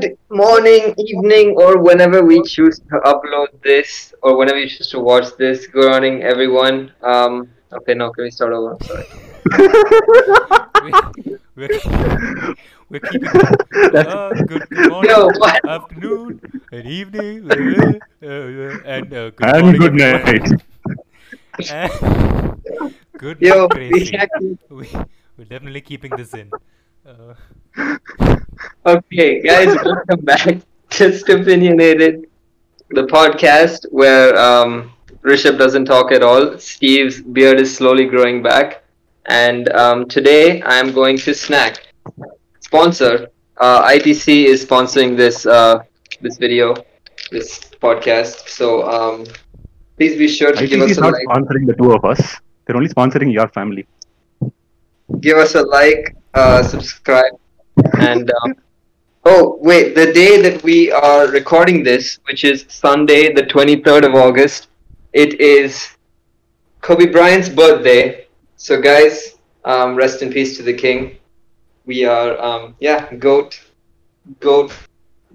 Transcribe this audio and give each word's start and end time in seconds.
Good 0.00 0.16
morning, 0.30 0.94
evening, 0.98 1.54
or 1.56 1.78
whenever 1.82 2.22
we 2.24 2.42
choose 2.42 2.78
to 2.90 2.96
upload 3.04 3.48
this, 3.62 4.14
or 4.22 4.36
whenever 4.36 4.58
you 4.60 4.68
choose 4.68 4.88
to 4.90 5.00
watch 5.00 5.36
this. 5.36 5.66
Good 5.66 5.90
morning, 5.90 6.22
everyone. 6.22 6.92
Um, 7.02 7.48
okay, 7.72 7.94
no, 7.94 8.10
can 8.12 8.24
we 8.24 8.30
start 8.30 8.52
over? 8.52 8.76
I'm 8.76 8.80
sorry. 8.86 9.06
we're, 10.84 11.00
we're, 11.56 12.54
we're 12.90 13.00
keeping 13.00 13.28
uh, 13.96 14.30
good, 14.46 14.68
good 14.70 14.90
morning, 14.90 15.10
Yo, 15.10 15.26
what? 15.38 15.68
afternoon, 15.68 16.40
and 16.72 16.86
evening, 16.86 17.50
uh, 17.50 17.54
uh, 18.22 18.28
uh, 18.28 18.78
and 18.84 19.12
uh, 19.12 19.30
good 19.30 19.46
And 19.46 19.62
morning, 19.62 19.80
good 19.80 19.94
night. 19.94 20.62
And 21.70 21.92
good 23.18 23.38
Yo, 23.40 23.66
night, 23.66 23.74
we 23.74 23.88
Gracie. 23.90 24.10
can't- 24.16 24.30
We, 24.70 24.86
we're 25.36 25.44
definitely 25.50 25.80
keeping 25.80 26.14
this 26.14 26.34
in. 26.34 26.50
Uh, 27.08 27.34
Okay, 28.86 29.40
guys, 29.40 29.74
welcome 29.84 30.20
back. 30.24 30.58
Just 30.90 31.28
opinionated, 31.28 32.26
the 32.90 33.04
podcast 33.04 33.86
where 33.90 34.36
um, 34.36 34.92
Rishabh 35.22 35.56
doesn't 35.58 35.86
talk 35.86 36.12
at 36.12 36.22
all. 36.22 36.58
Steve's 36.58 37.20
beard 37.22 37.60
is 37.60 37.74
slowly 37.74 38.04
growing 38.06 38.42
back, 38.42 38.84
and 39.26 39.70
um, 39.72 40.08
today 40.08 40.62
I'm 40.62 40.92
going 40.92 41.16
to 41.18 41.34
snack. 41.34 41.86
Sponsor, 42.60 43.28
uh, 43.58 43.88
ITC 43.88 44.44
is 44.44 44.64
sponsoring 44.64 45.16
this 45.16 45.46
uh, 45.46 45.78
this 46.20 46.36
video, 46.36 46.74
this 47.30 47.60
podcast. 47.80 48.48
So 48.48 48.88
um, 48.88 49.24
please 49.96 50.18
be 50.18 50.28
sure 50.28 50.52
to 50.52 50.66
give 50.66 50.80
ITC 50.80 50.84
us 50.84 50.90
is 50.92 50.98
a 50.98 51.00
not 51.02 51.12
like. 51.12 51.26
sponsoring 51.26 51.66
the 51.66 51.74
two 51.74 51.92
of 51.92 52.04
us. 52.04 52.36
They're 52.66 52.76
only 52.76 52.88
sponsoring 52.88 53.32
your 53.32 53.48
family. 53.48 53.86
Give 55.20 55.38
us 55.38 55.54
a 55.54 55.62
like, 55.62 56.16
uh, 56.34 56.62
subscribe, 56.62 57.32
and 57.98 58.30
um, 58.42 58.54
oh 59.24 59.58
wait, 59.60 59.94
the 59.94 60.12
day 60.12 60.40
that 60.42 60.62
we 60.62 60.90
are 60.92 61.26
recording 61.28 61.82
this, 61.82 62.18
which 62.24 62.44
is 62.44 62.64
Sunday, 62.68 63.32
the 63.32 63.46
twenty 63.46 63.82
third 63.82 64.04
of 64.04 64.14
August, 64.14 64.68
it 65.12 65.40
is 65.40 65.96
Kobe 66.80 67.06
Bryant's 67.06 67.48
birthday. 67.48 68.26
So 68.56 68.80
guys, 68.80 69.36
um, 69.64 69.94
rest 69.96 70.22
in 70.22 70.32
peace 70.32 70.56
to 70.56 70.62
the 70.62 70.74
king. 70.74 71.18
We 71.86 72.04
are 72.04 72.40
um, 72.40 72.76
yeah, 72.80 73.12
goat, 73.14 73.60
goat, 74.40 74.72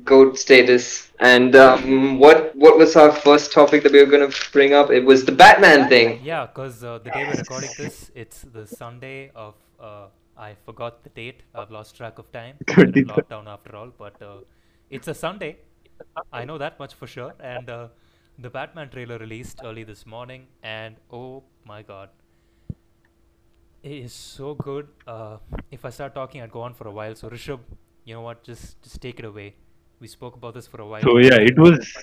goat 0.04 0.38
status. 0.38 1.12
And 1.20 1.56
um, 1.56 2.20
what 2.20 2.56
what 2.56 2.78
was 2.78 2.96
our 2.96 3.12
first 3.12 3.52
topic 3.52 3.84
that 3.84 3.92
we 3.92 4.00
were 4.04 4.12
gonna 4.12 4.32
bring 4.52 4.74
up? 4.74 4.92
It 4.92 5.06
was 5.06 5.26
the 5.26 5.32
Batman 5.32 5.88
thing. 5.90 6.22
yeah, 6.24 6.46
because 6.46 6.84
uh, 6.84 7.00
the 7.00 7.12
day 7.12 7.26
we're 7.26 7.38
recording 7.38 7.70
this, 7.78 8.12
it's 8.16 8.42
the 8.42 8.68
Sunday 8.68 9.32
of. 9.36 9.56
Uh, 9.80 10.08
I 10.36 10.56
forgot 10.66 11.04
the 11.04 11.10
date. 11.10 11.44
I've 11.54 11.70
lost 11.70 11.96
track 11.96 12.18
of 12.18 12.32
time. 12.32 12.56
We're 12.76 12.86
in 12.86 12.92
23rd. 12.92 13.06
lockdown 13.06 13.48
after 13.48 13.76
all, 13.76 13.92
but 13.98 14.20
uh, 14.20 14.38
it's 14.90 15.08
a 15.08 15.14
Sunday. 15.14 15.58
I 16.32 16.44
know 16.46 16.58
that 16.58 16.80
much 16.80 16.96
for 16.96 17.06
sure. 17.06 17.34
And 17.40 17.70
uh, 17.70 17.88
the 18.40 18.50
Batman 18.50 18.90
trailer 18.90 19.18
released 19.20 19.62
early 19.64 19.84
this 19.84 20.06
morning, 20.06 20.48
and 20.64 20.96
oh 21.12 21.44
my 21.66 21.84
god, 21.84 22.10
it 23.84 23.92
is 23.92 24.14
so 24.14 24.56
good. 24.56 24.88
Uh, 25.06 25.38
if 25.72 25.86
I 25.86 25.90
start 25.90 26.16
talking, 26.16 26.42
I'd 26.42 26.52
go 26.52 26.62
on 26.62 26.74
for 26.74 26.88
a 26.88 26.92
while. 26.92 27.16
So 27.16 27.30
Rishabh, 27.30 27.60
you 28.06 28.16
know 28.16 28.22
what? 28.22 28.44
Just 28.44 28.82
just 28.82 29.02
take 29.02 29.20
it 29.20 29.26
away. 29.26 29.56
We 30.04 30.10
spoke 30.10 30.36
about 30.36 30.54
this 30.54 30.68
for 30.68 30.82
a 30.82 30.86
while. 30.86 31.02
So 31.02 31.18
yeah, 31.18 31.38
it 31.50 31.58
was 31.58 31.98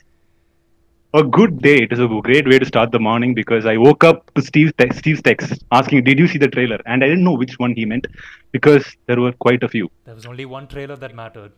a 1.13 1.23
good 1.23 1.59
day. 1.61 1.75
It 1.83 1.91
was 1.91 2.01
a 2.01 2.07
great 2.29 2.47
way 2.49 2.59
to 2.59 2.65
start 2.65 2.93
the 2.93 2.99
morning 2.99 3.35
because 3.35 3.67
I 3.67 3.77
woke 3.77 4.05
up 4.05 4.33
to 4.37 4.41
Steve's 4.41 4.73
text, 4.79 5.01
Steve's 5.01 5.21
text 5.21 5.65
asking, 5.71 6.05
"Did 6.05 6.19
you 6.19 6.27
see 6.27 6.39
the 6.45 6.49
trailer?" 6.55 6.79
And 6.87 7.05
I 7.05 7.09
didn't 7.09 7.25
know 7.25 7.35
which 7.43 7.59
one 7.65 7.75
he 7.81 7.85
meant 7.91 8.07
because 8.53 8.87
there 9.05 9.21
were 9.25 9.33
quite 9.47 9.67
a 9.69 9.69
few. 9.75 9.91
There 10.07 10.15
was 10.15 10.25
only 10.25 10.47
one 10.53 10.67
trailer 10.67 10.97
that 11.03 11.15
mattered. 11.19 11.53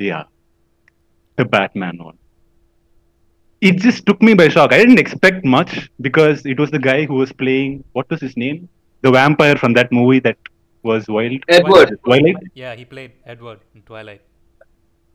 Yeah, 0.00 0.24
the 1.36 1.44
Batman 1.44 2.02
one. 2.06 2.18
It 3.68 3.78
just 3.84 4.04
took 4.06 4.24
me 4.30 4.34
by 4.40 4.48
shock. 4.48 4.72
I 4.72 4.78
didn't 4.78 4.98
expect 5.04 5.44
much 5.44 5.76
because 6.08 6.44
it 6.54 6.64
was 6.64 6.72
the 6.72 6.80
guy 6.88 7.04
who 7.04 7.20
was 7.22 7.30
playing. 7.44 7.84
What 7.92 8.10
was 8.10 8.20
his 8.20 8.36
name? 8.36 8.68
The 9.02 9.12
vampire 9.18 9.54
from 9.54 9.78
that 9.78 9.92
movie 10.00 10.18
that 10.26 10.50
was 10.82 11.06
wild. 11.18 11.46
Edward. 11.60 11.94
Twilight. 12.10 12.50
Yeah, 12.64 12.74
he 12.74 12.84
played 12.96 13.12
Edward 13.36 13.60
in 13.76 13.82
Twilight. 13.92 14.22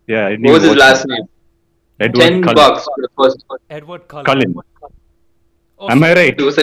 Yeah. 0.07 0.29
What 0.29 0.51
was 0.53 0.61
his 0.63 0.69
watch 0.71 0.79
last 0.79 1.07
name? 1.07 1.23
Edward 1.99 2.21
Ten 2.21 2.41
Cullen. 2.43 2.55
bucks 2.55 2.83
for 2.83 3.01
the 3.01 3.09
first 3.17 3.43
one. 3.47 3.59
Edward 3.69 4.07
Cullen. 4.07 4.25
Cullen. 4.25 4.55
Oh, 5.77 5.89
Am 5.89 5.99
so- 5.99 6.05
I 6.05 6.13
right? 6.13 6.41
Was. 6.41 6.55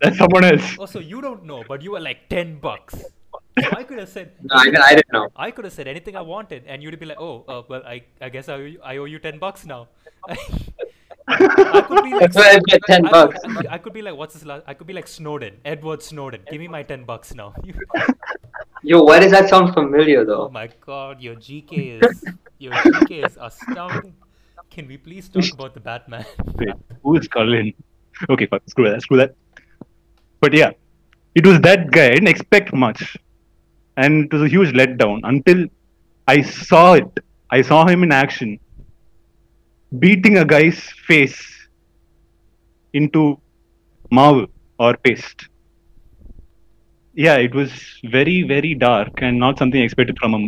That's 0.00 0.18
someone 0.18 0.44
else. 0.44 0.76
Oh, 0.78 0.86
so 0.86 0.98
you 0.98 1.20
don't 1.20 1.44
know, 1.44 1.64
but 1.66 1.82
you 1.82 1.92
were 1.92 2.00
like 2.00 2.28
ten 2.28 2.58
bucks. 2.58 2.94
I 3.56 3.82
could 3.82 3.98
have 3.98 4.08
said. 4.08 4.32
No, 4.42 4.54
I, 4.56 4.72
I 4.82 4.94
didn't 4.94 5.12
know. 5.12 5.28
I 5.36 5.50
could 5.50 5.64
have 5.64 5.74
said 5.74 5.88
anything 5.88 6.16
I 6.16 6.20
wanted, 6.22 6.64
and 6.66 6.82
you'd 6.82 6.98
be 6.98 7.06
like, 7.06 7.18
"Oh, 7.20 7.44
uh, 7.48 7.62
well, 7.68 7.82
I, 7.84 8.04
I 8.20 8.28
guess 8.28 8.48
I 8.48 8.54
owe, 8.54 8.58
you, 8.58 8.80
I 8.82 8.96
owe 8.98 9.04
you 9.06 9.18
ten 9.18 9.38
bucks 9.38 9.66
now." 9.66 9.88
I 11.28 11.82
could 11.86 12.02
be 12.04 12.12
like, 12.14 12.36
I 12.36 12.58
get 12.66 12.80
10 12.86 13.06
I 13.06 13.10
bucks. 13.10 13.36
I 13.44 13.54
could, 13.54 13.66
I 13.68 13.78
could 13.78 13.92
be 13.92 14.02
like, 14.02 14.16
what's 14.16 14.34
his 14.34 14.44
last? 14.44 14.64
I 14.66 14.74
could 14.74 14.86
be 14.86 14.92
like 14.92 15.06
Snowden, 15.06 15.58
Edward 15.64 16.02
Snowden. 16.02 16.40
Give 16.50 16.58
me 16.60 16.66
my 16.66 16.82
ten 16.82 17.04
bucks 17.04 17.34
now. 17.34 17.54
You- 18.82 18.96
Yo, 18.96 19.02
why 19.02 19.20
does 19.20 19.30
that 19.32 19.48
sound 19.48 19.74
familiar 19.74 20.24
though? 20.24 20.46
oh 20.46 20.50
my 20.50 20.68
God, 20.86 21.20
your 21.20 21.34
GK 21.36 22.00
is 22.02 22.24
your 22.58 22.72
GK 22.72 23.24
is 23.26 23.38
astounding. 23.40 24.14
Can 24.70 24.86
we 24.86 24.96
please 24.96 25.28
talk 25.28 25.44
about 25.52 25.74
the 25.74 25.80
Batman? 25.80 26.24
Wait, 26.54 26.68
who 27.02 27.16
is 27.16 27.26
Cullen? 27.28 27.72
Okay, 28.28 28.46
fuck, 28.46 28.62
screw 28.68 28.88
that, 28.90 29.02
screw 29.02 29.16
that. 29.18 29.34
But 30.40 30.54
yeah, 30.54 30.70
it 31.34 31.46
was 31.46 31.60
that 31.60 31.90
guy. 31.90 32.06
I 32.06 32.10
didn't 32.14 32.28
expect 32.28 32.72
much. 32.72 33.16
And 33.96 34.24
it 34.26 34.32
was 34.32 34.42
a 34.42 34.48
huge 34.48 34.72
letdown 34.72 35.20
until 35.24 35.66
I 36.28 36.40
saw 36.42 36.94
it. 36.94 37.20
I 37.50 37.62
saw 37.62 37.86
him 37.86 38.02
in 38.04 38.12
action 38.12 38.58
beating 39.98 40.38
a 40.38 40.44
guy's 40.44 40.78
face 41.06 41.38
into 42.92 43.38
marble 44.10 44.46
or 44.78 44.96
paste. 44.96 45.48
Yeah, 47.20 47.36
it 47.36 47.54
was 47.54 47.70
very, 48.12 48.44
very 48.44 48.74
dark 48.74 49.20
and 49.20 49.38
not 49.38 49.58
something 49.58 49.82
expected 49.82 50.16
from 50.18 50.34
a. 50.36 50.38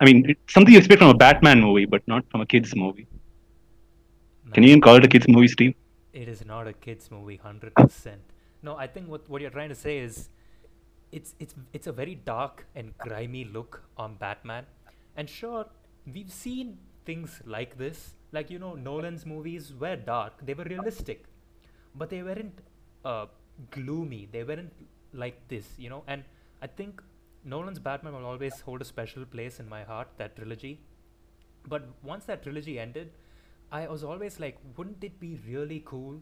I 0.00 0.04
mean, 0.04 0.34
something 0.54 0.74
you 0.74 0.78
expect 0.78 0.98
from 0.98 1.08
a 1.08 1.14
Batman 1.22 1.62
movie, 1.62 1.86
but 1.86 2.06
not 2.06 2.26
from 2.30 2.42
a 2.42 2.46
kids 2.46 2.74
movie. 2.76 3.06
Can 4.52 4.64
you 4.64 4.70
even 4.70 4.82
call 4.82 4.96
it 4.96 5.04
a 5.06 5.08
kids 5.08 5.28
movie, 5.28 5.48
Steve? 5.48 5.74
It 6.12 6.28
is 6.28 6.44
not 6.44 6.68
a 6.72 6.74
kids 6.74 7.10
movie, 7.10 7.36
hundred 7.36 7.74
percent. 7.74 8.20
No, 8.62 8.76
I 8.76 8.86
think 8.86 9.08
what 9.08 9.30
what 9.30 9.40
you're 9.40 9.54
trying 9.56 9.72
to 9.74 9.78
say 9.86 9.96
is, 10.08 10.28
it's 11.10 11.34
it's 11.46 11.54
it's 11.80 11.86
a 11.94 11.96
very 12.02 12.16
dark 12.32 12.66
and 12.74 12.92
grimy 13.06 13.44
look 13.56 13.82
on 13.96 14.16
Batman, 14.26 14.70
and 15.16 15.34
sure, 15.38 15.66
we've 16.18 16.36
seen 16.42 16.76
things 17.06 17.40
like 17.56 17.76
this. 17.78 18.06
Like 18.38 18.50
you 18.50 18.62
know, 18.66 18.74
Nolan's 18.74 19.26
movies 19.34 19.72
were 19.86 19.96
dark, 19.96 20.46
they 20.52 20.60
were 20.62 20.70
realistic, 20.76 21.24
but 21.94 22.10
they 22.10 22.22
weren't 22.22 22.64
uh, 23.04 23.26
gloomy. 23.70 24.24
They 24.30 24.44
weren't 24.44 24.88
like 25.12 25.48
this, 25.48 25.66
you 25.78 25.90
know. 25.90 26.02
And 26.06 26.24
I 26.62 26.66
think 26.66 27.02
Nolan's 27.44 27.78
Batman 27.78 28.14
will 28.14 28.24
always 28.26 28.60
hold 28.60 28.82
a 28.82 28.84
special 28.84 29.24
place 29.24 29.60
in 29.60 29.68
my 29.68 29.82
heart. 29.84 30.08
That 30.18 30.36
trilogy, 30.36 30.80
but 31.68 31.88
once 32.02 32.24
that 32.26 32.42
trilogy 32.42 32.78
ended, 32.78 33.10
I 33.72 33.86
was 33.88 34.04
always 34.04 34.40
like, 34.40 34.58
wouldn't 34.76 35.02
it 35.04 35.18
be 35.20 35.38
really 35.46 35.82
cool 35.84 36.20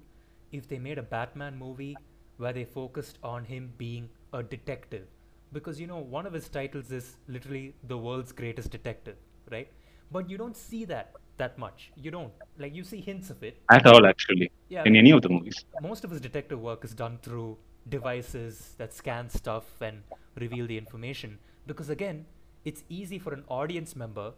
if 0.53 0.69
they 0.69 0.79
made 0.79 0.99
a 0.99 1.03
Batman 1.03 1.59
movie 1.59 1.97
where 2.37 2.53
they 2.53 2.65
focused 2.65 3.19
on 3.23 3.45
him 3.45 3.73
being 3.79 4.09
a 4.33 4.43
detective? 4.43 5.07
Because 5.53 5.81
you 5.81 5.87
know, 5.87 5.99
one 5.99 6.27
of 6.27 6.33
his 6.33 6.49
titles 6.49 6.91
is 6.93 7.17
literally 7.27 7.75
the 7.85 7.97
world's 7.97 8.33
greatest 8.33 8.71
detective, 8.71 9.17
right? 9.51 9.69
But 10.11 10.29
you 10.31 10.37
don't 10.39 10.57
see 10.57 10.85
that 10.87 11.15
that 11.39 11.59
much. 11.59 11.93
You 11.97 12.11
don't. 12.11 12.33
Like, 12.59 12.75
you 12.75 12.83
see 12.83 13.01
hints 13.01 13.31
of 13.31 13.43
it. 13.45 13.59
At 13.71 13.87
all, 13.87 14.05
actually, 14.07 14.51
Yeah, 14.69 14.83
in 14.85 14.97
any 14.97 15.13
of 15.13 15.23
the 15.23 15.29
movies. 15.29 15.65
most 15.81 16.05
of 16.05 16.11
his 16.11 16.21
detective 16.21 16.61
work 16.61 16.85
is 16.85 16.95
done 16.95 17.19
through 17.23 17.57
devices 17.89 18.75
that 18.79 18.93
scan 18.95 19.29
stuff 19.31 19.81
and 19.81 20.03
reveal 20.37 20.67
the 20.67 20.79
information. 20.79 21.39
Because 21.67 21.91
again 21.91 22.27
it's 22.65 22.85
easy 22.89 23.19
for 23.19 23.33
an 23.33 23.45
audience 23.49 23.95
member 23.97 24.33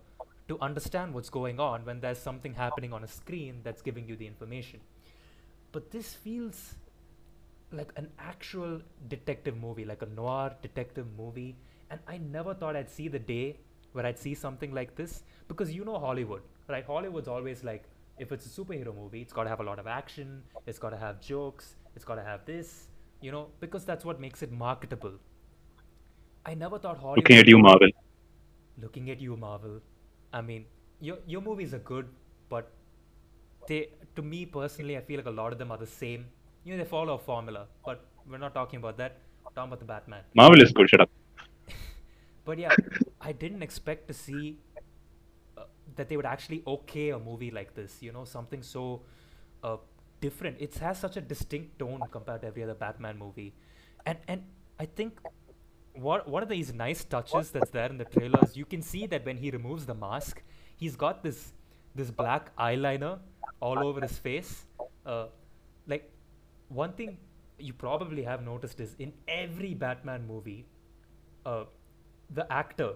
to 0.49 0.59
understand 0.61 1.15
what's 1.15 1.31
going 1.31 1.59
on 1.61 1.85
when 1.85 2.01
there's 2.01 2.19
something 2.19 2.55
happening 2.55 2.93
on 2.93 3.05
a 3.05 3.09
screen 3.09 3.61
that's 3.63 3.83
giving 3.83 4.07
you 4.07 4.17
the 4.17 4.27
information. 4.27 4.81
But 5.73 5.91
this 5.91 6.15
feels 6.15 6.75
like 7.73 7.93
an 7.97 8.09
actual 8.19 8.81
detective 9.09 9.57
movie 9.57 9.85
like 9.85 10.03
a 10.03 10.07
noir 10.07 10.55
detective 10.61 11.07
movie. 11.17 11.57
And 11.91 12.01
i 12.07 12.19
never 12.19 12.55
thought 12.55 12.77
i'd 12.77 12.91
see 12.91 13.09
the 13.09 13.19
day 13.19 13.57
where 13.93 14.07
i'd 14.07 14.19
see 14.19 14.35
something 14.35 14.73
like 14.73 14.97
this. 14.97 15.23
Because 15.49 15.73
you 15.73 15.85
know 15.85 15.99
hollywood 15.99 16.43
right? 16.71 16.85
Hollywood's 16.87 17.29
always 17.29 17.65
like 17.65 17.85
if 18.19 18.33
it's 18.33 18.47
a 18.47 18.49
superhero 18.49 18.95
movie 18.95 19.21
it's 19.21 19.33
got 19.33 19.45
to 19.45 19.51
have 19.51 19.61
a 19.61 19.63
lot 19.63 19.79
of 19.79 19.87
action 19.87 20.43
it's 20.67 20.79
got 20.79 20.91
to 20.91 20.97
have 20.97 21.21
jokes 21.21 21.75
it's 21.97 22.05
got 22.05 22.17
to 22.17 22.23
have 22.23 22.45
this 22.45 22.89
you 23.21 23.33
know 23.33 23.47
because 23.61 23.85
that's 23.85 24.05
what 24.05 24.21
makes 24.21 24.43
it 24.43 24.53
marketable 24.53 25.15
i 26.47 26.55
never 26.55 26.79
thought 26.79 26.99
hollywood 26.99 27.19
Looking 27.19 27.39
at 27.39 27.49
you, 27.49 27.59
Marvel. 27.59 27.89
looking 28.83 29.11
at 29.11 29.21
you 29.21 29.37
marvel 29.37 29.81
i 30.33 30.41
mean 30.41 30.65
your 31.01 31.19
your 31.27 31.41
movies 31.41 31.75
are 31.75 31.85
good 31.91 32.09
but 32.49 32.73
they 33.69 33.89
to 34.17 34.23
me 34.23 34.45
personally 34.47 34.97
i 34.97 35.01
feel 35.01 35.19
like 35.19 35.27
a 35.27 35.37
lot 35.43 35.53
of 35.53 35.59
them 35.59 35.71
are 35.71 35.79
the 35.79 35.87
same 35.87 36.27
you 36.65 36.73
know 36.73 36.83
they 36.83 36.89
follow 36.89 37.15
a 37.15 37.19
formula 37.19 37.67
but 37.85 38.07
we're 38.31 38.39
not 38.39 38.55
talking 38.55 38.79
about 38.79 38.97
that 38.97 39.19
we're 39.45 39.53
talking 39.53 39.69
about 39.73 39.81
the 39.81 39.85
batman 39.85 40.23
Marvel 40.35 40.63
is 40.63 40.73
good. 40.73 40.89
Shut 40.89 41.01
up. 41.01 41.11
but 42.45 42.59
yeah 42.59 42.75
i 43.21 43.33
didn't 43.33 43.63
expect 43.63 44.09
to 44.09 44.15
see 44.15 44.59
uh, 45.57 45.65
that 45.97 46.09
they 46.09 46.17
would 46.17 46.27
actually 46.27 46.63
okay 46.67 47.11
a 47.11 47.19
movie 47.19 47.51
like 47.51 47.75
this. 47.75 47.99
You 48.01 48.13
know, 48.13 48.25
something 48.25 48.63
so 48.63 49.03
uh, 49.63 49.77
different. 50.21 50.57
It 50.61 50.75
has 50.79 50.99
such 50.99 51.17
a 51.17 51.21
distinct 51.21 51.79
tone 51.79 52.01
compared 52.11 52.43
to 52.43 52.49
every 52.49 52.63
other 52.63 52.75
Batman 52.75 53.19
movie, 53.19 53.55
and 54.07 54.19
and 54.29 54.45
I 54.79 54.87
think 54.87 55.21
what 55.95 56.29
one 56.29 56.43
of 56.43 56.49
these 56.49 56.73
nice 56.73 57.05
touches 57.05 57.51
that's 57.51 57.71
there 57.71 57.89
in 57.89 57.99
the 57.99 58.05
trailers, 58.05 58.57
you 58.57 58.65
can 58.65 58.83
see 58.83 59.07
that 59.07 59.25
when 59.25 59.37
he 59.37 59.51
removes 59.51 59.87
the 59.87 59.95
mask, 59.95 60.43
he's 60.77 60.97
got 60.97 61.23
this 61.23 61.53
this 61.95 62.11
black 62.11 62.55
eyeliner 62.57 63.19
all 63.61 63.79
over 63.85 64.01
his 64.01 64.19
face. 64.19 64.67
Uh, 65.05 65.27
like 65.87 66.11
one 66.69 66.93
thing 66.93 67.19
you 67.59 67.73
probably 67.73 68.23
have 68.23 68.43
noticed 68.43 68.81
is 68.81 68.95
in 68.99 69.13
every 69.29 69.75
Batman 69.75 70.27
movie, 70.27 70.67
uh, 71.45 71.65
the 72.31 72.51
actor 72.53 72.93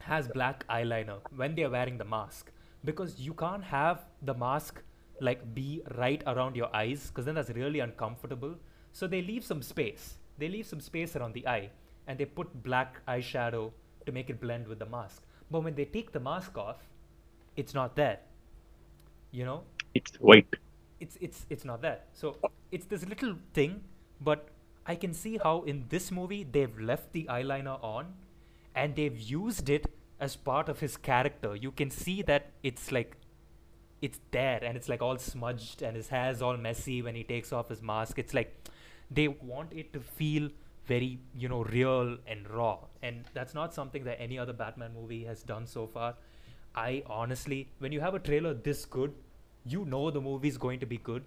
has 0.00 0.28
black 0.28 0.66
eyeliner 0.68 1.18
when 1.34 1.54
they're 1.54 1.70
wearing 1.70 1.98
the 1.98 2.04
mask 2.04 2.50
because 2.84 3.18
you 3.18 3.32
can't 3.32 3.64
have 3.64 4.04
the 4.22 4.34
mask 4.34 4.82
like 5.20 5.54
be 5.54 5.82
right 5.96 6.22
around 6.26 6.56
your 6.56 6.74
eyes 6.74 7.08
because 7.08 7.24
then 7.24 7.34
that's 7.34 7.50
really 7.50 7.80
uncomfortable. 7.80 8.54
So 8.92 9.06
they 9.06 9.22
leave 9.22 9.44
some 9.44 9.62
space. 9.62 10.14
They 10.38 10.48
leave 10.48 10.66
some 10.66 10.80
space 10.80 11.16
around 11.16 11.34
the 11.34 11.46
eye 11.46 11.70
and 12.06 12.18
they 12.18 12.24
put 12.24 12.62
black 12.62 13.04
eyeshadow 13.06 13.72
to 14.04 14.12
make 14.12 14.30
it 14.30 14.40
blend 14.40 14.68
with 14.68 14.78
the 14.78 14.86
mask. 14.86 15.22
But 15.50 15.60
when 15.60 15.74
they 15.74 15.84
take 15.84 16.12
the 16.12 16.20
mask 16.20 16.56
off, 16.58 16.78
it's 17.56 17.74
not 17.74 17.96
there. 17.96 18.18
You 19.30 19.44
know? 19.44 19.62
It's 19.94 20.12
white. 20.16 20.54
It's 21.00 21.18
it's 21.20 21.46
it's 21.50 21.64
not 21.64 21.82
there. 21.82 22.00
So 22.12 22.36
it's 22.70 22.86
this 22.86 23.06
little 23.06 23.36
thing, 23.52 23.82
but 24.20 24.48
I 24.86 24.94
can 24.94 25.12
see 25.12 25.38
how 25.42 25.62
in 25.62 25.84
this 25.88 26.10
movie 26.10 26.44
they've 26.44 26.78
left 26.78 27.12
the 27.12 27.24
eyeliner 27.24 27.82
on 27.82 28.14
and 28.74 28.94
they've 28.94 29.18
used 29.18 29.68
it 29.68 29.86
as 30.20 30.36
part 30.36 30.68
of 30.68 30.80
his 30.80 30.96
character. 30.96 31.56
You 31.56 31.70
can 31.72 31.90
see 31.90 32.22
that 32.22 32.50
it's 32.62 32.92
like 32.92 33.16
it's 34.02 34.20
there 34.30 34.62
and 34.62 34.76
it's 34.76 34.88
like 34.88 35.02
all 35.02 35.18
smudged 35.18 35.82
and 35.82 35.96
his 35.96 36.08
hair's 36.08 36.42
all 36.42 36.56
messy 36.56 37.02
when 37.02 37.14
he 37.14 37.24
takes 37.24 37.52
off 37.52 37.68
his 37.68 37.82
mask. 37.82 38.18
It's 38.18 38.34
like 38.34 38.54
they 39.10 39.28
want 39.28 39.72
it 39.72 39.92
to 39.94 40.00
feel 40.00 40.50
very, 40.86 41.18
you 41.34 41.48
know, 41.48 41.62
real 41.64 42.16
and 42.26 42.48
raw. 42.50 42.78
And 43.02 43.24
that's 43.34 43.54
not 43.54 43.74
something 43.74 44.04
that 44.04 44.20
any 44.20 44.38
other 44.38 44.52
Batman 44.52 44.92
movie 44.94 45.24
has 45.24 45.42
done 45.42 45.66
so 45.66 45.86
far. 45.86 46.14
I 46.74 47.02
honestly, 47.06 47.68
when 47.78 47.92
you 47.92 48.00
have 48.00 48.14
a 48.14 48.18
trailer 48.18 48.54
this 48.54 48.84
good, 48.84 49.14
you 49.64 49.84
know 49.84 50.10
the 50.10 50.20
movie's 50.20 50.58
going 50.58 50.80
to 50.80 50.86
be 50.86 50.98
good. 50.98 51.24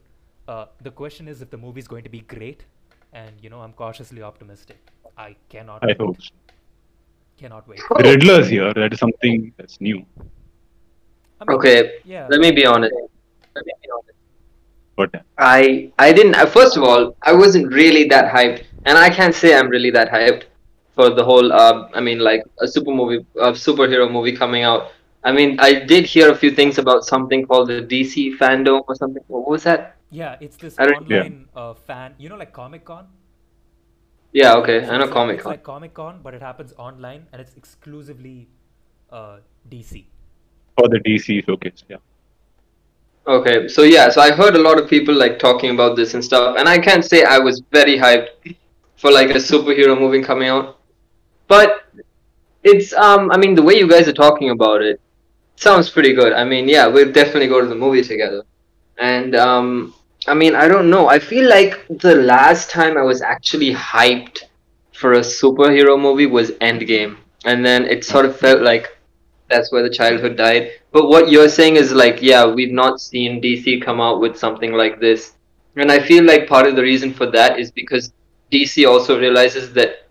Uh, 0.47 0.65
the 0.81 0.91
question 0.91 1.27
is 1.27 1.41
if 1.41 1.49
the 1.49 1.57
movie's 1.57 1.87
going 1.87 2.03
to 2.03 2.09
be 2.09 2.21
great. 2.21 2.65
And, 3.13 3.31
you 3.41 3.49
know, 3.49 3.59
I'm 3.61 3.73
cautiously 3.73 4.21
optimistic. 4.21 4.77
I 5.17 5.35
cannot 5.49 5.83
I 5.83 5.87
wait. 5.87 5.97
hope. 5.97 6.21
so. 6.21 6.29
Cannot 7.37 7.67
wait. 7.67 7.79
The 7.97 8.03
Riddler's 8.03 8.47
here. 8.49 8.73
That 8.73 8.93
is 8.93 8.99
something 8.99 9.53
that's 9.57 9.81
new. 9.81 10.05
I 11.41 11.45
mean, 11.45 11.57
Okay, 11.57 11.77
Yeah. 12.05 12.27
let 12.29 12.39
me 12.39 12.51
be 12.51 12.65
honest. 12.65 12.93
Let 13.55 13.65
me 13.65 13.73
be 13.83 13.89
honest. 13.97 14.17
But 14.95 15.23
I 15.37 15.91
I 15.97 16.11
didn't. 16.11 16.35
First 16.59 16.75
of 16.77 16.83
all, 16.83 17.15
I 17.23 17.33
wasn't 17.33 17.71
really 17.73 18.03
that 18.13 18.25
hyped, 18.33 18.63
and 18.85 18.97
I 18.97 19.09
can't 19.09 19.33
say 19.41 19.55
I'm 19.57 19.69
really 19.69 19.91
that 19.91 20.09
hyped 20.11 20.43
for 20.95 21.09
the 21.09 21.23
whole. 21.23 21.53
Uh, 21.53 21.87
I 21.93 22.01
mean, 22.01 22.19
like 22.19 22.43
a 22.59 22.67
super 22.67 22.91
movie, 22.91 23.25
a 23.37 23.51
superhero 23.67 24.11
movie 24.11 24.35
coming 24.35 24.63
out. 24.63 24.91
I 25.23 25.31
mean, 25.31 25.57
I 25.59 25.71
did 25.93 26.05
hear 26.05 26.31
a 26.31 26.35
few 26.35 26.51
things 26.51 26.77
about 26.77 27.05
something 27.05 27.45
called 27.45 27.69
the 27.69 27.81
DC 27.93 28.37
fandom 28.37 28.83
or 28.87 28.95
something. 28.95 29.23
What 29.27 29.47
was 29.49 29.63
that? 29.63 29.95
Yeah, 30.11 30.35
it's 30.41 30.57
this 30.57 30.75
I 30.79 30.85
don't- 30.89 31.09
Yeah. 31.09 31.23
online 31.23 31.47
uh, 31.55 31.73
fan. 31.87 32.15
You 32.17 32.29
know, 32.29 32.37
like 32.43 32.51
Comic 32.53 32.83
Con. 32.85 33.07
Yeah, 34.31 34.55
okay, 34.61 34.77
So 34.85 34.91
I 34.91 34.97
know 34.97 35.03
it's 35.03 35.09
like- 35.09 35.13
Comic 35.19 35.35
It's 35.35 35.43
Con. 35.43 35.51
like 35.51 35.63
Comic 35.63 35.93
Con, 35.93 36.19
but 36.23 36.33
it 36.33 36.41
happens 36.41 36.73
online, 36.77 37.27
and 37.33 37.41
it's 37.41 37.55
exclusively 37.55 38.47
uh, 39.11 39.37
DC. 39.69 40.05
For 40.79 40.89
the 40.89 40.99
DC 40.99 41.45
showcase, 41.45 41.83
yeah. 41.89 41.97
Okay, 43.27 43.67
so 43.67 43.83
yeah, 43.83 44.09
so 44.09 44.21
I 44.21 44.31
heard 44.31 44.55
a 44.55 44.61
lot 44.61 44.79
of 44.79 44.89
people 44.89 45.13
like 45.13 45.37
talking 45.37 45.71
about 45.71 45.95
this 45.95 46.13
and 46.13 46.23
stuff, 46.23 46.55
and 46.57 46.67
I 46.67 46.79
can't 46.79 47.05
say 47.05 47.23
I 47.23 47.37
was 47.37 47.61
very 47.71 47.97
hyped 47.97 48.55
for 48.97 49.11
like 49.11 49.29
a 49.29 49.41
superhero 49.49 49.99
movie 49.99 50.23
coming 50.23 50.49
out. 50.49 50.77
But 51.47 51.83
it's 52.63 52.93
um 52.93 53.31
I 53.31 53.37
mean 53.37 53.55
the 53.55 53.61
way 53.61 53.75
you 53.75 53.87
guys 53.87 54.07
are 54.07 54.19
talking 54.25 54.49
about 54.49 54.81
it 54.81 54.99
sounds 55.55 55.89
pretty 55.89 56.13
good. 56.13 56.33
I 56.33 56.43
mean, 56.43 56.67
yeah, 56.67 56.87
we'll 56.87 57.11
definitely 57.11 57.47
go 57.47 57.61
to 57.61 57.67
the 57.67 57.75
movie 57.75 58.03
together. 58.03 58.43
And 58.97 59.35
um 59.35 59.93
I 60.27 60.33
mean, 60.33 60.55
I 60.55 60.67
don't 60.67 60.89
know. 60.89 61.07
I 61.07 61.19
feel 61.19 61.49
like 61.49 61.85
the 61.89 62.15
last 62.15 62.69
time 62.69 62.97
I 62.97 63.03
was 63.03 63.21
actually 63.21 63.73
hyped 63.73 64.43
for 64.93 65.13
a 65.13 65.19
superhero 65.19 65.99
movie 65.99 66.25
was 66.25 66.51
Endgame. 66.69 67.17
And 67.45 67.65
then 67.65 67.85
it 67.85 68.03
sort 68.03 68.25
of 68.25 68.37
felt 68.37 68.61
like 68.61 68.98
that's 69.49 69.71
where 69.71 69.83
the 69.83 69.89
childhood 69.89 70.37
died. 70.37 70.71
But 70.91 71.07
what 71.07 71.29
you're 71.29 71.49
saying 71.49 71.75
is 71.75 71.91
like, 71.91 72.21
yeah, 72.21 72.45
we've 72.45 72.71
not 72.71 73.01
seen 73.01 73.41
DC 73.41 73.81
come 73.81 73.99
out 73.99 74.19
with 74.19 74.37
something 74.37 74.73
like 74.73 74.99
this. 74.99 75.33
And 75.75 75.91
I 75.91 75.99
feel 75.99 76.23
like 76.23 76.47
part 76.47 76.67
of 76.67 76.75
the 76.75 76.81
reason 76.81 77.13
for 77.13 77.25
that 77.31 77.59
is 77.59 77.71
because 77.71 78.11
DC 78.51 78.87
also 78.87 79.19
realizes 79.19 79.73
that 79.73 80.07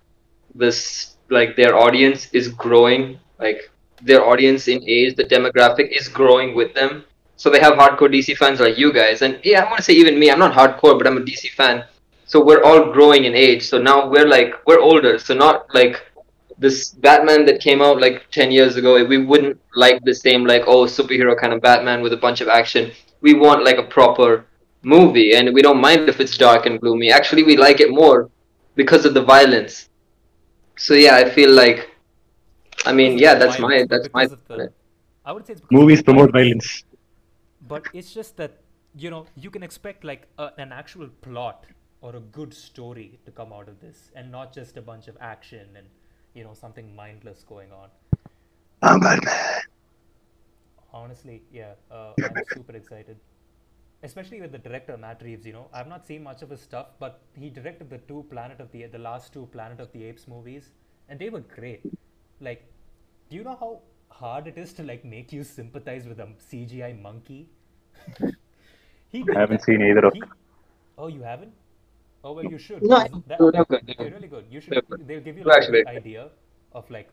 this 0.55 1.17
like 1.31 1.57
their 1.57 1.77
audience 1.77 2.29
is 2.33 2.49
growing, 2.49 3.19
like 3.39 3.71
their 4.03 4.25
audience 4.25 4.69
in 4.69 4.83
age, 4.87 5.17
the 5.17 5.25
demographic 5.25 5.91
is 5.91 6.09
growing 6.09 6.55
with 6.55 6.75
them. 6.75 7.05
So 7.37 7.51
they 7.51 7.61
have 7.61 7.75
hardcore 7.75 8.13
DC 8.13 8.37
fans 8.37 8.61
like 8.61 8.79
you 8.79 8.93
guys. 8.93 9.23
And 9.23 9.39
yeah, 9.45 9.63
I 9.63 9.65
want 9.67 9.79
to 9.79 9.83
say 9.83 9.93
even 9.93 10.19
me, 10.19 10.31
I'm 10.31 10.39
not 10.39 10.55
hardcore, 10.55 10.99
but 10.99 11.07
I'm 11.07 11.19
a 11.19 11.21
DC 11.21 11.51
fan. 11.51 11.85
So 12.27 12.45
we're 12.45 12.63
all 12.63 12.93
growing 12.93 13.25
in 13.25 13.35
age. 13.35 13.67
So 13.69 13.79
now 13.79 14.09
we're 14.09 14.27
like 14.27 14.55
we're 14.67 14.81
older. 14.81 15.19
So 15.19 15.35
not 15.35 15.73
like 15.75 16.08
this 16.59 16.91
Batman 16.91 17.45
that 17.47 17.61
came 17.61 17.81
out 17.81 18.01
like 18.01 18.31
10 18.31 18.51
years 18.51 18.77
ago, 18.77 19.05
we 19.05 19.19
wouldn't 19.19 19.61
like 19.75 20.03
the 20.05 20.15
same, 20.15 20.45
like, 20.45 20.63
oh, 20.67 20.85
superhero 20.87 21.39
kind 21.39 21.53
of 21.53 21.61
Batman 21.61 22.03
with 22.03 22.13
a 22.13 22.17
bunch 22.17 22.41
of 22.41 22.49
action. 22.49 22.91
We 23.21 23.35
want 23.35 23.65
like 23.65 23.79
a 23.79 23.83
proper 23.85 24.45
movie, 24.83 25.35
and 25.35 25.55
we 25.55 25.63
don't 25.63 25.81
mind 25.81 26.09
if 26.09 26.21
it's 26.21 26.37
dark 26.37 26.67
and 26.67 26.81
gloomy. 26.81 27.11
Actually, 27.11 27.45
we 27.45 27.57
like 27.57 27.81
it 27.81 27.91
more 27.91 28.31
because 28.75 29.05
of 29.05 29.15
the 29.15 29.23
violence. 29.23 29.89
So, 30.77 30.95
yeah, 30.95 31.17
I 31.17 31.29
feel 31.31 31.51
like, 31.53 31.91
I 32.87 32.93
mean, 32.93 33.19
yeah, 33.19 33.35
that's 33.35 33.59
my, 33.59 33.85
that's 33.89 34.09
my. 34.13 34.27
the- 34.27 34.73
I 35.25 35.33
would 35.33 35.47
say 35.47 35.53
it's 35.55 35.63
Movies 35.71 36.03
promote 36.03 36.33
violence. 36.33 36.85
but 37.69 37.89
it's 37.93 38.13
just 38.15 38.37
that 38.39 38.53
you 38.97 39.11
know 39.11 39.27
you 39.37 39.51
can 39.51 39.63
expect 39.63 40.05
like 40.05 40.27
a, 40.39 40.51
an 40.59 40.73
actual 40.73 41.09
plot 41.21 41.67
or 42.01 42.17
a 42.17 42.21
good 42.21 42.55
story 42.55 43.19
to 43.27 43.31
come 43.31 43.53
out 43.53 43.69
of 43.69 43.79
this 43.81 44.11
and 44.15 44.31
not 44.31 44.55
just 44.55 44.77
a 44.77 44.83
bunch 44.83 45.09
of 45.09 45.17
action 45.21 45.67
and 45.77 45.87
you 46.39 46.45
know 46.49 46.55
something 46.65 46.95
mindless 47.03 47.45
going 47.55 47.73
on. 47.83 47.89
I'm 48.83 49.01
Batman. 49.01 49.63
honestly 50.99 51.43
yeah 51.53 51.73
uh, 51.91 52.13
i'm 52.25 52.43
super 52.55 52.75
excited. 52.77 53.17
Especially 54.07 54.41
with 54.41 54.53
the 54.53 54.59
director 54.59 54.97
matt 54.97 55.23
reeves 55.27 55.47
you 55.47 55.53
know. 55.53 55.67
I've 55.73 55.89
not 55.89 56.07
seen 56.07 56.23
much 56.23 56.43
of 56.43 56.51
his 56.51 56.61
stuff 56.61 56.89
but 57.01 57.21
he 57.45 57.51
directed 57.51 57.91
the 57.91 57.99
two 58.11 58.25
planet 58.31 58.61
of 58.61 58.71
the 58.73 58.87
the 58.87 58.99
last 59.07 59.33
two 59.33 59.47
planet 59.57 59.81
of 59.87 59.93
the 59.93 60.05
apes 60.11 60.27
movies 60.35 60.71
and 61.09 61.19
they 61.19 61.31
were 61.37 61.41
great. 61.57 61.83
Like 62.41 62.65
do 63.31 63.37
you 63.37 63.45
know 63.45 63.57
how 63.65 63.73
hard 64.21 64.47
it 64.53 64.57
is 64.65 64.73
to 64.75 64.83
like 64.91 65.05
make 65.05 65.33
you 65.39 65.43
sympathize 65.45 66.07
with 66.13 66.21
a 66.21 66.29
cgi 66.51 66.93
monkey? 67.09 67.41
He 69.11 69.23
did 69.23 69.37
haven't 69.37 69.61
that. 69.61 69.65
seen 69.65 69.83
either 69.83 70.07
of 70.07 70.15
He- 70.15 70.23
oh 70.99 71.09
you 71.09 71.23
haven't 71.23 71.53
oh 72.25 72.33
well 72.33 72.45
you 72.45 72.59
should 72.59 72.83
No, 72.83 72.99
that- 72.99 73.11
they're 73.29 73.65
good, 73.65 73.83
they're 73.87 73.97
they're 73.99 74.11
really 74.17 74.29
good 74.29 74.45
you 74.51 74.61
should 74.61 74.85
they'll 75.07 75.21
give 75.29 75.39
you 75.39 75.45
like 75.45 75.57
a 75.57 75.59
actually 75.63 75.83
good 75.85 75.97
idea 76.01 76.29
of 76.73 76.91
like 76.91 77.09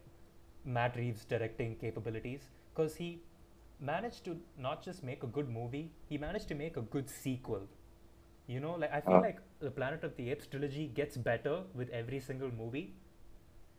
Matt 0.66 0.96
Reeves 0.96 1.26
directing 1.26 1.76
capabilities 1.76 2.50
because 2.74 2.96
he 2.96 3.22
managed 3.80 4.24
to 4.26 4.36
not 4.58 4.84
just 4.84 5.04
make 5.04 5.22
a 5.24 5.28
good 5.28 5.48
movie, 5.50 5.92
he 6.10 6.18
managed 6.18 6.48
to 6.48 6.56
make 6.56 6.76
a 6.78 6.82
good 6.82 7.10
sequel. 7.10 7.62
You 8.48 8.60
know, 8.60 8.74
like 8.84 8.92
I 8.92 9.02
feel 9.02 9.16
Ah. 9.16 9.20
like 9.28 9.40
the 9.60 9.70
Planet 9.70 10.04
of 10.04 10.16
the 10.18 10.30
Apes 10.32 10.48
trilogy 10.48 10.88
gets 10.88 11.18
better 11.18 11.56
with 11.76 11.90
every 11.90 12.20
single 12.20 12.52
movie. 12.52 12.96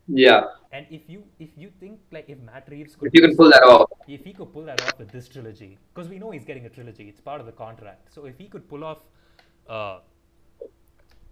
Yeah, 0.09 0.45
And 0.71 0.87
if 0.91 1.09
you 1.11 1.25
if 1.41 1.57
you 1.59 1.71
think 1.81 1.99
like 2.13 2.29
if 2.29 2.39
Matt 2.39 2.69
Reeves 2.71 2.95
could 2.95 3.09
if 3.09 3.15
you 3.15 3.21
can 3.27 3.37
pull 3.37 3.51
that 3.51 3.65
off. 3.65 3.91
if 4.07 4.25
he 4.25 4.33
could 4.33 4.53
pull 4.53 4.65
that 4.67 4.81
off 4.87 4.99
with 5.01 5.11
this 5.11 5.29
trilogy, 5.29 5.77
because 5.93 6.09
we 6.09 6.19
know 6.21 6.31
he's 6.31 6.45
getting 6.45 6.67
a 6.67 6.69
trilogy, 6.71 7.09
it's 7.09 7.21
part 7.21 7.41
of 7.41 7.47
the 7.47 7.53
contract. 7.53 8.13
So 8.15 8.27
if 8.27 8.39
he 8.39 8.47
could 8.47 8.69
pull 8.69 8.85
off 8.85 8.99
uh, 9.69 9.99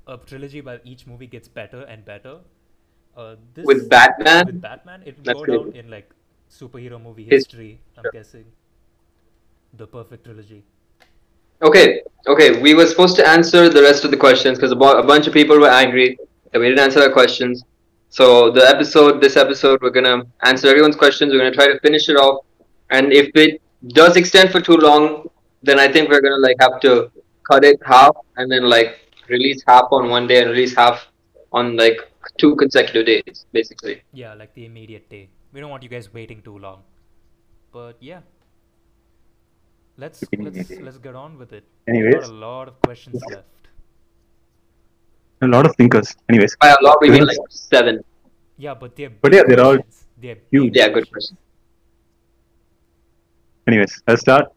a 0.07 0.17
trilogy 0.19 0.61
where 0.61 0.81
each 0.85 1.07
movie 1.07 1.27
gets 1.27 1.49
better 1.49 1.83
and 1.83 2.05
better, 2.05 2.39
uh, 3.17 3.37
this 3.55 3.65
With 3.67 3.89
Batman? 3.89 4.47
with 4.47 4.61
Batman, 4.61 5.03
it 5.07 5.23
go 5.23 5.45
down 5.45 5.73
in 5.73 5.91
like 5.91 6.11
superhero 6.51 7.01
movie 7.03 7.25
His- 7.25 7.45
history. 7.47 7.81
I'm 7.97 8.03
Sure. 8.05 8.13
guessing 8.13 8.45
the 9.73 9.87
perfect 9.87 10.25
trilogy. 10.25 10.65
Okay, 11.63 12.03
okay. 12.27 12.61
We 12.61 12.75
were 12.75 12.87
supposed 12.87 13.17
to 13.17 13.27
answer 13.27 13.69
the 13.69 13.83
rest 13.83 14.05
of 14.05 14.11
the 14.11 14.17
questions 14.17 14.59
because 14.59 14.73
a, 14.73 14.77
bu- 14.77 14.99
a 14.99 15.03
bunch 15.03 15.27
of 15.27 15.33
people 15.33 15.59
were 15.59 15.69
angry 15.71 16.19
that 16.53 16.59
we 16.59 16.67
didn't 16.69 16.81
answer 16.81 17.01
their 17.01 17.13
questions. 17.13 17.65
So 18.11 18.51
the 18.51 18.63
episode, 18.69 19.21
this 19.21 19.37
episode, 19.37 19.81
we're 19.83 19.91
gonna 19.91 20.25
answer 20.43 20.69
everyone's 20.69 20.97
questions. 20.97 21.33
We're 21.33 21.39
gonna 21.39 21.53
try 21.55 21.67
to 21.69 21.79
finish 21.81 22.09
it 22.09 22.17
off, 22.17 22.45
and 22.91 23.13
if 23.13 23.31
it 23.35 23.61
does 23.89 24.17
extend 24.17 24.51
for 24.53 24.61
too 24.61 24.77
long, 24.77 25.29
then 25.63 25.79
I 25.81 25.89
think 25.91 26.11
we're 26.11 26.21
gonna 26.21 26.37
like 26.49 26.57
have 26.61 26.81
to 26.81 27.11
cut 27.51 27.65
it 27.65 27.79
half 27.85 28.15
and 28.37 28.51
then 28.51 28.69
like 28.69 29.01
release 29.29 29.63
half 29.67 29.87
on 29.91 30.09
one 30.09 30.27
day 30.27 30.41
and 30.43 30.51
release 30.51 30.75
half 30.75 31.07
on 31.53 31.77
like 31.77 31.99
two 32.39 32.57
consecutive 32.57 33.07
days, 33.07 33.47
basically. 33.53 34.03
Yeah, 34.13 34.35
like 34.35 34.55
the 34.55 34.67
immediate 34.67 35.09
day. 35.09 35.29
We 35.53 35.61
don't 35.61 35.71
want 35.71 35.83
you 35.83 35.89
guys 35.89 36.13
waiting 36.13 36.43
too 36.43 36.59
long. 36.59 36.83
But 37.73 37.97
yeah, 38.01 38.21
let's 39.97 40.25
let's 40.39 40.71
let's 40.71 40.99
get 40.99 41.15
on 41.15 41.39
with 41.39 41.53
it. 41.53 41.65
Anyways. 41.89 42.15
got 42.15 42.31
a 42.31 42.33
lot 42.33 42.69
of 42.69 42.81
questions 42.83 43.23
left. 43.31 43.45
A 45.43 45.47
lot 45.47 45.67
of 45.67 45.77
thinkers. 45.77 46.15
Anyways, 46.29 46.57
By 46.61 46.69
a 46.69 46.77
lot, 46.83 46.99
we 47.01 47.11
mean 47.11 47.27
like 47.27 47.37
seven. 47.51 48.03
Yeah, 48.57 48.75
but 48.75 48.97
they're 48.97 49.11
But 49.11 49.35
yeah, 49.35 49.43
they're 49.47 49.61
all. 49.61 49.79
They're 50.17 50.39
huge. 50.51 50.73
big 50.73 50.77
Yeah, 50.77 50.89
good 50.89 51.11
questions. 51.11 51.39
anyways, 53.67 54.03
let's 54.07 54.21
start. 54.23 54.53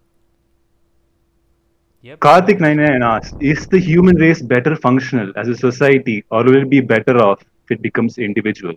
Yep. 2.01 2.19
Karthik 2.19 2.59
99 2.59 3.01
asks, 3.03 3.33
is 3.41 3.67
the 3.67 3.79
human 3.79 4.15
race 4.17 4.41
better 4.41 4.75
functional 4.75 5.31
as 5.35 5.47
a 5.47 5.55
society 5.55 6.23
or 6.29 6.43
will 6.43 6.61
it 6.61 6.69
be 6.69 6.79
better 6.79 7.17
off 7.17 7.41
if 7.65 7.71
it 7.71 7.81
becomes 7.81 8.17
individual? 8.17 8.73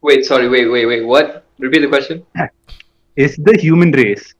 Wait, 0.00 0.24
sorry, 0.24 0.48
wait, 0.48 0.66
wait, 0.68 0.86
wait. 0.86 1.04
What? 1.06 1.44
Repeat 1.58 1.80
the 1.80 1.88
question. 1.88 2.24
Is 3.16 3.36
the 3.36 3.56
human 3.58 3.90
race 3.92 4.34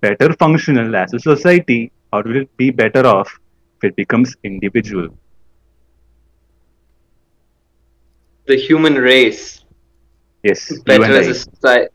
better 0.00 0.32
functional 0.34 0.94
as 0.96 1.12
a 1.14 1.18
society 1.20 1.92
or 2.12 2.22
will 2.22 2.36
it 2.42 2.56
be 2.56 2.70
better 2.70 3.06
off 3.06 3.38
if 3.76 3.90
it 3.90 3.96
becomes 3.96 4.34
individual? 4.42 5.08
The 8.46 8.56
human 8.56 8.94
race 8.96 9.64
Yes, 10.42 10.78
better 10.84 11.12
as 11.12 11.26
I. 11.26 11.30
a 11.30 11.34
society. 11.34 11.88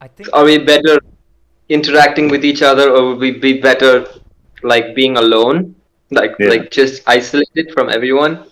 I 0.00 0.08
think 0.08 0.28
Are 0.32 0.44
we 0.44 0.58
better 0.58 0.98
interacting 1.68 2.28
with 2.28 2.44
each 2.44 2.62
other, 2.62 2.90
or 2.90 3.08
would 3.10 3.18
we 3.18 3.32
be 3.32 3.60
better 3.60 4.06
like 4.62 4.94
being 4.94 5.16
alone, 5.16 5.74
like 6.10 6.34
Yeah. 6.38 6.48
like 6.54 6.70
just 6.70 7.02
isolated 7.06 7.72
from 7.74 7.88
everyone? 7.90 8.46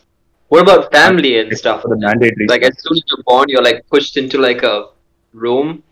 What 0.48 0.62
about 0.62 0.92
family 0.92 1.38
and 1.40 1.50
It's 1.50 1.60
stuff? 1.60 1.82
for 1.82 1.88
the 1.88 1.96
mandatory 1.98 2.46
Like 2.48 2.62
as 2.62 2.74
soon 2.82 2.96
as 2.98 3.02
you're 3.10 3.24
born, 3.24 3.46
you're 3.48 3.62
like 3.62 3.84
pushed 3.90 4.16
into 4.16 4.38
like 4.38 4.62
a 4.62 4.88
room, 5.32 5.82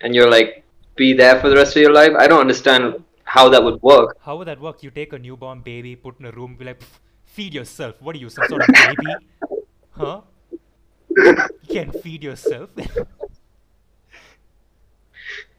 and 0.00 0.14
you're 0.14 0.30
like 0.30 0.64
be 0.96 1.12
there 1.12 1.38
for 1.40 1.48
the 1.48 1.56
rest 1.56 1.76
of 1.76 1.82
your 1.82 1.92
life. 1.92 2.12
I 2.18 2.26
don't 2.26 2.40
understand 2.40 3.02
how 3.24 3.48
that 3.50 3.62
would 3.62 3.80
work. 3.82 4.16
how 4.20 4.36
would 4.38 4.48
that 4.48 4.60
work? 4.60 4.82
You 4.82 4.90
take 4.90 5.12
a 5.12 5.18
newborn 5.18 5.60
baby, 5.60 5.94
put 5.96 6.18
in 6.20 6.26
a 6.26 6.32
room, 6.32 6.56
be 6.56 6.64
like, 6.64 6.82
feed 7.24 7.52
yourself. 7.54 8.00
What 8.00 8.16
are 8.16 8.18
you, 8.18 8.30
some 8.30 8.46
sort 8.46 8.62
of 8.62 8.70
baby? 8.74 9.14
Huh? 9.98 10.20
You 11.16 11.34
can't 11.68 11.94
feed 12.02 12.22
yourself. 12.22 12.70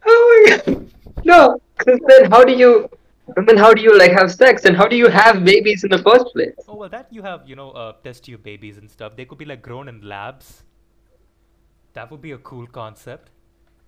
Oh 0.06 0.48
my 0.50 0.58
god. 0.58 0.90
No, 1.26 1.62
because 1.78 2.00
then 2.08 2.32
how 2.32 2.44
do 2.44 2.54
you? 2.54 2.90
And 3.38 3.48
then 3.48 3.58
how 3.58 3.74
do 3.74 3.82
you 3.82 3.98
like 3.98 4.12
have 4.12 4.32
sex? 4.32 4.66
And 4.66 4.76
how 4.76 4.88
do 4.88 4.96
you 4.96 5.08
have 5.08 5.44
babies 5.46 5.84
in 5.84 5.92
the 5.92 6.00
first 6.00 6.26
place? 6.34 6.56
oh 6.68 6.76
well, 6.76 6.90
that 6.90 7.08
you 7.12 7.22
have, 7.22 7.48
you 7.48 7.56
know, 7.56 7.72
uh, 7.72 7.94
test 8.04 8.24
tube 8.24 8.44
babies 8.44 8.78
and 8.78 8.90
stuff. 8.90 9.16
They 9.16 9.26
could 9.26 9.38
be 9.38 9.46
like 9.46 9.62
grown 9.62 9.88
in 9.88 10.02
labs. 10.02 10.64
That 11.94 12.10
would 12.12 12.22
be 12.22 12.32
a 12.32 12.38
cool 12.40 12.68
concept, 12.68 13.30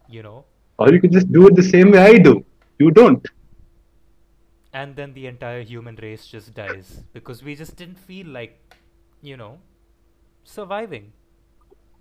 you 0.09 0.23
know. 0.23 0.45
Or 0.77 0.91
you 0.91 1.00
could 1.00 1.11
just 1.11 1.31
do 1.31 1.47
it 1.47 1.55
the 1.55 1.63
same 1.63 1.91
way 1.91 2.00
I 2.00 2.17
do. 2.17 2.43
You 2.79 2.91
don't. 2.91 3.25
And 4.73 4.95
then 4.95 5.13
the 5.13 5.27
entire 5.27 5.61
human 5.61 5.95
race 6.01 6.25
just 6.25 6.53
dies 6.53 7.03
because 7.13 7.43
we 7.43 7.55
just 7.55 7.75
didn't 7.75 8.00
feel 8.00 8.27
like, 8.27 8.57
you 9.21 9.38
know, 9.38 9.59
surviving. 10.43 11.11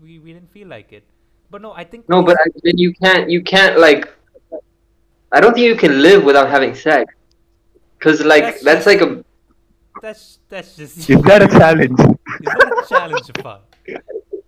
We 0.00 0.18
we 0.18 0.32
didn't 0.32 0.50
feel 0.50 0.68
like 0.68 0.92
it. 0.92 1.04
But 1.50 1.62
no, 1.62 1.72
I 1.72 1.84
think 1.84 2.08
No, 2.08 2.22
but 2.22 2.36
I, 2.38 2.46
then 2.62 2.78
you 2.78 2.92
can't. 2.94 3.28
You 3.28 3.42
can't 3.42 3.78
like. 3.78 4.08
I 5.32 5.40
don't 5.40 5.54
think 5.54 5.66
you 5.66 5.76
can 5.76 6.02
live 6.02 6.24
without 6.24 6.48
having 6.50 6.74
sex. 6.74 7.14
Cause 8.00 8.20
like 8.24 8.44
That's 8.44 8.64
that's, 8.64 8.84
just- 8.84 8.86
like 8.86 9.00
a. 9.02 9.24
that's 10.02 10.38
that's 10.48 10.76
just 10.76 11.08
Is 11.10 11.22
that 11.30 11.42
a 11.42 11.48
challenge? 11.48 11.98
Is 12.00 12.52
that 12.60 12.82
a 12.84 12.86
challenge, 12.88 13.30
Fun? 13.42 13.60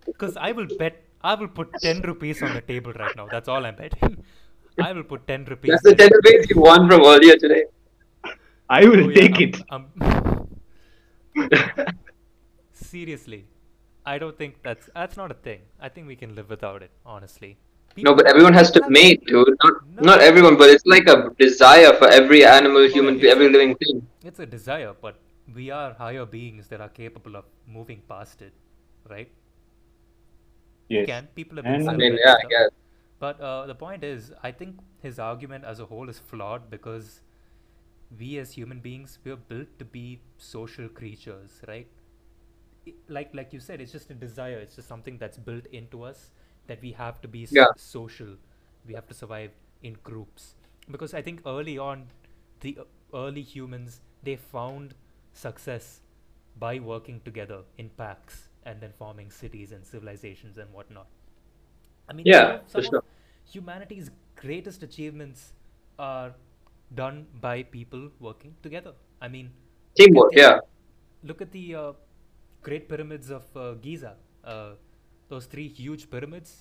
Because 0.06 0.36
I 0.36 0.52
will 0.52 0.66
bet, 0.78 1.02
I 1.22 1.34
will 1.34 1.48
put 1.48 1.68
10 1.80 2.00
rupees 2.02 2.42
on 2.42 2.54
the 2.54 2.60
table 2.62 2.92
right 2.92 3.14
now. 3.16 3.26
That's 3.30 3.48
all 3.48 3.64
I'm 3.66 3.76
betting. 3.76 4.24
I 4.80 4.92
will 4.92 5.02
put 5.04 5.26
10 5.26 5.44
rupees. 5.44 5.70
That's 5.72 5.82
the 5.82 5.94
ten 5.94 6.10
rupees 6.14 6.48
you 6.50 6.60
won 6.60 6.88
from 6.88 7.02
earlier 7.04 7.36
today. 7.36 7.64
I 8.70 8.84
will 8.86 9.04
Oh, 9.04 9.08
yeah, 9.10 9.20
take 9.28 9.62
I'm- 9.70 9.86
it. 9.96 10.24
I'm- 11.36 11.96
seriously, 12.72 13.46
I 14.06 14.18
don't 14.18 14.36
think 14.38 14.62
that's 14.62 14.88
that's 14.94 15.16
not 15.16 15.30
a 15.30 15.34
thing. 15.34 15.60
I 15.80 15.88
think 15.88 16.06
we 16.06 16.16
can 16.16 16.34
live 16.34 16.48
without 16.50 16.82
it, 16.82 16.90
honestly. 17.04 17.58
No, 17.96 18.14
but 18.14 18.26
everyone 18.26 18.52
has 18.54 18.70
to 18.72 18.82
mate, 18.88 19.24
dude. 19.26 19.56
Not 19.62 19.74
No. 19.96 20.02
not 20.10 20.20
everyone, 20.20 20.56
but 20.56 20.68
it's 20.70 20.84
like 20.86 21.06
a 21.08 21.30
desire 21.38 21.92
for 21.94 22.08
every 22.08 22.44
animal, 22.44 22.86
human, 22.88 23.18
yeah. 23.18 23.30
every 23.30 23.48
living 23.48 23.74
thing. 23.76 24.06
It's 24.24 24.38
a 24.38 24.46
desire, 24.46 24.94
but 25.00 25.16
we 25.54 25.70
are 25.70 25.92
higher 25.94 26.24
beings 26.24 26.68
that 26.68 26.80
are 26.80 26.88
capable 26.88 27.36
of 27.36 27.44
moving 27.66 28.02
past 28.08 28.40
it, 28.42 28.52
right? 29.08 29.30
Yes. 30.88 31.06
Can 31.06 31.28
people 31.34 31.56
have 31.56 31.68
been 31.68 31.88
I 31.88 31.96
mean, 31.96 32.18
yeah, 32.24 32.34
and 32.34 32.44
I 32.44 32.48
guess. 32.48 32.70
But 33.18 33.40
uh, 33.40 33.66
the 33.66 33.74
point 33.74 34.04
is, 34.04 34.32
I 34.42 34.50
think 34.52 34.76
his 35.00 35.18
argument 35.18 35.64
as 35.64 35.80
a 35.80 35.86
whole 35.86 36.08
is 36.08 36.18
flawed 36.18 36.70
because 36.70 37.20
we 38.18 38.38
as 38.38 38.52
human 38.52 38.80
beings 38.80 39.18
we 39.24 39.30
are 39.32 39.36
built 39.52 39.68
to 39.78 39.84
be 39.84 40.20
social 40.38 40.88
creatures, 40.88 41.60
right? 41.68 41.86
I- 42.86 42.94
like 43.08 43.34
like 43.34 43.52
you 43.52 43.60
said, 43.60 43.80
it's 43.80 43.92
just 43.92 44.10
a 44.10 44.14
desire. 44.14 44.58
It's 44.58 44.76
just 44.76 44.88
something 44.88 45.18
that's 45.18 45.38
built 45.38 45.66
into 45.80 46.02
us 46.02 46.30
that 46.66 46.80
we 46.82 46.92
have 46.92 47.20
to 47.22 47.28
be 47.28 47.46
Yeah. 47.50 47.66
social. 47.76 48.36
We 48.86 48.94
have 48.94 49.06
to 49.08 49.14
survive 49.14 49.50
in 49.82 49.96
groups 50.02 50.54
because 50.90 51.14
I 51.14 51.22
think 51.22 51.42
early 51.46 51.78
on, 51.78 52.06
the 52.60 52.78
uh, 52.80 52.84
early 53.14 53.42
humans 53.42 54.00
they 54.22 54.36
found 54.36 54.94
success 55.32 56.00
by 56.58 56.78
working 56.78 57.20
together 57.24 57.62
in 57.78 57.88
packs 57.90 58.48
and 58.64 58.80
then 58.80 58.92
forming 58.98 59.30
cities 59.30 59.72
and 59.72 59.84
civilizations 59.84 60.58
and 60.58 60.72
whatnot. 60.72 61.06
I 62.08 62.12
mean, 62.12 62.26
Yeah, 62.26 62.60
some 62.66 62.82
sure. 62.82 63.02
humanity's 63.44 64.10
greatest 64.36 64.82
achievements 64.82 65.52
are 65.98 66.34
done 66.94 67.26
by 67.40 67.62
people 67.62 68.10
working 68.20 68.54
together. 68.62 68.94
I 69.20 69.28
mean, 69.28 69.52
Teamwork, 69.96 70.32
yeah. 70.34 70.60
Look 71.22 71.40
at 71.42 71.52
the 71.52 71.74
uh, 71.74 71.92
Great 72.62 72.88
Pyramids 72.88 73.30
of 73.30 73.44
uh, 73.56 73.74
Giza. 73.74 74.16
Uh, 74.44 74.72
those 75.32 75.46
three 75.54 75.68
huge 75.68 76.10
pyramids. 76.10 76.52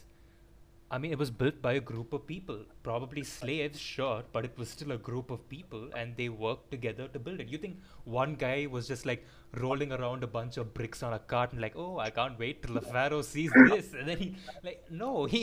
I 0.93 0.97
mean, 1.01 1.11
it 1.15 1.19
was 1.23 1.29
built 1.41 1.61
by 1.61 1.73
a 1.79 1.83
group 1.89 2.13
of 2.17 2.25
people, 2.27 2.57
probably 2.83 3.23
slaves, 3.23 3.79
sure, 3.79 4.23
but 4.33 4.43
it 4.47 4.57
was 4.61 4.69
still 4.69 4.91
a 4.91 4.97
group 4.97 5.31
of 5.35 5.47
people, 5.53 5.83
and 5.95 6.17
they 6.17 6.27
worked 6.45 6.69
together 6.75 7.07
to 7.13 7.19
build 7.27 7.39
it. 7.43 7.47
You 7.53 7.57
think 7.65 7.77
one 8.03 8.35
guy 8.35 8.67
was 8.75 8.89
just 8.89 9.05
like 9.05 9.25
rolling 9.65 9.93
around 9.97 10.25
a 10.25 10.31
bunch 10.37 10.57
of 10.57 10.73
bricks 10.73 11.01
on 11.01 11.13
a 11.13 11.19
cart 11.19 11.53
and 11.53 11.61
like, 11.61 11.77
oh, 11.77 11.97
I 12.07 12.09
can't 12.09 12.37
wait 12.37 12.61
till 12.63 12.75
the 12.79 12.81
pharaoh 12.81 13.21
sees 13.21 13.53
this, 13.69 13.93
and 13.93 14.09
then 14.09 14.17
he 14.17 14.35
like, 14.65 14.83
no, 14.89 15.25
he, 15.25 15.41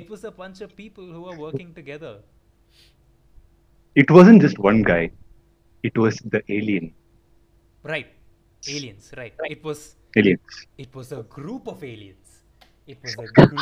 it 0.00 0.10
was 0.10 0.24
a 0.24 0.32
bunch 0.42 0.60
of 0.60 0.74
people 0.82 1.06
who 1.16 1.22
were 1.28 1.38
working 1.46 1.72
together. 1.80 2.14
It 3.94 4.10
wasn't 4.10 4.42
just 4.42 4.58
one 4.58 4.82
guy. 4.82 5.02
It 5.84 5.96
was 5.96 6.16
the 6.36 6.42
alien. 6.48 6.92
Right, 7.84 8.08
aliens. 8.66 9.12
Right. 9.16 9.34
It 9.44 9.62
was 9.62 9.94
Aliens. 10.16 10.66
it 10.78 10.94
was 10.94 11.12
a 11.12 11.22
group 11.38 11.68
of 11.68 11.82
aliens. 11.84 12.23
It 12.86 12.98
was 13.02 13.14
a 13.14 13.46
group 13.46 13.58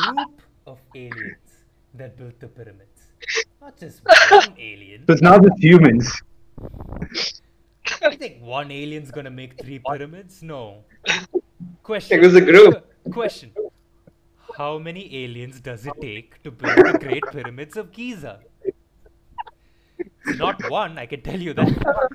of 0.67 0.79
aliens 0.95 1.65
that 1.95 2.17
built 2.17 2.41
the 2.41 2.49
pyramids. 2.49 3.13
Not 3.61 3.79
just 3.79 4.03
one 4.05 4.55
alien. 4.59 5.05
So 5.07 5.13
it's 5.13 5.23
not 5.23 5.43
just 5.43 5.59
humans. 5.59 6.23
You 8.03 8.17
think 8.17 8.43
one 8.43 8.71
alien's 8.73 9.13
gonna 9.13 9.31
make 9.31 9.61
three 9.63 9.79
pyramids? 9.79 10.43
No. 10.43 10.85
Question. 11.85 12.19
It 12.19 12.23
was 12.23 12.35
a 12.35 12.41
group. 12.41 12.85
Question. 13.13 13.53
How 14.57 14.79
many 14.79 15.25
aliens 15.25 15.61
does 15.61 15.87
it 15.87 15.95
take 16.01 16.43
to 16.43 16.51
build 16.51 16.77
the 16.77 16.99
Great 16.99 17.25
Pyramids 17.31 17.77
of 17.77 17.93
Giza? 17.93 18.41
Not 20.27 20.69
one, 20.69 20.99
I 20.99 21.07
can 21.07 21.23
tell 21.23 21.41
you 21.41 21.55
that. 21.55 22.09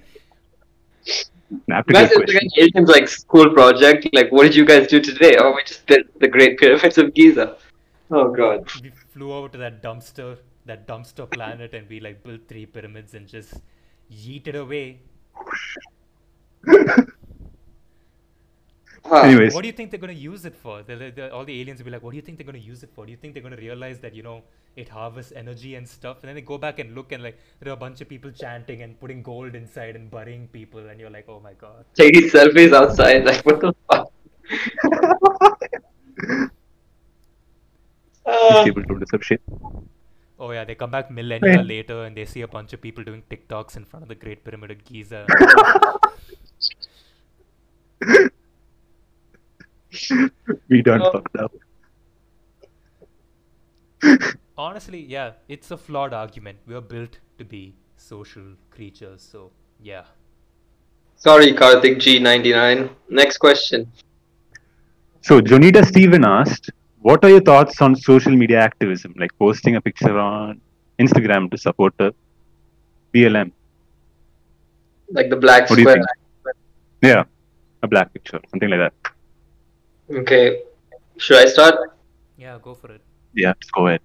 After 1.71 1.93
that 1.93 2.11
Imagine 2.11 2.49
question. 2.49 2.85
like 2.85 2.95
like 2.95 3.07
school 3.07 3.53
project. 3.53 4.07
Like, 4.13 4.31
what 4.31 4.43
did 4.43 4.55
you 4.55 4.65
guys 4.65 4.87
do 4.87 4.99
today? 4.99 5.35
Oh, 5.39 5.53
we 5.55 5.63
just 5.63 5.85
built 5.85 6.07
the 6.19 6.27
Great 6.27 6.57
Pyramids 6.59 6.97
of 6.97 7.13
Giza. 7.13 7.57
Oh 8.11 8.31
God. 8.31 8.69
We 8.81 8.89
flew 8.89 9.31
over 9.31 9.49
to 9.49 9.57
that 9.57 9.81
dumpster, 9.81 10.37
that 10.65 10.87
dumpster 10.87 11.29
planet, 11.29 11.73
and 11.73 11.87
we 11.89 11.99
like 11.99 12.23
built 12.23 12.47
three 12.47 12.65
pyramids 12.65 13.13
and 13.13 13.27
just 13.27 13.53
yeeted 14.11 14.55
away. 14.55 14.99
Huh. 19.09 19.21
Anyways, 19.21 19.53
What 19.53 19.61
do 19.61 19.67
you 19.67 19.73
think 19.73 19.91
they're 19.91 19.99
going 19.99 20.13
to 20.13 20.19
use 20.21 20.43
it 20.45 20.55
for? 20.55 20.83
They're, 20.83 20.97
like- 20.97 21.15
they're- 21.15 21.29
all 21.31 21.45
the 21.45 21.59
aliens 21.61 21.79
will 21.79 21.85
be 21.85 21.91
like, 21.91 22.03
what 22.03 22.11
do 22.11 22.17
you 22.17 22.21
think 22.21 22.37
they're 22.37 22.45
going 22.51 22.61
to 22.61 22.67
use 22.67 22.83
it 22.83 22.89
for? 22.93 23.05
Do 23.05 23.11
you 23.11 23.17
think 23.17 23.33
they're 23.33 23.43
going 23.43 23.55
to 23.55 23.61
realize 23.61 23.99
that, 23.99 24.13
you 24.13 24.23
know, 24.23 24.41
it 24.75 24.89
harvests 24.89 25.31
energy 25.35 25.75
and 25.75 25.87
stuff? 25.87 26.17
And 26.21 26.27
then 26.29 26.35
they 26.35 26.41
go 26.41 26.57
back 26.57 26.79
and 26.79 26.93
look 26.93 27.11
and 27.13 27.23
like, 27.23 27.39
there 27.59 27.71
are 27.71 27.75
a 27.75 27.79
bunch 27.85 28.01
of 28.01 28.09
people 28.09 28.31
chanting 28.31 28.81
and 28.81 28.99
putting 28.99 29.23
gold 29.23 29.55
inside 29.55 29.95
and 29.95 30.11
burying 30.11 30.47
people. 30.49 30.89
And 30.89 30.99
you're 30.99 31.09
like, 31.09 31.25
oh 31.29 31.39
my 31.39 31.53
god. 31.53 31.85
Taking 31.95 32.29
selfies 32.29 32.73
outside. 32.73 33.23
Like, 33.25 33.45
what 33.45 33.59
the 33.61 33.73
fuck? 33.89 34.11
these 38.25 38.25
Uh, 38.25 38.63
people 38.65 38.83
don't 38.83 38.99
deserve 38.99 39.23
shit. 39.23 39.41
Oh 40.39 40.51
yeah, 40.51 40.65
they 40.65 40.75
come 40.75 40.91
back 40.91 41.09
millennia 41.09 41.57
Right. 41.57 41.65
later 41.65 42.03
and 42.03 42.15
they 42.15 42.25
see 42.25 42.41
a 42.41 42.47
bunch 42.47 42.73
of 42.73 42.81
people 42.81 43.03
doing 43.03 43.23
TikToks 43.29 43.77
in 43.77 43.85
front 43.85 44.03
of 44.03 44.09
the 44.09 44.15
Great 44.15 44.43
Pyramid 44.43 44.71
of 44.71 44.83
Giza. 44.83 45.25
we 50.69 50.81
done 50.81 51.01
Oh. 51.01 51.11
fucked 51.11 51.35
up. 51.37 51.51
Honestly, 54.57 54.99
yeah, 55.01 55.31
it's 55.47 55.71
a 55.71 55.77
flawed 55.77 56.13
argument. 56.13 56.57
We 56.65 56.75
are 56.75 56.81
built 56.81 57.19
to 57.37 57.45
be 57.45 57.75
social 57.95 58.43
creatures. 58.71 59.21
So 59.31 59.51
yeah. 59.81 60.03
Sorry, 61.15 61.51
Karthik 61.53 61.97
G99. 61.97 62.89
Next 63.09 63.37
question. 63.37 63.91
So 65.21 65.41
Jonita 65.41 65.83
Steven 65.85 66.23
asked, 66.25 66.69
"What 67.01 67.23
are 67.23 67.29
your 67.29 67.41
thoughts 67.41 67.81
on 67.81 67.95
social 67.95 68.31
media 68.43 68.59
activism, 68.59 69.13
like 69.17 69.31
posting 69.39 69.75
a 69.75 69.81
picture 69.81 70.17
on 70.17 70.61
Instagram 70.99 71.49
to 71.51 71.57
support 71.57 71.93
a 71.99 72.13
BLM? 73.13 73.51
Like 75.11 75.29
the 75.29 75.35
black 75.37 75.69
What 75.69 75.75
do 75.77 75.81
you 75.81 75.89
square. 75.89 76.03
think? 76.03 76.57
Yeah, 77.01 77.23
a 77.83 77.87
black 77.87 78.13
picture, 78.13 78.39
something 78.51 78.69
like 78.69 78.79
that. 78.79 78.93
Okay. 80.11 80.61
Should 81.17 81.37
I 81.37 81.45
start? 81.45 81.75
Yeah, 82.37 82.57
go 82.61 82.73
for 82.73 82.91
it. 82.91 83.01
Yeah, 83.33 83.53
just 83.59 83.71
go 83.71 83.87
ahead. 83.87 84.01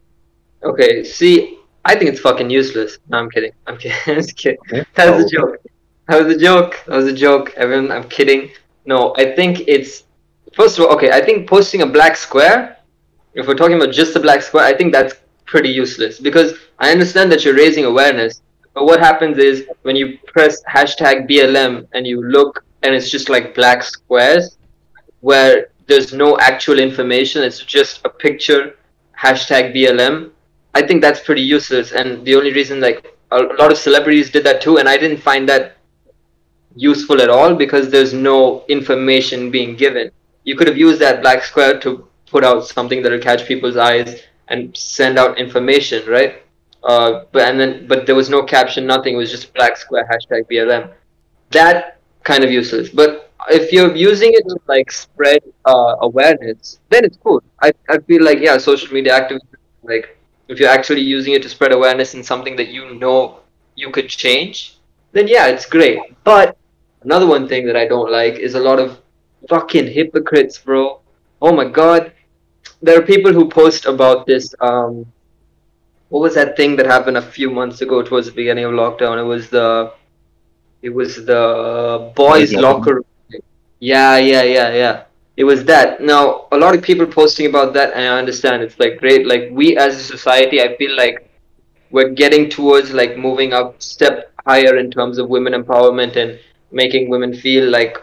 Okay, 0.65 1.05
see, 1.05 1.59
I 1.85 1.95
think 1.97 2.11
it's 2.11 2.21
fucking 2.21 2.51
useless. 2.51 2.99
No, 3.09 3.19
I'm 3.19 3.31
kidding. 3.31 3.53
I'm 3.67 3.77
kidding. 3.77 3.97
I'm 4.07 4.15
just 4.17 4.37
kidding. 4.37 4.59
Okay. 4.73 4.85
That 4.95 5.15
was 5.15 5.25
Oh. 5.25 5.27
a 5.27 5.31
joke. 5.31 5.57
That 6.09 6.25
was 6.25 6.35
a 6.35 6.39
joke. 6.39 6.81
That 6.87 6.97
was 6.97 7.07
a 7.07 7.13
joke. 7.13 7.53
Everyone, 7.57 7.91
I'm 7.91 8.09
kidding. 8.09 8.51
No, 8.87 9.15
I 9.17 9.35
think 9.37 9.65
it's 9.69 10.05
first 10.55 10.79
of 10.79 10.85
all, 10.85 10.93
okay. 10.97 11.11
I 11.11 11.21
think 11.25 11.49
posting 11.49 11.83
a 11.83 11.87
black 11.87 12.17
square, 12.17 12.77
if 13.35 13.47
we're 13.47 13.55
talking 13.55 13.77
about 13.77 13.93
just 13.95 14.17
a 14.17 14.21
black 14.21 14.43
square, 14.43 14.65
I 14.65 14.75
think 14.77 14.93
that's 14.93 15.15
pretty 15.47 15.69
useless 15.71 16.19
because 16.19 16.55
I 16.79 16.91
understand 16.91 17.31
that 17.33 17.45
you're 17.45 17.55
raising 17.55 17.85
awareness, 17.85 18.43
but 18.75 18.85
what 18.85 19.01
happens 19.01 19.39
is 19.39 19.67
when 19.83 19.97
you 19.97 20.19
press 20.27 20.63
hashtag 20.65 21.29
BLM 21.29 21.87
and 21.93 22.07
you 22.07 22.23
look 22.23 22.65
and 22.83 22.95
it's 22.95 23.11
just 23.11 23.29
like 23.29 23.55
black 23.55 23.83
squares 23.83 24.59
where 25.21 25.69
there's 25.87 26.13
no 26.13 26.39
actual 26.39 26.79
information, 26.79 27.43
it's 27.43 27.61
just 27.61 28.01
a 28.05 28.09
picture 28.09 28.77
hashtag 29.19 29.75
BLM. 29.75 30.31
I 30.75 30.83
think 30.83 31.03
that's 31.03 31.21
pretty 31.21 31.43
useless, 31.43 31.93
and 31.93 32.25
the 32.25 32.35
only 32.35 32.53
reason 32.53 32.81
like 32.81 33.17
a 33.31 33.41
lot 33.41 33.71
of 33.73 33.79
celebrities 33.79 34.31
did 34.31 34.45
that 34.45 34.61
too, 34.61 34.79
and 34.79 34.89
I 34.89 34.97
didn't 34.97 35.19
find 35.19 35.49
that 35.49 35.77
useful 36.75 37.21
at 37.21 37.29
all 37.29 37.55
because 37.55 37.91
there's 37.91 38.13
no 38.13 38.65
information 38.69 39.51
being 39.51 39.77
given. 39.77 40.11
You 40.45 40.57
could 40.57 40.67
have 40.67 40.77
used 40.77 41.01
that 41.01 41.21
black 41.23 41.45
square 41.45 41.79
to 41.81 42.09
put 42.27 42.45
out 42.45 42.67
something 42.67 43.03
that'll 43.03 43.21
catch 43.21 43.47
people's 43.47 43.77
eyes 43.77 44.23
and 44.49 44.77
send 44.77 45.19
out 45.19 45.39
information, 45.39 46.09
right? 46.09 46.43
Uh, 46.83 47.25
but 47.31 47.49
and 47.49 47.61
then 47.61 47.87
but 47.87 48.07
there 48.07 48.15
was 48.15 48.29
no 48.29 48.43
caption, 48.43 48.87
nothing. 48.87 49.15
It 49.15 49.19
was 49.19 49.31
just 49.31 49.55
black 49.55 49.77
square 49.77 50.09
hashtag 50.11 50.49
BLM. 50.51 50.91
That 51.51 51.99
kind 52.25 52.43
of 52.43 52.51
useless. 52.51 52.89
But 52.89 53.31
if 53.51 53.73
you're 53.73 53.95
using 53.95 54.33
it 54.33 54.45
to 54.49 54.57
like 54.67 54.91
spread 54.93 55.43
uh, 55.65 55.97
awareness, 56.01 56.79
then 56.91 57.05
it's 57.05 57.17
cool. 57.17 57.43
I 57.61 57.73
I 57.89 57.99
feel 57.99 58.23
like 58.25 58.39
yeah, 58.41 58.59
social 58.59 58.93
media 58.93 59.15
activism 59.15 59.49
like 59.83 60.17
if 60.49 60.59
you're 60.61 60.69
actually 60.69 61.01
using 61.01 61.35
it 61.35 61.43
to 61.43 61.49
spread 61.49 61.73
awareness 61.73 62.15
in 62.15 62.23
something 62.23 62.57
that 62.57 62.69
you 62.69 62.95
know 62.95 63.41
you 63.75 63.91
could 63.91 64.09
change, 64.09 64.77
then 65.13 65.27
yeah, 65.29 65.47
it's 65.47 65.67
great. 65.67 65.99
But 66.25 66.57
another 67.03 67.27
one 67.27 67.49
thing 67.49 67.67
that 67.67 67.77
I 67.77 67.87
don't 67.87 68.11
like 68.11 68.35
is 68.35 68.55
a 68.55 68.61
lot 68.61 68.79
of 68.79 69.01
fucking 69.49 69.87
hypocrites, 69.89 70.59
bro. 70.59 71.01
Oh 71.41 71.53
my 71.53 71.65
god. 71.65 72.13
There 72.81 72.99
are 72.99 73.03
people 73.03 73.33
who 73.33 73.49
post 73.49 73.87
about 73.87 74.27
this 74.27 74.55
um 74.61 75.07
what 76.09 76.21
was 76.21 76.35
that 76.35 76.57
thing 76.57 76.77
that 76.77 76.87
happened 76.87 77.17
a 77.17 77.23
few 77.23 77.51
months 77.51 77.81
ago 77.81 78.03
towards 78.03 78.27
the 78.27 78.33
beginning 78.33 78.65
of 78.65 78.73
lockdown? 78.73 79.19
It 79.19 79.25
was 79.25 79.49
the 79.49 79.93
it 80.83 80.91
was 80.91 81.25
the 81.25 82.13
boys 82.15 82.53
locker 82.53 82.97
room. 82.97 83.05
Yeah, 83.83 84.17
yeah, 84.19 84.43
yeah, 84.45 84.71
yeah. 84.75 85.05
It 85.37 85.45
was 85.45 85.65
that. 85.65 86.01
Now, 86.01 86.47
a 86.53 86.59
lot 86.59 86.75
of 86.77 86.83
people 86.83 87.07
posting 87.07 87.47
about 87.47 87.73
that, 87.75 87.93
and 87.95 88.03
I 88.07 88.19
understand 88.19 88.63
it's 88.63 88.79
like 88.79 88.99
great. 88.99 89.27
Like 89.27 89.49
we 89.51 89.77
as 89.77 89.97
a 89.97 90.03
society, 90.03 90.61
I 90.61 90.77
feel 90.77 90.95
like 90.97 91.29
we're 91.91 92.11
getting 92.11 92.51
towards 92.51 92.93
like 92.93 93.17
moving 93.19 93.53
up 93.55 93.83
step 93.83 94.33
higher 94.47 94.77
in 94.79 94.91
terms 94.91 95.19
of 95.19 95.29
women 95.31 95.55
empowerment 95.55 96.17
and 96.17 96.39
making 96.73 97.11
women 97.11 97.35
feel 97.35 97.71
like 97.71 97.99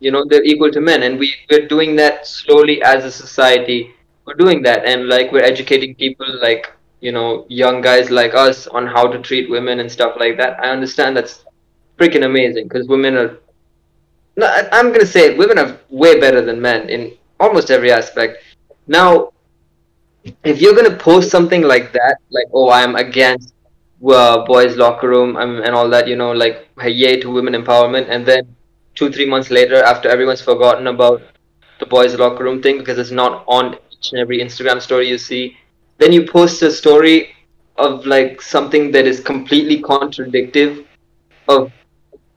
you 0.00 0.10
know 0.12 0.24
they're 0.28 0.44
equal 0.44 0.70
to 0.72 0.80
men 0.80 1.02
and 1.04 1.18
we 1.18 1.34
we're 1.50 1.68
doing 1.68 1.96
that 1.96 2.26
slowly 2.26 2.82
as 2.82 3.04
a 3.04 3.12
society 3.12 3.94
we're 4.26 4.34
doing 4.34 4.62
that 4.62 4.84
and 4.86 5.08
like 5.08 5.32
we're 5.32 5.42
educating 5.42 5.94
people 5.96 6.26
like 6.42 6.72
you 7.00 7.12
know 7.12 7.46
young 7.48 7.80
guys 7.82 8.10
like 8.10 8.34
us 8.34 8.66
on 8.68 8.86
how 8.86 9.06
to 9.08 9.20
treat 9.22 9.50
women 9.50 9.80
and 9.80 9.90
stuff 9.90 10.16
like 10.20 10.36
that 10.38 10.58
i 10.60 10.70
understand 10.70 11.16
that's 11.16 11.44
freaking 11.98 12.24
amazing 12.26 12.68
because 12.68 12.88
women 12.88 13.16
are 13.16 13.38
no, 14.36 14.46
I- 14.46 14.68
i'm 14.72 14.92
gonna 14.92 15.06
say 15.06 15.36
women 15.36 15.58
are 15.58 15.78
way 15.90 16.18
better 16.20 16.40
than 16.42 16.60
men 16.60 16.88
in 16.88 17.12
almost 17.38 17.70
every 17.70 17.92
aspect. 17.92 18.42
Now 18.86 19.32
if 20.44 20.60
you're 20.60 20.74
gonna 20.74 20.96
post 20.96 21.30
something 21.30 21.62
like 21.62 21.92
that 21.92 22.16
like 22.30 22.46
oh 22.52 22.70
i'm 22.70 22.96
against 22.96 23.52
uh, 24.14 24.44
boys 24.44 24.76
locker 24.76 25.08
room 25.08 25.36
um, 25.36 25.62
and 25.62 25.74
all 25.74 25.88
that 25.88 26.06
you 26.08 26.16
know 26.16 26.32
like 26.32 26.68
yay 26.84 27.18
to 27.20 27.30
women 27.30 27.54
empowerment 27.54 28.06
and 28.08 28.26
then 28.26 28.42
two 28.94 29.10
three 29.10 29.26
months 29.26 29.50
later 29.50 29.82
after 29.82 30.08
everyone's 30.08 30.42
forgotten 30.42 30.86
about 30.88 31.22
the 31.80 31.86
boys 31.86 32.14
locker 32.16 32.44
room 32.44 32.60
thing 32.62 32.78
because 32.78 32.98
it's 32.98 33.10
not 33.10 33.44
on 33.46 33.74
each 33.92 34.12
and 34.12 34.20
every 34.20 34.38
instagram 34.40 34.80
story 34.80 35.08
you 35.08 35.18
see 35.18 35.56
then 35.98 36.12
you 36.12 36.26
post 36.26 36.62
a 36.62 36.70
story 36.70 37.30
of 37.76 38.04
like 38.06 38.40
something 38.42 38.90
that 38.90 39.06
is 39.06 39.20
completely 39.20 39.80
contradictive 39.80 40.84
of 41.48 41.72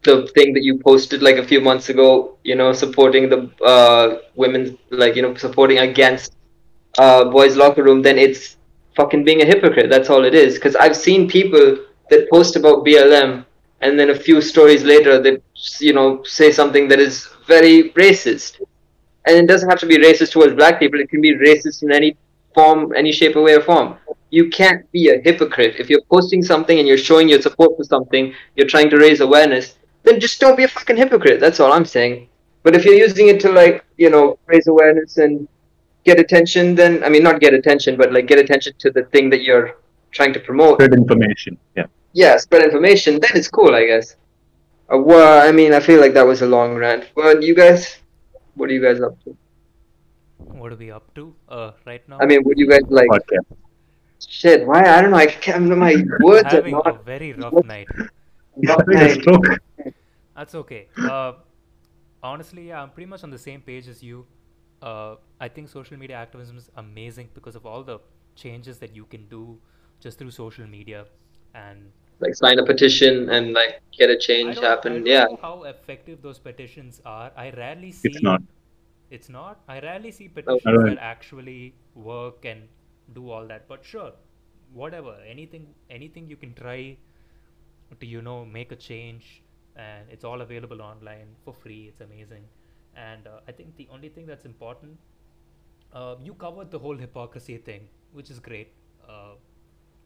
the 0.03 0.27
thing 0.35 0.53
that 0.53 0.63
you 0.63 0.79
posted 0.79 1.21
like 1.21 1.35
a 1.37 1.43
few 1.43 1.59
months 1.59 1.89
ago 1.89 2.37
you 2.43 2.55
know 2.55 2.71
supporting 2.71 3.29
the 3.29 3.49
uh 3.63 4.19
women 4.35 4.77
like 4.91 5.15
you 5.15 5.21
know 5.21 5.35
supporting 5.35 5.79
against 5.79 6.35
uh 6.97 7.25
boys 7.25 7.55
locker 7.57 7.83
room 7.83 8.01
then 8.01 8.17
it's 8.17 8.57
fucking 8.99 9.23
being 9.23 9.41
a 9.41 9.45
hypocrite. 9.45 9.89
That's 9.89 10.09
all 10.09 10.23
it 10.25 10.35
is. 10.35 10.55
Because 10.55 10.75
i've 10.75 10.95
seen 10.95 11.29
people 11.29 11.77
that 12.09 12.29
post 12.29 12.55
about 12.55 12.85
blm 12.85 13.45
and 13.81 13.99
then 13.99 14.09
a 14.09 14.19
few 14.27 14.41
stories 14.41 14.83
later 14.83 15.21
they 15.25 15.37
you 15.79 15.93
know 15.93 16.23
say 16.23 16.51
something 16.51 16.87
that 16.89 16.99
is 16.99 17.29
very 17.47 17.91
racist. 18.03 18.61
And 19.25 19.37
it 19.37 19.47
doesn't 19.47 19.69
have 19.69 19.79
to 19.79 19.85
be 19.85 19.97
racist 19.97 20.31
towards 20.31 20.53
black 20.55 20.79
people. 20.79 20.99
It 20.99 21.09
can 21.09 21.21
be 21.21 21.33
racist 21.35 21.83
in 21.83 21.91
any 21.91 22.15
form 22.55 22.93
any 22.95 23.11
shape 23.11 23.35
or 23.35 23.43
way 23.43 23.55
or 23.55 23.61
form. 23.61 23.97
You 24.31 24.49
can't 24.49 24.89
be 24.91 25.09
a 25.09 25.19
hypocrite. 25.27 25.75
If 25.79 25.89
you're 25.89 26.07
posting 26.15 26.41
something 26.43 26.77
and 26.79 26.87
you're 26.87 27.05
showing 27.09 27.27
your 27.29 27.41
support 27.41 27.71
for 27.77 27.83
something 27.83 28.33
you're 28.55 28.71
trying 28.75 28.89
to 28.91 28.97
raise 28.97 29.19
awareness 29.21 29.75
then 30.03 30.19
just 30.19 30.39
don't 30.39 30.57
be 30.57 30.63
a 30.63 30.67
fucking 30.67 30.97
hypocrite 30.97 31.39
that's 31.39 31.59
all 31.59 31.71
i'm 31.73 31.85
saying 31.85 32.27
but 32.63 32.75
if 32.75 32.85
you're 32.85 32.95
using 32.95 33.27
it 33.27 33.39
to 33.39 33.51
like 33.51 33.85
you 33.97 34.09
know 34.09 34.37
raise 34.47 34.67
awareness 34.67 35.17
and 35.17 35.47
get 36.05 36.19
attention 36.19 36.75
then 36.75 37.03
i 37.03 37.09
mean 37.09 37.23
not 37.23 37.39
get 37.39 37.53
attention 37.53 37.97
but 37.97 38.11
like 38.13 38.27
get 38.27 38.39
attention 38.39 38.73
to 38.79 38.89
the 38.91 39.03
thing 39.05 39.29
that 39.29 39.41
you're 39.41 39.75
trying 40.11 40.33
to 40.33 40.39
promote 40.39 40.75
Spread 40.77 40.93
information. 40.93 41.57
Yeah. 41.75 41.85
yeah, 42.13 42.37
spread 42.37 42.63
information, 42.63 43.19
then 43.21 43.31
it's 43.35 43.47
cool, 43.47 43.75
I 43.75 43.85
guess. 43.85 44.15
Uh, 44.91 44.97
well, 44.97 45.47
I 45.47 45.51
mean, 45.51 45.73
I 45.73 45.79
feel 45.79 45.99
like 45.99 46.13
that 46.13 46.25
was 46.25 46.41
a 46.41 46.47
long 46.47 46.75
rant. 46.75 47.09
But 47.15 47.43
you 47.43 47.55
guys, 47.55 47.97
what 48.55 48.69
are 48.69 48.73
you 48.73 48.81
guys 48.81 49.01
up 49.01 49.23
to? 49.23 49.37
What 50.37 50.71
are 50.73 50.75
we 50.75 50.91
up 50.91 51.13
to 51.15 51.35
uh, 51.47 51.71
right 51.85 52.07
now? 52.09 52.17
I 52.19 52.25
mean, 52.25 52.43
would 52.43 52.57
you 52.57 52.67
guys 52.67 52.81
like? 52.89 53.07
Podcast. 53.09 53.55
Shit, 54.27 54.65
why? 54.65 54.81
I 54.81 55.01
don't 55.01 55.11
know. 55.11 55.17
I 55.17 55.27
can't. 55.27 55.65
My 55.77 55.95
words 56.21 56.45
are 56.45 56.57
having 56.57 56.73
a 56.73 56.77
not. 56.83 57.05
very 57.05 57.33
rough 57.33 57.65
night. 57.65 57.87
Yeah, 58.61 58.75
not 58.75 58.87
like 58.87 58.97
a 58.97 58.99
nice. 58.99 59.13
stroke. 59.13 59.45
That's 60.39 60.55
okay. 60.63 60.87
Uh, 61.13 61.33
honestly, 62.23 62.67
yeah, 62.69 62.81
I'm 62.81 62.91
pretty 62.91 63.09
much 63.13 63.23
on 63.23 63.29
the 63.29 63.37
same 63.45 63.61
page 63.61 63.87
as 63.93 64.01
you. 64.01 64.25
Uh, 64.81 65.15
I 65.39 65.47
think 65.49 65.67
social 65.69 65.97
media 65.97 66.15
activism 66.15 66.57
is 66.57 66.69
amazing 66.77 67.29
because 67.33 67.55
of 67.55 67.65
all 67.65 67.83
the 67.83 67.99
changes 68.35 68.77
that 68.79 68.95
you 68.95 69.05
can 69.05 69.25
do 69.33 69.57
just 69.99 70.17
through 70.19 70.31
social 70.31 70.67
media. 70.67 71.05
And 71.53 71.91
Like 72.21 72.35
sign 72.35 72.59
a 72.59 72.65
petition 72.65 73.29
and 73.29 73.53
like 73.53 73.81
get 73.97 74.09
a 74.09 74.17
change 74.17 74.55
don't, 74.55 74.63
I 74.65 74.69
happen. 74.69 74.93
don't 74.93 75.05
Yeah. 75.05 75.25
know 75.25 75.39
how 75.41 75.63
effective 75.73 76.21
those 76.21 76.39
petitions 76.39 77.01
are. 77.05 77.31
I 77.35 77.49
rarely 77.51 77.91
see. 77.91 78.09
It's 78.09 78.21
not. 78.29 78.41
It's 79.17 79.29
not. 79.29 79.61
I 79.67 79.79
rarely 79.81 80.11
see 80.11 80.29
petitions 80.29 80.65
Alright. 80.71 80.95
that 80.95 81.03
actually 81.11 81.73
work 81.95 82.45
and 82.45 82.67
do 83.13 83.29
all 83.29 83.45
that. 83.47 83.67
But 83.67 83.83
sure, 83.83 84.11
whatever. 84.73 85.15
Anything, 85.35 85.67
anything 85.89 86.29
you 86.29 86.37
can 86.37 86.53
try 86.53 86.97
to 87.99 88.05
you 88.05 88.21
know 88.21 88.45
make 88.45 88.71
a 88.71 88.75
change, 88.75 89.41
and 89.83 90.09
it's 90.09 90.25
all 90.25 90.41
available 90.41 90.81
online 90.81 91.35
for 91.45 91.53
free. 91.53 91.81
It's 91.89 92.01
amazing. 92.01 92.43
And 92.95 93.27
uh, 93.27 93.39
I 93.47 93.51
think 93.51 93.75
the 93.77 93.87
only 93.91 94.09
thing 94.09 94.25
that's 94.25 94.45
important, 94.45 94.97
uh, 95.93 96.15
you 96.23 96.33
covered 96.33 96.71
the 96.71 96.79
whole 96.79 96.97
hypocrisy 96.97 97.57
thing, 97.57 97.87
which 98.13 98.29
is 98.29 98.39
great. 98.39 98.73
Uh, 99.07 99.35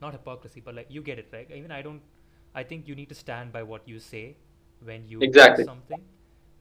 not 0.02 0.14
hypocrisy, 0.14 0.62
but 0.64 0.76
like 0.76 0.88
you 0.90 1.02
get 1.02 1.20
it, 1.20 1.30
right? 1.34 1.50
Even 1.54 1.72
I 1.72 1.82
don't. 1.82 2.02
I 2.56 2.64
think 2.64 2.88
you 2.88 2.96
need 2.96 3.10
to 3.10 3.16
stand 3.16 3.52
by 3.52 3.64
what 3.64 3.88
you 3.88 4.00
say 4.00 4.38
when 4.84 5.08
you 5.08 5.20
Exactly. 5.22 5.66
something 5.66 6.02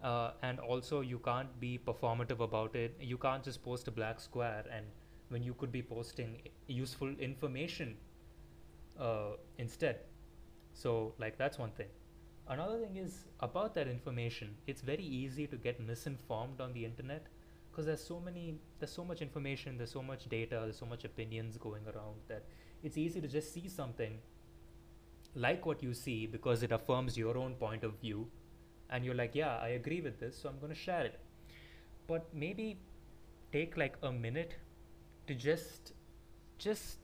uh, 0.03 0.33
and 0.42 0.59
also 0.61 1.01
you 1.01 1.18
can't 1.18 1.59
be 1.61 1.79
performative 1.87 2.40
about 2.40 2.75
it 2.77 2.96
you 3.01 3.18
can't 3.18 3.42
just 3.44 3.62
post 3.62 3.88
a 3.88 3.90
black 3.90 4.20
square 4.20 4.64
and 4.72 4.87
when 5.29 5.42
you 5.42 5.55
could 5.55 5.72
be 5.72 5.83
posting 5.83 6.37
useful 6.68 7.09
information 7.18 7.96
uh, 8.98 9.33
instead 9.59 10.01
so 10.72 11.14
like 11.18 11.37
that's 11.38 11.59
one 11.59 11.70
thing 11.70 11.88
another 12.53 12.79
thing 12.79 12.97
is 12.97 13.15
about 13.49 13.75
that 13.75 13.88
information 13.88 14.55
it's 14.67 14.83
very 14.83 15.05
easy 15.21 15.47
to 15.47 15.57
get 15.57 15.81
misinformed 15.81 16.61
on 16.61 16.73
the 16.73 16.85
internet 16.85 17.27
because 17.71 17.87
there's 17.87 18.05
so 18.05 18.19
many 18.21 18.45
there's 18.79 18.93
so 18.93 19.05
much 19.05 19.23
information 19.23 19.79
there's 19.79 19.97
so 19.99 20.03
much 20.03 20.29
data 20.29 20.61
there's 20.65 20.79
so 20.79 20.87
much 20.95 21.05
opinions 21.05 21.57
going 21.57 21.83
around 21.95 22.29
that 22.29 22.45
it's 22.83 22.99
easy 22.99 23.21
to 23.21 23.29
just 23.29 23.53
see 23.55 23.69
something 23.69 24.19
like 25.35 25.65
what 25.65 25.83
you 25.83 25.95
see 25.95 26.27
because 26.27 26.62
it 26.62 26.73
affirms 26.73 27.17
your 27.17 27.37
own 27.38 27.55
point 27.55 27.85
of 27.85 27.95
view 28.01 28.27
and 28.91 29.05
you're 29.05 29.15
like 29.15 29.35
yeah 29.35 29.59
i 29.62 29.69
agree 29.69 30.01
with 30.01 30.21
this 30.21 30.37
so 30.37 30.49
i'm 30.49 30.59
going 30.59 30.73
to 30.73 30.79
share 30.79 31.05
it. 31.05 31.19
But 32.07 32.27
maybe 32.35 32.79
take 33.53 33.77
like 33.77 33.97
a 34.03 34.12
minute 34.12 34.55
to 35.27 35.35
just 35.35 35.93
just 36.59 36.99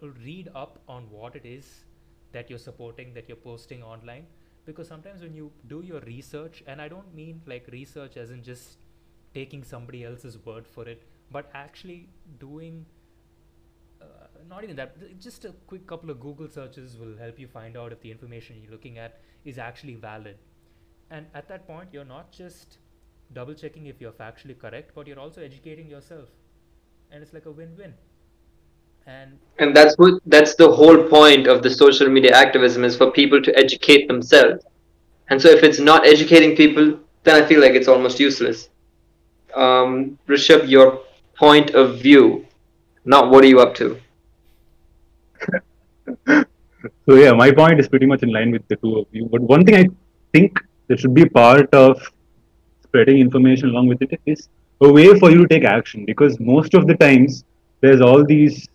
read 0.00 0.48
up 0.54 0.80
on 0.88 1.08
what 1.10 1.36
it 1.36 1.44
is 1.44 1.84
that 2.32 2.50
you're 2.50 2.58
supporting 2.58 3.12
that 3.14 3.28
you're 3.28 3.42
posting 3.44 3.82
online 3.82 4.26
because 4.64 4.88
sometimes 4.88 5.22
when 5.22 5.34
you 5.34 5.50
do 5.66 5.82
your 5.82 6.00
research 6.00 6.62
and 6.66 6.80
i 6.80 6.88
don't 6.88 7.14
mean 7.14 7.40
like 7.46 7.68
research 7.72 8.16
as 8.16 8.30
in 8.30 8.42
just 8.42 8.78
taking 9.34 9.64
somebody 9.64 10.04
else's 10.04 10.38
word 10.44 10.66
for 10.66 10.88
it 10.88 11.02
but 11.30 11.50
actually 11.54 12.08
doing 12.38 12.84
uh, 14.00 14.26
not 14.48 14.62
even 14.64 14.76
that 14.76 14.96
just 15.18 15.44
a 15.44 15.52
quick 15.66 15.86
couple 15.86 16.10
of 16.10 16.20
google 16.20 16.48
searches 16.48 16.96
will 16.96 17.16
help 17.16 17.38
you 17.38 17.48
find 17.48 17.76
out 17.76 17.92
if 17.92 18.00
the 18.00 18.10
information 18.10 18.56
you're 18.62 18.70
looking 18.70 18.98
at 18.98 19.20
is 19.44 19.58
actually 19.58 19.94
valid. 19.94 20.36
And 21.10 21.26
at 21.34 21.48
that 21.48 21.66
point 21.66 21.88
you're 21.92 22.04
not 22.04 22.30
just 22.30 22.78
double 23.32 23.54
checking 23.54 23.86
if 23.86 24.00
you're 24.00 24.12
factually 24.12 24.58
correct 24.58 24.92
but 24.94 25.06
you're 25.06 25.18
also 25.18 25.42
educating 25.42 25.88
yourself. 25.88 26.28
And 27.10 27.22
it's 27.22 27.32
like 27.32 27.46
a 27.46 27.50
win-win 27.50 27.94
and 29.06 29.38
and 29.58 29.76
that's 29.76 29.96
what 29.98 30.20
that's 30.26 30.54
the 30.54 30.70
whole 30.70 31.02
point 31.08 31.46
of 31.46 31.62
the 31.62 31.70
social 31.70 32.08
media 32.08 32.32
activism 32.34 32.84
is 32.84 32.96
for 32.96 33.10
people 33.10 33.40
to 33.42 33.56
educate 33.56 34.08
themselves. 34.08 34.64
And 35.30 35.40
so 35.40 35.48
if 35.48 35.62
it's 35.62 35.78
not 35.78 36.06
educating 36.06 36.56
people 36.56 36.98
then 37.24 37.40
i 37.40 37.46
feel 37.46 37.60
like 37.60 37.72
it's 37.72 37.88
almost 37.88 38.20
useless. 38.20 38.68
Um 39.54 40.18
rishabh 40.28 40.68
your 40.68 41.00
point 41.34 41.70
of 41.70 42.00
view. 42.00 42.46
Not 43.04 43.30
what 43.30 43.44
are 43.44 43.48
you 43.48 43.60
up 43.60 43.74
to? 43.76 43.98
So 47.06 47.14
yeah 47.14 47.32
my 47.32 47.52
point 47.52 47.78
is 47.80 47.88
pretty 47.88 48.06
much 48.06 48.22
in 48.24 48.32
line 48.32 48.50
with 48.50 48.66
the 48.68 48.76
two 48.76 48.98
of 48.98 49.06
you. 49.12 49.28
But 49.30 49.42
one 49.42 49.64
thing 49.64 49.76
i 49.76 49.86
think 50.32 50.58
that 50.88 50.98
should 51.00 51.14
be 51.14 51.24
part 51.28 51.72
of 51.72 52.00
spreading 52.82 53.18
information 53.18 53.68
along 53.70 53.86
with 53.88 54.02
it 54.02 54.20
is 54.26 54.48
a 54.80 54.92
way 54.92 55.18
for 55.18 55.30
you 55.30 55.38
to 55.46 55.48
take 55.48 55.64
action. 55.64 56.04
Because 56.04 56.38
most 56.40 56.74
of 56.74 56.86
the 56.88 56.94
times 56.94 57.44
there's 57.80 58.00
all 58.00 58.24
these 58.24 58.68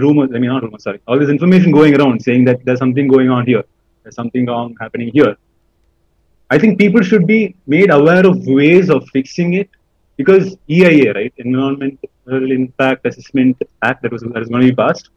rumors, 0.00 0.30
I 0.34 0.38
mean, 0.38 0.50
not 0.50 0.62
rumors, 0.62 0.82
sorry, 0.82 1.00
all 1.06 1.18
this 1.18 1.28
information 1.30 1.72
going 1.72 1.98
around 1.98 2.22
saying 2.22 2.44
that 2.44 2.64
there's 2.64 2.78
something 2.78 3.08
going 3.08 3.30
on 3.30 3.46
here, 3.46 3.64
there's 4.02 4.14
something 4.14 4.46
wrong 4.46 4.74
happening 4.80 5.10
here. 5.12 5.36
I 6.50 6.58
think 6.58 6.78
people 6.78 7.02
should 7.02 7.26
be 7.26 7.56
made 7.66 7.90
aware 7.90 8.24
of 8.26 8.46
ways 8.46 8.88
of 8.88 9.08
fixing 9.08 9.54
it 9.54 9.68
because 10.16 10.56
EIA, 10.70 11.12
right, 11.12 11.32
Environmental 11.38 12.50
Impact 12.50 13.06
Assessment 13.06 13.60
Act 13.82 14.02
that 14.02 14.12
was 14.12 14.22
that 14.22 14.42
is 14.42 14.48
going 14.48 14.62
to 14.62 14.68
be 14.68 14.74
passed. 14.74 15.10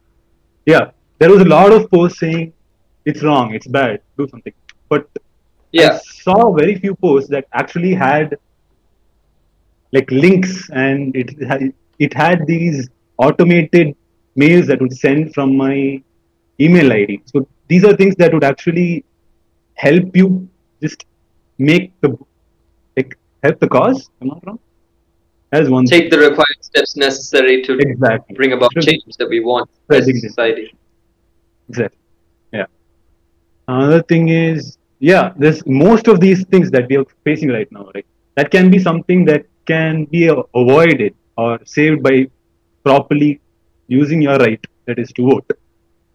Yeah, 0.66 0.92
there 1.20 1.30
was 1.30 1.42
a 1.42 1.46
lot 1.46 1.72
of 1.72 1.90
posts 1.92 2.20
saying 2.20 2.54
it's 3.06 3.24
wrong, 3.24 3.54
it's 3.54 3.68
bad, 3.68 4.02
do 4.18 4.28
something. 4.28 4.54
But 4.90 5.08
yeah. 5.72 5.94
I 5.94 5.98
saw 5.98 6.52
very 6.54 6.76
few 6.76 6.96
posts 6.96 7.30
that 7.30 7.46
actually 7.54 7.94
had 7.94 8.38
like 9.92 10.10
links 10.12 10.70
and 10.72 11.16
it 11.16 11.42
had, 11.44 11.74
it 12.00 12.14
had 12.14 12.46
these 12.48 12.90
automated 13.18 13.96
mails 14.44 14.68
that 14.68 14.82
would 14.82 14.96
send 15.06 15.34
from 15.34 15.56
my 15.66 15.76
email 16.60 16.92
ID. 16.92 17.22
So 17.26 17.48
these 17.68 17.84
are 17.86 17.96
things 18.02 18.16
that 18.22 18.34
would 18.34 18.44
actually 18.44 19.04
help 19.74 20.16
you 20.16 20.48
just 20.82 21.06
make 21.58 21.92
the 22.02 22.18
like 22.98 23.18
help 23.44 23.60
the 23.60 23.70
cause. 23.78 24.10
Am 24.22 24.32
I 24.32 24.40
wrong? 24.46 24.60
As 25.52 25.70
one 25.70 25.86
take 25.86 26.04
thing. 26.04 26.10
the 26.12 26.20
required 26.30 26.60
steps 26.62 26.96
necessary 26.96 27.64
to 27.64 27.78
exactly. 27.80 28.36
bring 28.36 28.52
about 28.54 28.72
Should 28.74 28.84
change 28.90 29.16
that 29.18 29.30
we 29.30 29.40
want 29.40 29.70
as 29.90 30.08
a 30.08 30.14
society. 30.14 30.68
Exactly. 31.70 32.00
Yeah. 32.54 32.66
Another 33.68 34.02
thing 34.04 34.30
is 34.30 34.78
yeah, 35.00 35.32
there's 35.38 35.66
most 35.66 36.08
of 36.08 36.20
these 36.20 36.46
things 36.46 36.70
that 36.72 36.88
we 36.90 36.98
are 36.98 37.06
facing 37.24 37.50
right 37.50 37.72
now, 37.72 37.90
right? 37.96 38.06
That 38.36 38.52
can 38.52 38.70
be 38.70 38.80
something 38.80 39.26
that 39.26 39.46
can 39.66 40.06
be 40.06 40.28
avoided 40.28 41.16
or 41.38 41.60
saved 41.66 42.04
by 42.04 42.30
properly 42.84 43.40
using 43.90 44.22
your 44.22 44.38
right, 44.38 44.64
that 44.86 45.00
is 45.00 45.12
to 45.14 45.24
vote, 45.30 45.52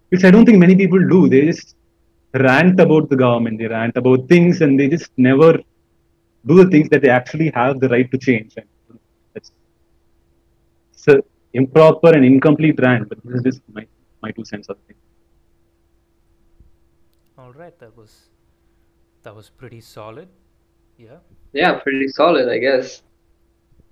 which 0.08 0.24
I 0.24 0.30
don't 0.30 0.46
think 0.46 0.58
many 0.58 0.76
people 0.76 1.00
do. 1.14 1.28
They 1.28 1.42
just 1.46 1.76
rant 2.32 2.80
about 2.80 3.10
the 3.10 3.16
government, 3.16 3.58
they 3.58 3.66
rant 3.66 3.96
about 3.96 4.28
things, 4.28 4.60
and 4.62 4.78
they 4.78 4.88
just 4.88 5.10
never 5.16 5.52
do 6.46 6.54
the 6.62 6.70
things 6.70 6.88
that 6.90 7.02
they 7.02 7.10
actually 7.10 7.50
have 7.54 7.80
the 7.80 7.88
right 7.88 8.10
to 8.10 8.18
change. 8.18 8.54
And 8.56 8.66
that's 9.34 9.52
it's 10.92 11.08
an 11.08 11.22
improper 11.52 12.12
and 12.14 12.24
incomplete 12.24 12.78
rant, 12.80 13.08
but 13.08 13.18
this 13.24 13.36
is 13.36 13.42
just 13.42 13.62
my, 13.72 13.86
my 14.22 14.30
two 14.30 14.44
cents 14.44 14.68
of 14.68 14.76
it. 14.88 14.96
All 17.38 17.52
right, 17.52 17.78
that 17.78 17.96
was 17.96 18.30
that 19.24 19.34
was 19.34 19.50
pretty 19.50 19.80
solid. 19.80 20.28
Yeah. 20.98 21.18
Yeah, 21.52 21.78
pretty 21.78 22.08
solid, 22.08 22.48
I 22.48 22.58
guess. 22.58 23.02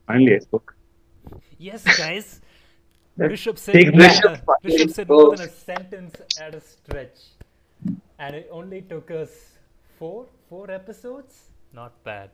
Finally, 0.06 0.36
I 0.36 0.38
spoke. 0.38 0.74
Yes, 1.58 1.84
guys. 1.98 2.40
Rishabh 3.18 3.58
said, 3.58 3.74
Rishabh, 3.74 4.42
Rishabh 4.64 4.92
said 4.92 5.08
more 5.08 5.36
than 5.36 5.48
a 5.48 5.50
sentence 5.50 6.16
at 6.40 6.54
a 6.54 6.60
stretch. 6.60 7.18
And 8.18 8.34
it 8.34 8.48
only 8.50 8.82
took 8.82 9.10
us 9.10 9.30
four, 9.98 10.26
four 10.48 10.70
episodes? 10.70 11.50
Not 11.72 11.92
bad. 12.04 12.30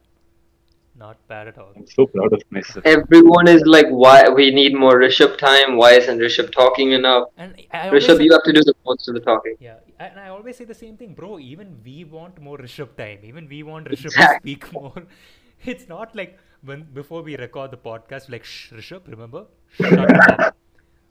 Not 0.99 1.17
bad 1.29 1.47
at 1.49 1.59
all. 1.59 1.73
I'm 1.77 1.87
so 1.87 2.07
proud 2.07 2.33
of 2.33 2.43
myself. 2.51 2.85
Everyone 2.85 3.47
is 3.47 3.63
like, 3.65 3.89
why 3.89 4.29
we 4.29 4.51
need 4.51 4.75
more 4.75 4.99
Rishabh 5.01 5.39
time? 5.39 5.77
Why 5.77 5.93
isn't 5.93 6.19
Rishabh 6.19 6.51
talking 6.51 6.93
enough? 6.93 7.29
And 7.37 7.55
I 7.71 7.89
Rishabh, 7.89 8.23
you 8.23 8.33
have 8.33 8.43
to 8.43 8.53
do 8.53 8.63
the 8.63 8.75
most 8.85 9.09
of 9.09 9.15
the 9.15 9.21
talking. 9.21 9.55
Yeah, 9.61 9.77
and 10.01 10.19
I 10.19 10.29
always 10.29 10.57
say 10.57 10.65
the 10.65 10.75
same 10.75 10.97
thing, 10.97 11.15
bro. 11.15 11.39
Even 11.39 11.81
we 11.85 12.05
want 12.05 12.41
more 12.41 12.59
Rishabh 12.59 12.97
time. 12.97 13.21
Even 13.23 13.49
we 13.49 13.63
want 13.63 13.87
Rishabh 13.89 14.07
exactly. 14.07 14.57
to 14.57 14.67
speak 14.67 14.73
more. 14.73 15.03
It's 15.65 15.89
not 15.89 16.15
like 16.15 16.39
when 16.63 16.85
before 16.95 17.23
we 17.23 17.37
record 17.37 17.73
the 17.73 17.77
podcast, 17.77 18.31
like, 18.31 18.45
Shh, 18.45 18.73
Rishabh, 18.73 19.09
remember? 19.09 19.47
Shut 19.71 20.41
up. 20.41 20.57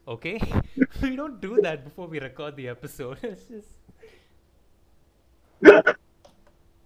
Okay, 0.07 0.39
we 1.01 1.15
don't 1.15 1.41
do 1.41 1.59
that 1.61 1.83
before 1.83 2.07
we 2.07 2.19
record 2.19 2.55
the 2.55 2.69
episode. 2.69 3.17
it's 3.23 3.43
just. 3.43 3.69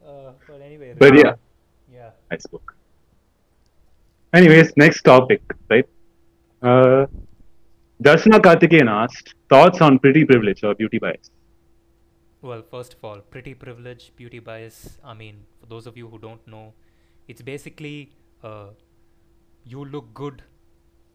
Uh, 0.04 0.32
but 0.48 0.62
anyway. 0.62 0.96
But 0.98 1.16
yeah. 1.16 1.34
Yeah. 1.94 2.10
I 2.32 2.38
spoke. 2.38 2.76
Anyways, 4.34 4.74
next 4.76 5.04
topic, 5.04 5.42
right? 5.70 5.88
Uh, 6.62 7.06
Darshana 8.04 8.40
Karthikeyan 8.40 8.90
asked 8.90 9.36
thoughts 9.48 9.80
on 9.80 10.00
pretty 10.00 10.26
privilege 10.26 10.64
or 10.64 10.74
beauty 10.74 10.98
bias. 10.98 11.30
Well, 12.42 12.64
first 12.64 12.96
of 12.96 13.06
all, 13.06 13.20
pretty 13.20 13.54
privilege, 13.54 14.12
beauty 14.16 14.40
bias. 14.40 14.98
I 15.04 15.14
mean, 15.14 15.44
for 15.60 15.68
those 15.68 15.86
of 15.86 15.96
you 15.96 16.08
who 16.08 16.18
don't 16.18 16.46
know, 16.48 16.74
it's 17.28 17.44
basically 17.44 18.12
uh, 18.44 18.70
you 19.64 19.86
look 19.86 20.14
good 20.16 20.42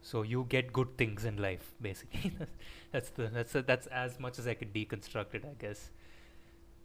so 0.01 0.21
you 0.21 0.45
get 0.49 0.71
good 0.73 0.97
things 0.97 1.25
in 1.25 1.37
life 1.37 1.73
basically. 1.81 2.31
That's 2.91 3.09
the 3.09 3.27
that's 3.27 3.53
a, 3.53 3.61
that's 3.61 3.87
as 3.87 4.17
much 4.17 4.39
as 4.39 4.47
i 4.47 4.53
could 4.53 4.73
deconstruct 4.73 5.35
it 5.35 5.43
i 5.45 5.53
guess. 5.61 5.91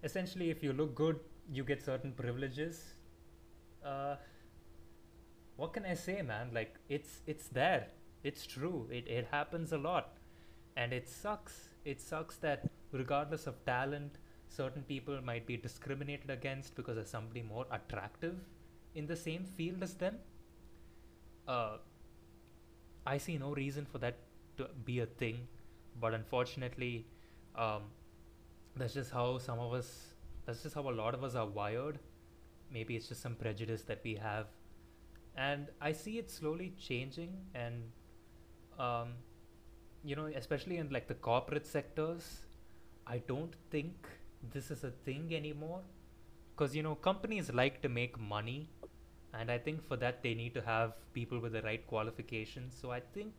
Essentially 0.03 0.51
if 0.51 0.63
you 0.63 0.73
look 0.73 0.95
good 0.95 1.21
you 1.51 1.65
get 1.65 1.83
certain 1.83 2.13
privileges. 2.13 2.95
Uh, 3.85 4.17
what 5.57 5.73
can 5.73 5.85
i 5.87 5.95
say 5.95 6.23
man? 6.23 6.51
Like 6.53 6.75
it's 6.89 7.21
it's 7.27 7.49
there. 7.49 7.87
It's 8.25 8.47
true. 8.47 8.89
It, 8.91 9.09
it 9.09 9.29
happens 9.31 9.73
a 9.73 9.79
lot. 9.79 10.17
And 10.77 10.93
it 10.93 11.09
sucks. 11.09 11.69
It 11.85 12.01
sucks 12.01 12.37
that 12.39 12.71
regardless 12.93 13.47
of 13.47 13.65
talent 13.65 14.19
certain 14.49 14.83
people 14.83 15.21
might 15.23 15.47
be 15.47 15.57
discriminated 15.57 16.31
against 16.31 16.75
because 16.75 16.99
of 16.99 17.07
somebody 17.09 17.43
more 17.43 17.67
attractive 17.71 18.37
in 18.95 19.07
the 19.07 19.17
same 19.17 19.45
field 19.45 19.83
as 19.83 19.95
them. 19.95 20.19
Uh, 21.49 21.79
I 23.07 23.19
see 23.19 23.39
no 23.39 23.53
reason 23.53 23.85
for 23.85 23.99
that 23.99 24.17
to 24.59 24.69
be 24.85 25.01
a 25.01 25.07
thing, 25.07 25.49
but 26.01 26.15
unfortunately, 26.15 27.07
um, 27.57 27.83
that's 28.77 28.95
just 28.95 29.11
how 29.11 29.39
some 29.39 29.59
of 29.59 29.73
us, 29.73 30.07
that's 30.47 30.63
just 30.63 30.75
how 30.75 30.89
a 30.89 30.91
lot 30.91 31.15
of 31.15 31.25
us 31.25 31.35
are 31.35 31.47
wired. 31.47 31.99
Maybe 32.73 32.97
it's 32.97 33.09
just 33.09 33.21
some 33.21 33.35
prejudice 33.35 33.83
that 33.83 34.01
we 34.05 34.15
have. 34.15 34.47
And 35.37 35.67
I 35.81 35.93
see 35.93 36.19
it 36.19 36.31
slowly 36.31 36.75
changing, 36.79 37.37
and, 37.55 37.83
um, 38.79 39.09
you 40.05 40.15
know, 40.17 40.27
especially 40.27 40.77
in 40.77 40.91
like 40.91 41.09
the 41.09 41.15
corporate 41.15 41.67
sectors, 41.67 42.41
I 43.07 43.19
don't 43.19 43.55
think 43.71 43.95
this 44.53 44.71
is 44.71 44.85
a 44.85 44.91
thing 44.91 45.35
anymore. 45.35 45.81
Because, 46.55 46.77
you 46.77 46.83
know, 46.83 46.95
companies 46.95 47.53
like 47.53 47.81
to 47.83 47.89
make 47.89 48.21
money 48.21 48.69
and 49.35 49.51
I 49.51 49.59
think 49.59 49.87
for 49.87 49.97
that 49.97 50.23
they 50.23 50.35
need 50.35 50.55
to 50.55 50.63
have 50.63 50.93
people 51.15 51.39
with 51.39 51.53
the 51.53 51.63
right 51.63 51.87
qualifications. 51.87 52.77
So 52.81 52.91
I 52.91 53.01
think 53.01 53.33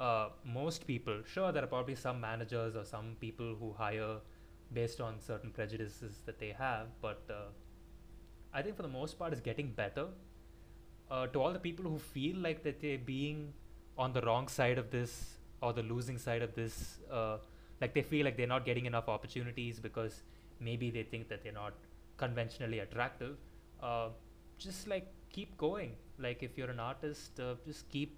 uh, 0.00 0.28
most 0.44 0.86
people, 0.86 1.22
sure, 1.26 1.50
there 1.52 1.64
are 1.64 1.68
probably 1.68 1.96
some 1.96 2.20
managers 2.20 2.76
or 2.76 2.84
some 2.84 3.16
people 3.20 3.56
who 3.58 3.72
hire 3.76 4.16
based 4.72 5.00
on 5.00 5.20
certain 5.20 5.50
prejudices 5.50 6.22
that 6.26 6.38
they 6.38 6.54
have, 6.56 6.86
but 7.00 7.22
uh, 7.30 7.48
I 8.52 8.62
think 8.62 8.76
for 8.76 8.82
the 8.82 8.88
most 8.88 9.18
part, 9.18 9.32
it's 9.32 9.40
getting 9.40 9.72
better. 9.72 10.06
Uh, 11.10 11.26
to 11.28 11.40
all 11.40 11.52
the 11.52 11.58
people 11.58 11.84
who 11.84 11.98
feel 11.98 12.36
like 12.36 12.62
that 12.62 12.80
they're 12.80 12.98
being 12.98 13.52
on 13.96 14.12
the 14.12 14.20
wrong 14.20 14.46
side 14.46 14.78
of 14.78 14.90
this 14.90 15.38
or 15.62 15.72
the 15.72 15.82
losing 15.82 16.18
side 16.18 16.42
of 16.42 16.54
this, 16.54 16.98
uh, 17.10 17.38
like 17.80 17.94
they 17.94 18.02
feel 18.02 18.24
like 18.24 18.36
they're 18.36 18.46
not 18.46 18.64
getting 18.64 18.86
enough 18.86 19.08
opportunities 19.08 19.80
because 19.80 20.22
maybe 20.60 20.90
they 20.90 21.02
think 21.02 21.28
that 21.28 21.42
they're 21.42 21.52
not 21.52 21.72
conventionally 22.18 22.80
attractive 22.80 23.36
uh, 23.82 24.08
just 24.58 24.88
like 24.88 25.06
keep 25.32 25.56
going. 25.56 25.92
Like 26.18 26.42
if 26.42 26.58
you're 26.58 26.70
an 26.70 26.80
artist 26.80 27.40
uh, 27.40 27.54
just 27.66 27.88
keep 27.88 28.16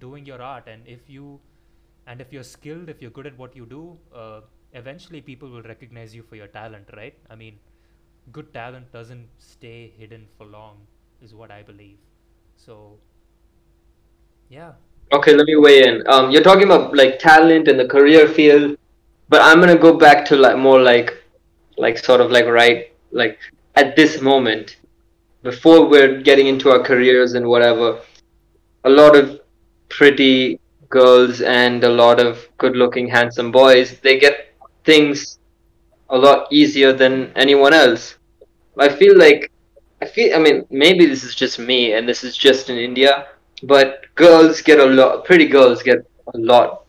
doing 0.00 0.24
your 0.24 0.40
art. 0.40 0.68
And 0.68 0.82
if 0.86 1.08
you 1.08 1.40
and 2.06 2.20
if 2.20 2.32
you're 2.32 2.42
skilled 2.42 2.88
if 2.88 3.00
you're 3.02 3.10
good 3.10 3.26
at 3.26 3.38
what 3.38 3.54
you 3.56 3.66
do 3.66 3.96
uh, 4.14 4.40
eventually 4.72 5.20
people 5.20 5.48
will 5.48 5.62
recognize 5.62 6.14
you 6.14 6.22
for 6.22 6.36
your 6.36 6.48
talent 6.48 6.88
right? 6.96 7.14
I 7.30 7.34
mean 7.34 7.58
good 8.30 8.52
talent 8.54 8.92
doesn't 8.92 9.28
stay 9.38 9.92
hidden 9.98 10.26
for 10.38 10.46
long 10.46 10.76
is 11.20 11.34
what 11.34 11.50
i 11.50 11.62
believe. 11.62 11.98
So 12.56 12.98
yeah. 14.48 14.72
Okay, 15.12 15.34
let 15.34 15.46
me 15.46 15.56
weigh 15.56 15.82
in. 15.84 16.02
Um, 16.06 16.30
you're 16.30 16.42
talking 16.42 16.64
about 16.64 16.94
like 16.94 17.18
talent 17.18 17.68
in 17.68 17.76
the 17.76 17.86
career 17.86 18.28
field, 18.28 18.76
but 19.28 19.42
I'm 19.42 19.60
gonna 19.60 19.76
go 19.78 19.96
back 19.96 20.24
to 20.26 20.36
like 20.36 20.56
more 20.56 20.80
like, 20.80 21.22
like 21.76 21.98
sort 21.98 22.20
of 22.20 22.30
like 22.30 22.46
right 22.46 22.92
like 23.10 23.38
at 23.74 23.96
this 23.96 24.20
moment, 24.20 24.76
before 25.42 25.88
we're 25.88 26.20
getting 26.20 26.46
into 26.46 26.70
our 26.70 26.80
careers 26.80 27.34
and 27.34 27.46
whatever. 27.46 28.00
A 28.84 28.90
lot 28.90 29.16
of 29.16 29.40
pretty 29.88 30.60
girls 30.88 31.40
and 31.40 31.82
a 31.84 31.88
lot 31.88 32.20
of 32.20 32.46
good-looking, 32.58 33.08
handsome 33.08 33.50
boys, 33.50 33.98
they 34.00 34.18
get 34.18 34.54
things 34.84 35.38
a 36.10 36.18
lot 36.18 36.46
easier 36.52 36.92
than 36.92 37.32
anyone 37.36 37.72
else. 37.72 38.16
I 38.78 38.88
feel 38.88 39.16
like 39.16 39.52
I 40.02 40.06
feel 40.06 40.34
I 40.34 40.38
mean 40.38 40.66
maybe 40.70 41.06
this 41.06 41.22
is 41.22 41.34
just 41.34 41.58
me 41.58 41.92
and 41.92 42.08
this 42.08 42.24
is 42.24 42.36
just 42.36 42.70
in 42.70 42.76
India 42.76 43.28
but 43.62 44.04
girls 44.16 44.60
get 44.60 44.80
a 44.80 44.84
lot 44.84 45.24
pretty 45.24 45.46
girls 45.46 45.82
get 45.82 45.98
a 46.34 46.38
lot 46.38 46.84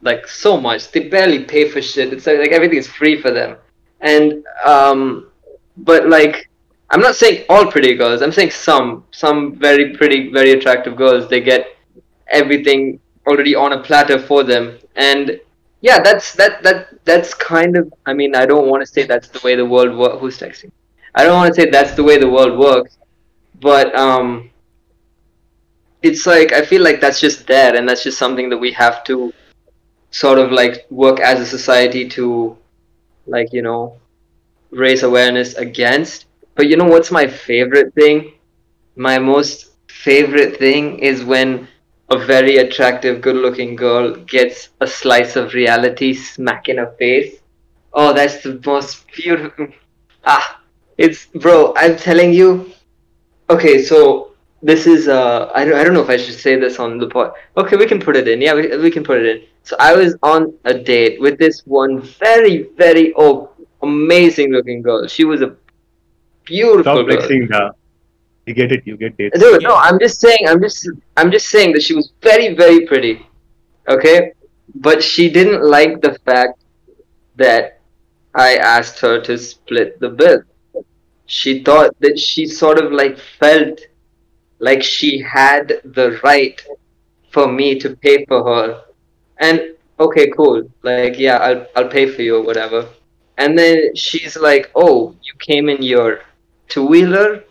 like 0.00 0.26
so 0.26 0.58
much 0.58 0.90
they 0.90 1.08
barely 1.08 1.44
pay 1.44 1.68
for 1.68 1.82
shit 1.82 2.12
it's 2.14 2.26
like, 2.26 2.38
like 2.38 2.52
everything 2.52 2.78
is 2.78 2.88
free 2.88 3.20
for 3.20 3.30
them 3.30 3.56
and 4.00 4.44
um 4.64 5.28
but 5.76 6.08
like 6.08 6.45
i'm 6.90 7.00
not 7.00 7.16
saying 7.16 7.44
all 7.48 7.70
pretty 7.70 7.94
girls. 7.94 8.22
I'm 8.22 8.32
saying 8.32 8.50
some 8.50 9.04
some 9.10 9.56
very 9.56 9.96
pretty 9.96 10.30
very 10.30 10.52
attractive 10.52 10.96
girls. 10.96 11.28
They 11.28 11.40
get 11.40 11.76
everything 12.28 13.00
already 13.26 13.54
on 13.54 13.72
a 13.72 13.82
platter 13.82 14.18
for 14.18 14.42
them. 14.42 14.78
And 14.94 15.40
yeah 15.80 16.00
that's 16.00 16.34
that 16.34 16.62
that 16.62 17.04
that's 17.04 17.34
kind 17.34 17.76
of 17.76 17.92
i 18.06 18.12
mean 18.14 18.34
i 18.34 18.46
don't 18.46 18.66
want 18.66 18.80
to 18.80 18.86
say 18.86 19.02
that's 19.04 19.28
the 19.28 19.40
way 19.44 19.54
the 19.54 19.64
world 19.64 19.96
works 19.96 20.18
who's 20.20 20.38
texting? 20.38 20.70
I 21.14 21.24
don't 21.24 21.36
want 21.36 21.54
to 21.54 21.60
say 21.60 21.70
that's 21.70 21.94
the 21.94 22.02
way 22.02 22.16
the 22.18 22.28
world 22.28 22.58
works 22.58 22.96
but 23.60 23.94
um 23.94 24.50
it's 26.02 26.26
like 26.26 26.52
I 26.52 26.64
feel 26.64 26.82
like 26.82 27.00
that's 27.00 27.20
just 27.20 27.46
there, 27.46 27.74
and 27.74 27.88
that's 27.88 28.02
just 28.02 28.18
something 28.18 28.48
that 28.50 28.58
we 28.58 28.72
have 28.72 29.04
to 29.04 29.32
sort 30.10 30.38
of 30.38 30.52
like 30.52 30.86
work 30.90 31.20
as 31.20 31.40
a 31.40 31.46
society 31.46 32.08
to, 32.10 32.56
like 33.26 33.52
you 33.52 33.62
know, 33.62 33.98
raise 34.70 35.02
awareness 35.02 35.54
against. 35.54 36.25
But 36.56 36.68
you 36.68 36.76
know 36.76 36.86
what's 36.86 37.10
my 37.12 37.26
favorite 37.26 37.94
thing? 37.94 38.32
My 38.96 39.18
most 39.18 39.72
favorite 39.88 40.58
thing 40.58 40.98
is 40.98 41.24
when 41.24 41.68
a 42.08 42.18
very 42.18 42.58
attractive, 42.58 43.20
good-looking 43.20 43.76
girl 43.76 44.14
gets 44.14 44.70
a 44.80 44.86
slice 44.86 45.36
of 45.36 45.54
reality 45.54 46.14
smack 46.14 46.68
in 46.68 46.78
her 46.78 46.92
face. 46.98 47.36
Oh, 47.92 48.12
that's 48.12 48.42
the 48.42 48.60
most 48.64 49.06
beautiful. 49.08 49.68
Ah, 50.24 50.60
it's 50.98 51.26
bro. 51.26 51.74
I'm 51.76 51.96
telling 51.96 52.32
you. 52.32 52.72
Okay, 53.50 53.82
so 53.82 54.32
this 54.62 54.86
is 54.86 55.08
uh 55.08 55.50
I 55.54 55.64
don't, 55.64 55.74
I 55.78 55.84
don't 55.84 55.94
know 55.94 56.02
if 56.02 56.10
I 56.10 56.16
should 56.16 56.34
say 56.34 56.56
this 56.56 56.78
on 56.78 56.98
the 56.98 57.08
pod. 57.08 57.32
Okay, 57.56 57.76
we 57.76 57.86
can 57.86 58.00
put 58.00 58.16
it 58.16 58.28
in. 58.28 58.40
Yeah, 58.40 58.54
we, 58.54 58.76
we 58.78 58.90
can 58.90 59.04
put 59.04 59.18
it 59.18 59.26
in. 59.26 59.46
So 59.62 59.76
I 59.78 59.94
was 59.94 60.16
on 60.22 60.54
a 60.64 60.74
date 60.74 61.20
with 61.20 61.38
this 61.38 61.62
one 61.66 62.00
very 62.00 62.70
very 62.76 63.12
oh 63.16 63.50
amazing 63.82 64.52
looking 64.52 64.82
girl. 64.82 65.06
She 65.06 65.24
was 65.24 65.42
a 65.42 65.56
beautiful 66.46 66.82
Stop 66.82 67.06
flexing 67.06 67.48
now. 67.48 67.72
You 68.46 68.54
get 68.54 68.72
it. 68.72 68.86
You 68.86 68.96
get 68.96 69.14
it. 69.18 69.34
Dude, 69.34 69.62
no, 69.62 69.74
I'm 69.76 69.98
just 69.98 70.20
saying. 70.20 70.46
I'm 70.48 70.60
just 70.62 70.88
I'm 71.16 71.30
just 71.30 71.48
saying 71.48 71.72
that 71.72 71.82
she 71.82 71.94
was 71.94 72.12
very 72.22 72.54
very 72.54 72.86
pretty. 72.86 73.26
Okay, 73.88 74.32
but 74.76 75.02
she 75.02 75.28
didn't 75.28 75.62
like 75.62 76.00
the 76.00 76.14
fact 76.24 76.62
that 77.36 77.80
I 78.34 78.56
asked 78.56 79.00
her 79.00 79.20
to 79.22 79.36
split 79.36 80.00
the 80.00 80.10
bill. 80.10 80.42
She 81.26 81.64
thought 81.64 81.98
that 82.00 82.18
she 82.18 82.46
sort 82.46 82.78
of 82.78 82.92
like 82.92 83.18
felt 83.18 83.80
like 84.58 84.82
she 84.82 85.18
had 85.20 85.80
the 85.84 86.18
right 86.22 86.60
for 87.30 87.50
me 87.50 87.78
to 87.78 87.94
pay 87.96 88.24
for 88.26 88.42
her 88.44 88.82
and 89.38 89.60
okay 90.00 90.30
cool 90.30 90.68
like 90.82 91.18
yeah 91.18 91.36
i'll 91.38 91.66
i'll 91.76 91.88
pay 91.88 92.06
for 92.06 92.22
you 92.22 92.36
or 92.36 92.42
whatever 92.42 92.88
and 93.36 93.58
then 93.58 93.94
she's 93.94 94.36
like 94.36 94.70
oh 94.74 95.14
you 95.22 95.32
came 95.38 95.68
in 95.68 95.82
your 95.82 96.20
two-wheeler 96.68 97.44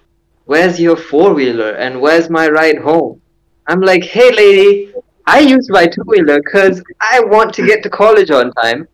where's 0.45 0.79
your 0.79 0.95
four-wheeler 0.95 1.71
and 1.71 1.99
where's 1.99 2.29
my 2.29 2.47
ride 2.47 2.77
home? 2.77 3.21
I'm 3.67 3.81
like 3.81 4.03
hey 4.03 4.31
lady 4.31 4.93
i 5.25 5.39
use 5.39 5.69
my 5.69 5.87
two-wheeler 5.87 6.39
because 6.43 6.83
i 7.01 7.19
want 7.19 7.53
to 7.55 7.65
get 7.65 7.81
to 7.83 7.89
college 7.89 8.31
on 8.31 8.51
time. 8.53 8.87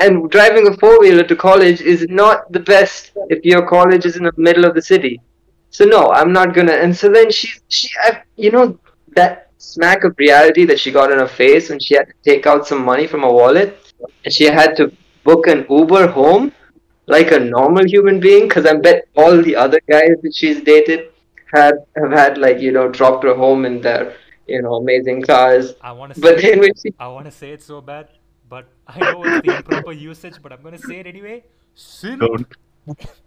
And 0.00 0.30
driving 0.30 0.68
a 0.68 0.76
four-wheeler 0.76 1.24
to 1.24 1.36
college 1.36 1.80
is 1.80 2.06
not 2.08 2.52
the 2.52 2.60
best 2.60 3.10
if 3.30 3.44
your 3.44 3.66
college 3.66 4.06
is 4.06 4.16
in 4.16 4.24
the 4.24 4.32
middle 4.36 4.64
of 4.64 4.74
the 4.76 4.82
city. 4.82 5.20
So 5.70 5.84
no, 5.84 6.10
I'm 6.12 6.32
not 6.32 6.54
gonna. 6.54 6.72
And 6.72 6.96
so 6.96 7.10
then 7.10 7.30
she, 7.30 7.48
she, 7.68 7.88
I, 8.02 8.22
you 8.36 8.50
know, 8.50 8.78
that 9.16 9.50
smack 9.58 10.04
of 10.04 10.14
reality 10.16 10.64
that 10.66 10.78
she 10.78 10.92
got 10.92 11.10
in 11.10 11.18
her 11.18 11.26
face 11.26 11.68
when 11.68 11.80
she 11.80 11.94
had 11.94 12.06
to 12.06 12.14
take 12.24 12.46
out 12.46 12.66
some 12.66 12.84
money 12.84 13.06
from 13.06 13.22
her 13.22 13.32
wallet, 13.32 13.92
and 14.24 14.32
she 14.32 14.44
had 14.44 14.76
to 14.76 14.92
book 15.24 15.46
an 15.48 15.66
Uber 15.68 16.06
home 16.06 16.52
like 17.08 17.32
a 17.32 17.38
normal 17.40 17.86
human 17.86 18.20
being. 18.20 18.48
Because 18.48 18.66
I 18.66 18.74
bet 18.76 19.08
all 19.16 19.42
the 19.42 19.56
other 19.56 19.80
guys 19.90 20.16
that 20.22 20.34
she's 20.34 20.62
dated 20.62 21.10
had 21.54 21.74
have 21.96 22.12
had 22.12 22.38
like 22.38 22.60
you 22.60 22.72
know 22.72 22.88
dropped 22.88 23.24
her 23.24 23.34
home 23.34 23.64
in 23.64 23.80
their 23.80 24.14
you 24.46 24.62
know 24.62 24.74
amazing 24.76 25.22
cars. 25.22 25.74
I 25.80 25.92
want 25.92 26.14
to 26.14 26.20
But 26.20 26.40
say 26.40 26.42
then 26.42 26.60
when 26.60 26.74
she, 26.76 26.94
I 26.98 27.08
want 27.08 27.26
to 27.26 27.32
say 27.32 27.52
it 27.52 27.62
so 27.62 27.80
bad, 27.80 28.08
but 28.48 28.66
I 28.86 29.04
know 29.04 29.24
it's 29.24 29.38
the 29.38 29.50
improper 29.52 29.92
usage, 29.92 30.42
but 30.42 30.52
I'm 30.52 30.62
gonna 30.62 30.78
say 30.78 31.00
it 31.00 31.06
anyway. 31.06 31.44
Simp. 31.74 32.20
Don't. 32.20 32.46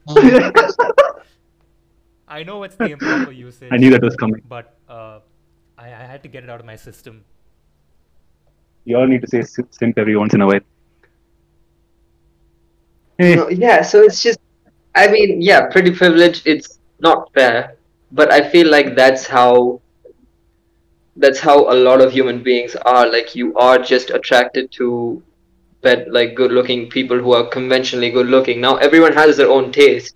I 2.27 2.43
know 2.43 2.63
it's 2.63 2.75
the 2.75 2.91
improper 2.91 3.31
usage. 3.31 3.71
I 3.71 3.77
knew 3.77 3.91
that 3.91 4.01
was 4.01 4.15
coming. 4.15 4.41
But 4.47 4.77
uh, 4.89 5.19
I, 5.77 5.87
I 5.87 6.05
had 6.05 6.23
to 6.23 6.29
get 6.29 6.43
it 6.43 6.49
out 6.49 6.59
of 6.59 6.65
my 6.65 6.75
system. 6.75 7.23
You 8.85 8.97
all 8.97 9.07
need 9.07 9.21
to 9.21 9.27
say 9.27 9.41
sim- 9.43 9.67
simp 9.71 9.97
every 9.97 10.15
once 10.15 10.33
in 10.33 10.41
a 10.41 10.47
while. 10.47 10.59
No, 13.21 13.49
yeah, 13.49 13.81
so 13.81 14.01
it's 14.01 14.21
just, 14.23 14.39
I 14.95 15.07
mean, 15.07 15.41
yeah, 15.41 15.67
pretty 15.67 15.91
privilege. 15.91 16.41
It's 16.45 16.79
not 16.99 17.31
fair, 17.33 17.75
but 18.11 18.31
I 18.31 18.49
feel 18.49 18.69
like 18.69 18.95
that's 18.95 19.25
how, 19.27 19.81
that's 21.15 21.39
how 21.39 21.71
a 21.71 21.75
lot 21.87 22.01
of 22.01 22.11
human 22.11 22.41
beings 22.41 22.75
are. 22.75 23.05
Like 23.11 23.35
you 23.35 23.55
are 23.55 23.77
just 23.77 24.09
attracted 24.09 24.71
to, 24.73 25.21
bet 25.81 26.11
like 26.11 26.35
good-looking 26.35 26.89
people 26.89 27.17
who 27.17 27.33
are 27.33 27.47
conventionally 27.47 28.11
good-looking. 28.11 28.61
Now 28.61 28.75
everyone 28.77 29.13
has 29.13 29.37
their 29.37 29.49
own 29.49 29.71
taste, 29.71 30.15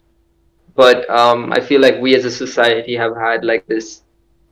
but 0.75 1.09
um, 1.09 1.51
I 1.53 1.59
feel 1.59 1.81
like 1.81 1.99
we 1.99 2.15
as 2.15 2.25
a 2.25 2.31
society 2.31 2.95
have 2.95 3.15
had 3.15 3.43
like 3.43 3.65
this, 3.67 4.03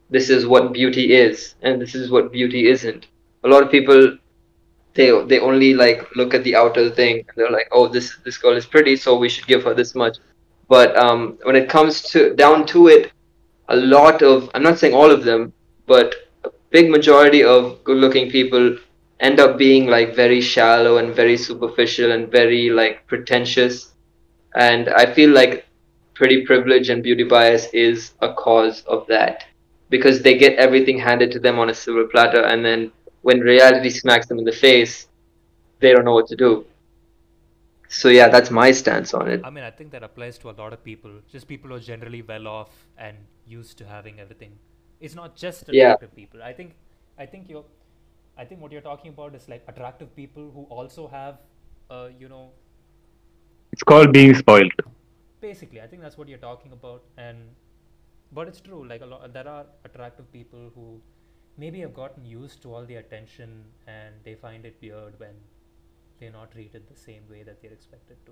this 0.10 0.30
is 0.30 0.48
what 0.48 0.74
beauty 0.74 1.14
is, 1.14 1.56
and 1.62 1.82
this 1.82 1.96
is 1.96 2.10
what 2.12 2.32
beauty 2.32 2.68
isn't. 2.68 3.08
A 3.44 3.48
lot 3.48 3.64
of 3.64 3.72
people 3.72 4.18
they 4.96 5.10
they 5.26 5.40
only 5.40 5.74
like 5.74 6.08
look 6.16 6.34
at 6.34 6.44
the 6.44 6.56
outer 6.56 6.90
thing 6.90 7.26
they're 7.36 7.52
like 7.52 7.68
oh 7.72 7.88
this 7.88 8.18
this 8.26 8.38
girl 8.38 8.56
is 8.56 8.66
pretty 8.66 8.96
so 8.96 9.18
we 9.18 9.30
should 9.30 9.48
give 9.48 9.64
her 9.64 9.74
this 9.74 9.96
much. 9.96 10.18
But 10.68 10.96
um 10.98 11.38
when 11.44 11.56
it 11.56 11.70
comes 11.70 12.02
to 12.12 12.36
down 12.36 12.66
to 12.68 12.88
it 12.88 13.12
a 13.70 13.76
lot 13.76 14.22
of 14.22 14.50
i'm 14.54 14.64
not 14.64 14.78
saying 14.78 14.94
all 14.94 15.10
of 15.10 15.24
them 15.24 15.54
but 15.88 16.16
a 16.44 16.50
big 16.70 16.90
majority 16.90 17.44
of 17.44 17.84
good 17.84 17.98
looking 17.98 18.30
people 18.30 18.78
end 19.20 19.40
up 19.40 19.58
being 19.58 19.88
like 19.88 20.16
very 20.16 20.42
shallow 20.42 20.98
and 20.98 21.16
very 21.16 21.38
superficial 21.38 22.12
and 22.12 22.30
very 22.30 22.70
like 22.70 23.06
pretentious. 23.08 23.94
And 24.56 24.90
i 24.90 25.12
feel 25.14 25.32
like 25.32 25.66
pretty 26.14 26.46
privilege 26.46 26.90
and 26.90 27.02
beauty 27.02 27.24
bias 27.24 27.68
is 27.74 28.14
a 28.22 28.34
cause 28.34 28.84
of 28.84 29.08
that 29.08 29.46
because 29.90 30.22
they 30.22 30.38
get 30.38 30.58
everything 30.58 30.98
handed 31.00 31.32
to 31.32 31.40
them 31.40 31.58
on 31.60 31.70
a 31.70 31.74
silver 31.74 32.06
platter 32.06 32.44
and 32.44 32.64
then 32.64 32.92
when 33.24 33.42
reality 33.42 33.90
smacks 33.92 34.28
them 34.28 34.40
in 34.40 34.46
the 34.46 34.54
face, 34.54 35.08
they 35.80 35.94
don't 35.94 36.06
know 36.06 36.14
what 36.14 36.28
to 36.30 36.38
do. 36.38 36.68
So 37.90 38.10
yeah, 38.10 38.30
that's 38.30 38.52
my 38.52 38.72
stance 38.72 39.14
on 39.14 39.30
it. 39.30 39.42
I 39.44 39.52
mean, 39.52 39.64
I 39.64 39.72
think 39.72 39.92
that 39.92 40.04
applies 40.04 40.40
to 40.40 40.50
a 40.52 40.56
lot 40.62 40.74
of 40.74 40.84
people. 40.84 41.12
Just 41.32 41.48
people 41.48 41.70
who 41.72 41.76
are 41.78 41.80
generally 41.80 42.22
well 42.24 42.48
off 42.48 42.72
and 42.98 43.18
used 43.46 43.78
to 43.80 43.86
having 43.86 44.20
everything. 44.20 44.60
It's 45.02 45.16
not 45.16 45.36
just 45.36 45.70
Yeah. 45.70 45.94
attractive 45.94 46.16
people. 46.16 46.44
I 46.44 46.54
think, 46.54 46.76
I 47.20 47.26
think 47.28 47.50
you're, 47.50 47.66
I 48.38 48.46
think 48.46 48.62
what 48.62 48.72
you're 48.72 48.82
talking 48.90 49.12
about 49.12 49.36
is 49.36 49.48
like 49.50 49.64
attractive 49.68 50.16
people 50.16 50.52
who 50.52 50.64
also 50.70 51.08
have, 51.08 51.40
uh, 51.90 52.10
you 52.20 52.30
know, 52.30 52.52
it's 53.72 53.84
called 53.84 54.14
being 54.14 54.34
spoiled. 54.36 54.72
basically 55.42 55.82
i 55.82 55.88
think 55.88 56.02
that's 56.02 56.18
what 56.18 56.30
you're 56.30 56.44
talking 56.46 56.72
about 56.72 57.04
and 57.18 57.56
but 58.32 58.48
it's 58.48 58.62
true 58.62 58.86
like 58.88 59.02
a 59.02 59.06
lot 59.06 59.34
there 59.34 59.48
are 59.48 59.66
attractive 59.86 60.32
people 60.32 60.72
who 60.76 61.02
maybe 61.58 61.80
have 61.82 61.94
gotten 61.94 62.26
used 62.26 62.62
to 62.64 62.74
all 62.74 62.86
the 62.86 62.96
attention 62.96 63.66
and 63.88 64.16
they 64.24 64.36
find 64.36 64.66
it 64.66 64.78
weird 64.82 65.20
when 65.20 65.36
they're 66.20 66.32
not 66.32 66.52
treated 66.52 66.88
the 66.88 66.96
same 66.96 67.24
way 67.30 67.44
that 67.44 67.62
they're 67.62 67.74
expected 67.74 68.18
to 68.26 68.32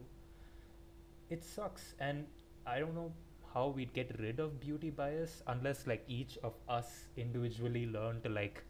it 1.29 1.43
sucks, 1.43 1.95
and 1.99 2.27
I 2.65 2.79
don't 2.79 2.93
know 2.95 3.11
how 3.53 3.67
we'd 3.69 3.93
get 3.93 4.17
rid 4.19 4.39
of 4.39 4.59
beauty 4.59 4.89
bias 4.89 5.41
unless 5.47 5.87
like 5.87 6.03
each 6.07 6.37
of 6.43 6.53
us 6.69 7.07
individually 7.17 7.85
learn 7.87 8.21
to 8.21 8.29
like 8.29 8.63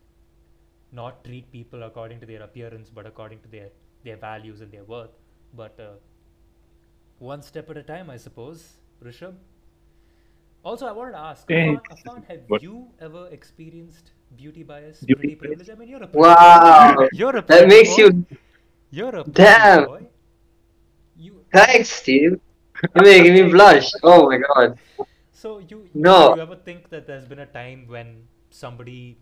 not 0.91 1.23
treat 1.23 1.51
people 1.51 1.83
according 1.83 2.19
to 2.19 2.25
their 2.25 2.41
appearance 2.43 2.89
but 2.89 3.05
according 3.05 3.39
to 3.41 3.47
their 3.49 3.69
their 4.03 4.17
values 4.17 4.61
and 4.61 4.71
their 4.71 4.83
worth 4.83 5.17
but 5.53 5.79
uh, 5.79 5.93
one 7.19 7.41
step 7.41 7.69
at 7.69 7.77
a 7.77 7.83
time 7.83 8.09
i 8.09 8.17
suppose 8.17 8.65
rishabh 9.03 9.35
also 10.63 10.87
i 10.87 10.91
wanted 10.91 11.11
to 11.11 11.19
ask 11.19 11.47
Afan. 11.51 11.81
Afan, 11.91 12.23
have 12.27 12.41
What? 12.47 12.61
you 12.61 12.87
ever 12.99 13.27
experienced 13.29 14.11
beauty 14.35 14.63
bias 14.63 15.07
Beauty 15.07 15.35
privilege 15.35 15.69
i 15.69 15.75
mean 15.75 15.89
you're 15.89 16.03
a 16.03 16.07
Wow. 16.13 16.95
boy. 16.95 17.07
you're 17.11 17.35
a 17.37 17.41
That 17.47 17.67
makes 17.67 17.95
boy. 17.95 17.97
you. 17.97 18.25
you're 18.91 19.15
a 19.15 19.23
Damn. 19.23 19.85
boy 19.85 20.07
you 21.15 21.45
Thanks, 21.51 21.89
Steve. 21.89 22.39
You're 22.95 23.03
making 23.03 23.33
me 23.33 23.49
blush. 23.51 23.91
Oh 24.03 24.29
my 24.29 24.37
god. 24.37 24.79
So 25.31 25.59
you 25.59 25.89
No. 25.93 26.35
you 26.35 26.39
ever 26.39 26.55
think 26.55 26.89
that 26.89 27.07
there's 27.07 27.25
been 27.25 27.39
a 27.39 27.45
time 27.45 27.85
when 27.87 28.27
somebody, 28.49 29.17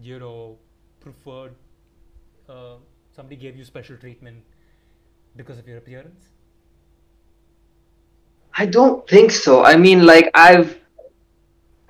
you 0.00 0.18
know, 0.18 0.58
preferred, 1.00 1.54
uh, 2.48 2.76
somebody 3.10 3.36
gave 3.36 3.56
you 3.56 3.64
special 3.64 3.96
treatment 3.96 4.44
because 5.36 5.58
of 5.58 5.66
your 5.68 5.78
appearance? 5.78 6.30
I 8.56 8.66
don't 8.66 9.06
think 9.08 9.30
so. 9.30 9.64
I 9.64 9.76
mean, 9.76 10.04
like 10.06 10.30
I've, 10.34 10.78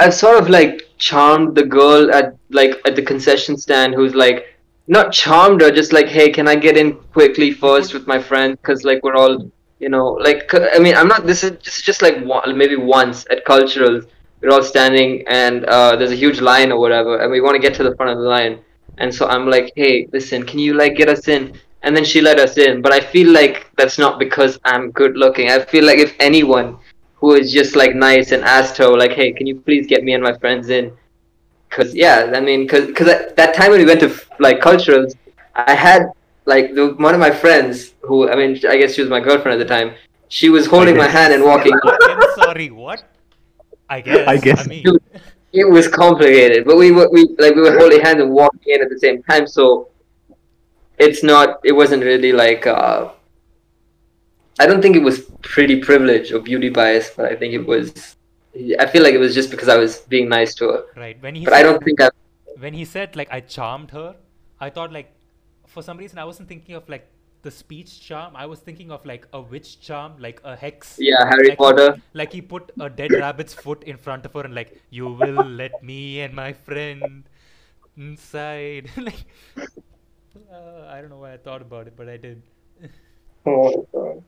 I've 0.01 0.15
sort 0.15 0.39
of 0.43 0.49
like 0.49 0.89
charmed 0.99 1.55
the 1.55 1.65
girl 1.65 2.13
at 2.13 2.37
like 2.51 2.81
at 2.87 2.97
the 2.97 3.03
concession 3.03 3.57
stand 3.57 3.95
who's 3.95 4.15
like, 4.15 4.47
not 4.87 5.13
charmed 5.13 5.61
her, 5.61 5.71
just 5.71 5.93
like, 5.93 6.07
hey, 6.07 6.31
can 6.31 6.49
I 6.49 6.57
get 6.57 6.77
in 6.77 6.95
quickly 7.13 7.53
first 7.53 7.95
with 7.95 8.07
my 8.07 8.21
friend? 8.21 8.59
Because 8.61 8.85
like 8.85 9.03
we're 9.03 9.15
all, 9.15 9.51
you 9.79 9.89
know, 9.89 10.09
like 10.13 10.53
I 10.55 10.79
mean, 10.79 10.95
I'm 10.95 11.09
not. 11.09 11.27
This 11.27 11.45
is 11.45 11.53
just 11.63 11.85
just 11.85 12.03
like 12.03 12.23
one, 12.25 12.57
maybe 12.57 12.77
once 12.77 13.27
at 13.31 13.45
culturals, 13.45 14.07
we're 14.41 14.51
all 14.51 14.63
standing 14.63 15.25
and 15.29 15.65
uh, 15.67 15.97
there's 15.97 16.11
a 16.11 16.17
huge 16.17 16.41
line 16.41 16.73
or 16.73 16.79
whatever, 16.79 17.19
and 17.19 17.31
we 17.31 17.41
want 17.41 17.55
to 17.55 17.63
get 17.63 17.75
to 17.77 17.85
the 17.85 17.95
front 17.97 18.11
of 18.13 18.19
the 18.19 18.29
line, 18.29 18.59
and 18.99 19.15
so 19.15 19.27
I'm 19.27 19.49
like, 19.49 19.73
hey, 19.77 20.09
listen, 20.13 20.45
can 20.45 20.59
you 20.59 20.75
like 20.75 20.97
get 20.97 21.09
us 21.09 21.29
in? 21.29 21.59
And 21.85 21.97
then 21.97 22.05
she 22.05 22.21
let 22.21 22.39
us 22.39 22.59
in, 22.59 22.81
but 22.81 22.93
I 22.93 23.01
feel 23.01 23.33
like 23.33 23.69
that's 23.77 23.99
not 23.99 24.21
because 24.21 24.57
I'm 24.65 24.93
good 24.93 25.17
looking. 25.17 25.51
I 25.51 25.65
feel 25.65 25.85
like 25.85 25.99
if 25.99 26.15
anyone 26.21 26.79
who 27.23 27.29
was 27.29 27.53
just 27.53 27.77
like 27.77 27.95
nice 27.95 28.33
and 28.33 28.43
asked 28.43 28.77
her 28.79 28.89
like, 29.03 29.13
"Hey, 29.13 29.33
can 29.33 29.47
you 29.47 29.61
please 29.67 29.87
get 29.87 30.03
me 30.03 30.13
and 30.13 30.23
my 30.23 30.37
friends 30.43 30.69
in?" 30.69 30.93
Cause 31.71 31.95
yeah, 31.95 32.33
I 32.35 32.41
mean, 32.41 32.67
cause 32.69 32.91
cause 32.97 33.09
at 33.09 33.37
that 33.37 33.55
time 33.55 33.71
when 33.71 33.79
we 33.79 33.87
went 33.87 34.01
to 34.01 34.11
like 34.41 34.61
culturals, 34.61 35.15
I 35.55 35.75
had 35.75 36.11
like 36.47 36.75
the, 36.75 36.95
one 37.07 37.15
of 37.15 37.21
my 37.21 37.31
friends 37.31 37.95
who 38.03 38.29
I 38.29 38.35
mean, 38.35 38.51
I 38.69 38.77
guess 38.77 38.95
she 38.95 39.03
was 39.03 39.09
my 39.09 39.21
girlfriend 39.21 39.55
at 39.59 39.67
the 39.67 39.73
time. 39.77 39.95
She 40.29 40.51
was 40.51 40.67
holding 40.67 40.97
my 40.97 41.07
hand 41.07 41.33
and 41.33 41.45
walking. 41.45 41.73
I'm 41.85 42.35
sorry, 42.35 42.71
what? 42.71 43.05
I 43.89 44.01
guess. 44.01 44.43
guess. 44.43 44.65
I 44.65 44.69
mean, 44.69 44.83
Dude. 44.83 45.03
It 45.53 45.69
was 45.69 45.87
complicated, 45.87 46.65
but 46.65 46.77
we 46.77 46.91
were 46.91 47.09
we 47.13 47.29
like 47.39 47.55
we 47.55 47.63
were 47.63 47.79
holding 47.79 48.01
hands 48.01 48.21
and 48.21 48.31
walking 48.33 48.75
in 48.75 48.83
at 48.83 48.89
the 48.89 48.99
same 48.99 49.23
time, 49.23 49.47
so 49.47 49.91
it's 50.99 51.23
not. 51.23 51.61
It 51.63 51.73
wasn't 51.73 52.03
really 52.03 52.33
like. 52.33 52.67
uh 52.67 53.13
I 54.59 54.67
don't 54.67 54.83
think 54.83 54.97
it 54.97 55.03
was 55.03 55.21
pretty 55.43 55.81
privilege 55.81 56.33
or 56.33 56.41
beauty 56.41 56.69
bias, 56.69 57.11
but 57.17 57.27
I 57.27 57.37
think 57.37 57.55
it 57.55 57.67
was. 57.67 58.17
I 58.79 58.87
feel 58.87 59.03
like 59.03 59.15
it 59.15 59.19
was 59.19 59.35
just 59.35 59.51
because 59.51 59.69
I 59.69 59.79
was 59.79 60.01
being 60.01 60.29
nice 60.29 60.55
to 60.57 60.69
her, 60.69 60.85
right. 60.97 61.21
When 61.23 61.35
he 61.35 61.45
but 61.45 61.55
I 61.55 61.63
said, 61.63 61.63
don't 61.63 61.85
think 61.85 62.01
I. 62.03 62.11
when 62.59 62.75
he 62.75 62.85
said 62.85 63.17
like 63.17 63.33
I 63.33 63.41
charmed 63.41 63.91
her, 63.93 64.17
I 64.61 64.69
thought 64.71 64.93
like 64.93 65.13
for 65.67 65.83
some 65.83 65.97
reason 65.97 66.19
I 66.19 66.25
wasn't 66.25 66.49
thinking 66.49 66.75
of 66.75 66.89
like 66.89 67.09
the 67.43 67.51
speech 67.51 68.01
charm. 68.01 68.37
I 68.37 68.47
was 68.47 68.61
thinking 68.61 68.91
of 68.91 69.05
like 69.05 69.27
a 69.33 69.41
witch 69.41 69.81
charm, 69.81 70.17
like 70.19 70.41
a 70.45 70.55
hex. 70.57 70.97
Yeah, 70.99 71.27
Harry 71.29 71.49
like 71.49 71.59
Potter. 71.59 71.95
He, 71.95 72.03
like 72.15 72.33
he 72.33 72.41
put 72.41 72.71
a 72.81 72.89
dead 72.89 73.13
rabbit's 73.13 73.55
foot 73.55 73.83
in 73.85 73.97
front 73.97 74.25
of 74.27 74.33
her 74.35 74.43
and 74.43 74.55
like 74.55 74.81
you 74.91 75.07
will 75.07 75.45
let 75.45 75.83
me 75.83 76.21
and 76.21 76.35
my 76.35 76.53
friend 76.53 77.25
inside. 77.97 78.91
like 78.97 79.25
uh, 79.57 80.87
I 80.89 81.01
don't 81.01 81.11
know 81.11 81.19
why 81.19 81.33
I 81.33 81.37
thought 81.39 81.63
about 81.63 81.87
it, 81.87 81.95
but 81.97 82.09
I 82.09 82.17
did. 82.17 82.43
Oh, 83.47 83.87
God. 83.93 84.23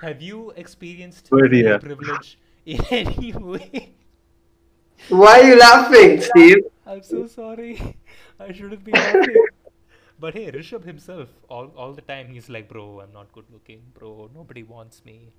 Have 0.00 0.22
you 0.22 0.50
experienced 0.56 1.28
Well, 1.30 1.52
yeah. 1.52 1.78
privilege 1.78 2.38
in 2.64 2.80
any 2.90 3.32
way? 3.32 3.92
Why 5.08 5.40
are 5.40 5.44
you 5.48 5.56
laughing, 5.58 6.20
Steve? 6.20 6.58
I'm 6.86 7.02
so 7.02 7.26
sorry. 7.26 7.96
I 8.40 8.52
shouldn't 8.52 8.84
be 8.84 8.92
laughing. 8.92 9.44
But 10.18 10.34
hey, 10.34 10.50
Rishabh 10.52 10.84
himself, 10.84 11.28
all, 11.48 11.72
all 11.76 11.92
the 11.92 12.00
time, 12.02 12.28
he's 12.28 12.48
like, 12.48 12.68
bro, 12.68 13.00
I'm 13.00 13.12
not 13.12 13.32
good 13.32 13.44
looking, 13.52 13.82
bro. 13.92 14.30
Nobody 14.34 14.62
wants 14.62 15.04
me. 15.04 15.32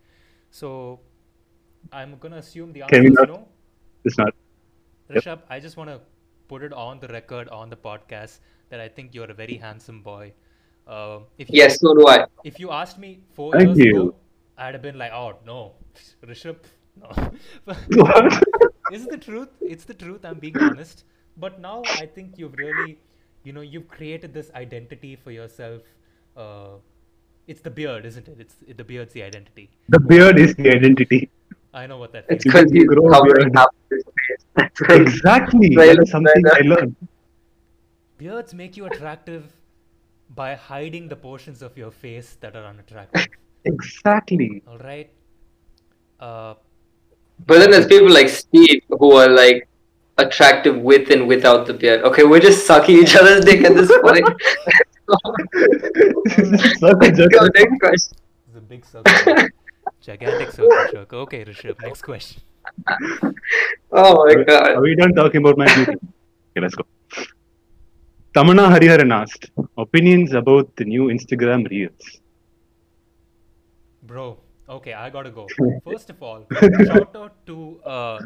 So 0.51 0.99
I'm 1.91 2.17
gonna 2.17 2.37
assume 2.37 2.73
the 2.73 2.83
answer 2.83 3.01
is 3.03 3.13
not- 3.13 3.27
no. 3.29 3.47
It's 4.03 4.17
not. 4.17 4.33
Yep. 5.09 5.45
I 5.49 5.59
just 5.59 5.77
want 5.77 5.89
to 5.89 6.01
put 6.49 6.63
it 6.63 6.73
on 6.73 6.99
the 6.99 7.07
record 7.07 7.47
on 7.49 7.69
the 7.69 7.75
podcast 7.77 8.39
that 8.69 8.79
I 8.81 8.89
think 8.89 9.13
you're 9.15 9.31
a 9.31 9.33
very 9.33 9.55
handsome 9.55 10.01
boy. 10.01 10.33
Um, 10.87 11.23
if 11.37 11.49
you, 11.49 11.55
Yes, 11.57 11.79
so 11.79 11.93
do 11.95 12.07
I. 12.07 12.25
if 12.43 12.59
you 12.59 12.71
asked 12.71 12.97
me 12.99 13.19
four 13.33 13.51
Thank 13.53 13.75
years 13.77 13.77
you. 13.79 13.91
ago, 14.01 14.15
I'd 14.57 14.73
have 14.73 14.81
been 14.83 14.97
like, 14.97 15.11
oh 15.13 15.33
no, 15.45 15.73
Rishabh, 16.25 16.57
no. 17.01 17.09
But 17.65 17.77
What? 17.95 18.43
it's 18.91 19.05
the 19.07 19.17
truth. 19.17 19.49
It's 19.61 19.85
the 19.85 19.93
truth. 19.93 20.25
I'm 20.25 20.39
being 20.39 20.57
honest. 20.59 21.05
But 21.37 21.59
now 21.61 21.83
I 21.99 22.05
think 22.05 22.37
you've 22.37 22.53
really, 22.57 22.97
you 23.43 23.53
know, 23.53 23.61
you've 23.61 23.87
created 23.87 24.33
this 24.33 24.51
identity 24.55 25.15
for 25.15 25.31
yourself. 25.31 25.81
Uh, 26.35 26.75
it's 27.47 27.61
the 27.61 27.69
beard, 27.71 28.05
isn't 28.05 28.27
it? 28.27 28.37
It's 28.39 28.55
the 28.77 28.83
beard's 28.83 29.13
the 29.13 29.23
identity. 29.23 29.69
the 29.89 29.99
beard 29.99 30.37
is 30.39 30.53
the 30.55 30.69
identity. 30.69 31.29
I 31.73 31.87
know 31.87 31.97
what 31.97 32.11
that 32.13 32.25
It's 32.29 32.45
means. 32.45 32.53
because 32.53 32.71
he's 32.71 32.85
grow 32.85 33.07
a 33.07 33.11
covering 33.11 33.51
beard. 33.51 33.57
half 33.57 33.69
his 33.89 34.03
face. 34.85 34.89
Exactly. 34.89 35.75
Right, 35.75 35.95
That's 35.97 36.11
something. 36.11 36.43
I 36.53 36.59
learned. 36.65 36.95
Beards 38.17 38.53
make 38.53 38.77
you 38.77 38.85
attractive 38.85 39.51
by 40.35 40.55
hiding 40.55 41.07
the 41.09 41.15
portions 41.15 41.61
of 41.61 41.77
your 41.77 41.91
face 41.91 42.37
that 42.41 42.55
are 42.55 42.65
unattractive. 42.65 43.27
Exactly. 43.65 44.63
All 44.67 44.77
right. 44.79 45.09
Uh, 46.19 46.55
But 47.45 47.59
then 47.59 47.71
there's 47.71 47.87
people 47.87 48.11
like 48.11 48.29
Steve 48.29 48.81
who 48.89 49.13
are 49.13 49.29
like 49.29 49.67
attractive 50.17 50.77
with 50.77 51.09
and 51.11 51.27
without 51.27 51.65
the 51.67 51.73
beard. 51.73 52.01
Okay, 52.03 52.23
we're 52.23 52.39
just 52.39 52.65
sucking 52.67 52.97
each 52.99 53.15
other's 53.15 53.43
dick 53.45 53.63
at 53.63 53.73
this 53.75 53.91
point. 54.01 54.27
Circle 56.79 57.11
jerk. 57.11 57.31
Go, 57.31 57.47
next 57.55 57.79
question. 57.79 58.17
it's 58.47 58.57
a 58.57 58.61
big 58.61 58.85
circle. 58.85 59.47
Gigantic 60.01 60.51
circle 60.51 60.87
jerk. 60.91 61.13
Okay, 61.13 61.45
Rishabh, 61.45 61.81
next 61.81 62.01
question. 62.01 62.41
Oh 63.91 64.25
my 64.25 64.43
god. 64.43 64.69
Are 64.75 64.81
we 64.81 64.95
done 64.95 65.13
talking 65.13 65.41
about 65.41 65.57
my 65.57 65.65
beauty? 65.75 65.91
Okay, 65.93 66.61
let's 66.61 66.75
go. 66.75 66.83
Tamana 68.35 68.65
Hariharan 68.73 69.11
asked 69.13 69.51
opinions 69.77 70.33
about 70.33 70.75
the 70.75 70.85
new 70.85 71.03
Instagram 71.07 71.69
Reels. 71.69 72.19
Bro, 74.01 74.39
okay, 74.67 74.93
I 74.93 75.09
gotta 75.09 75.31
go. 75.31 75.47
First 75.85 76.09
of 76.09 76.21
all, 76.21 76.45
shout 76.59 77.15
out 77.15 77.45
to 77.45 77.79
uh, 77.83 78.19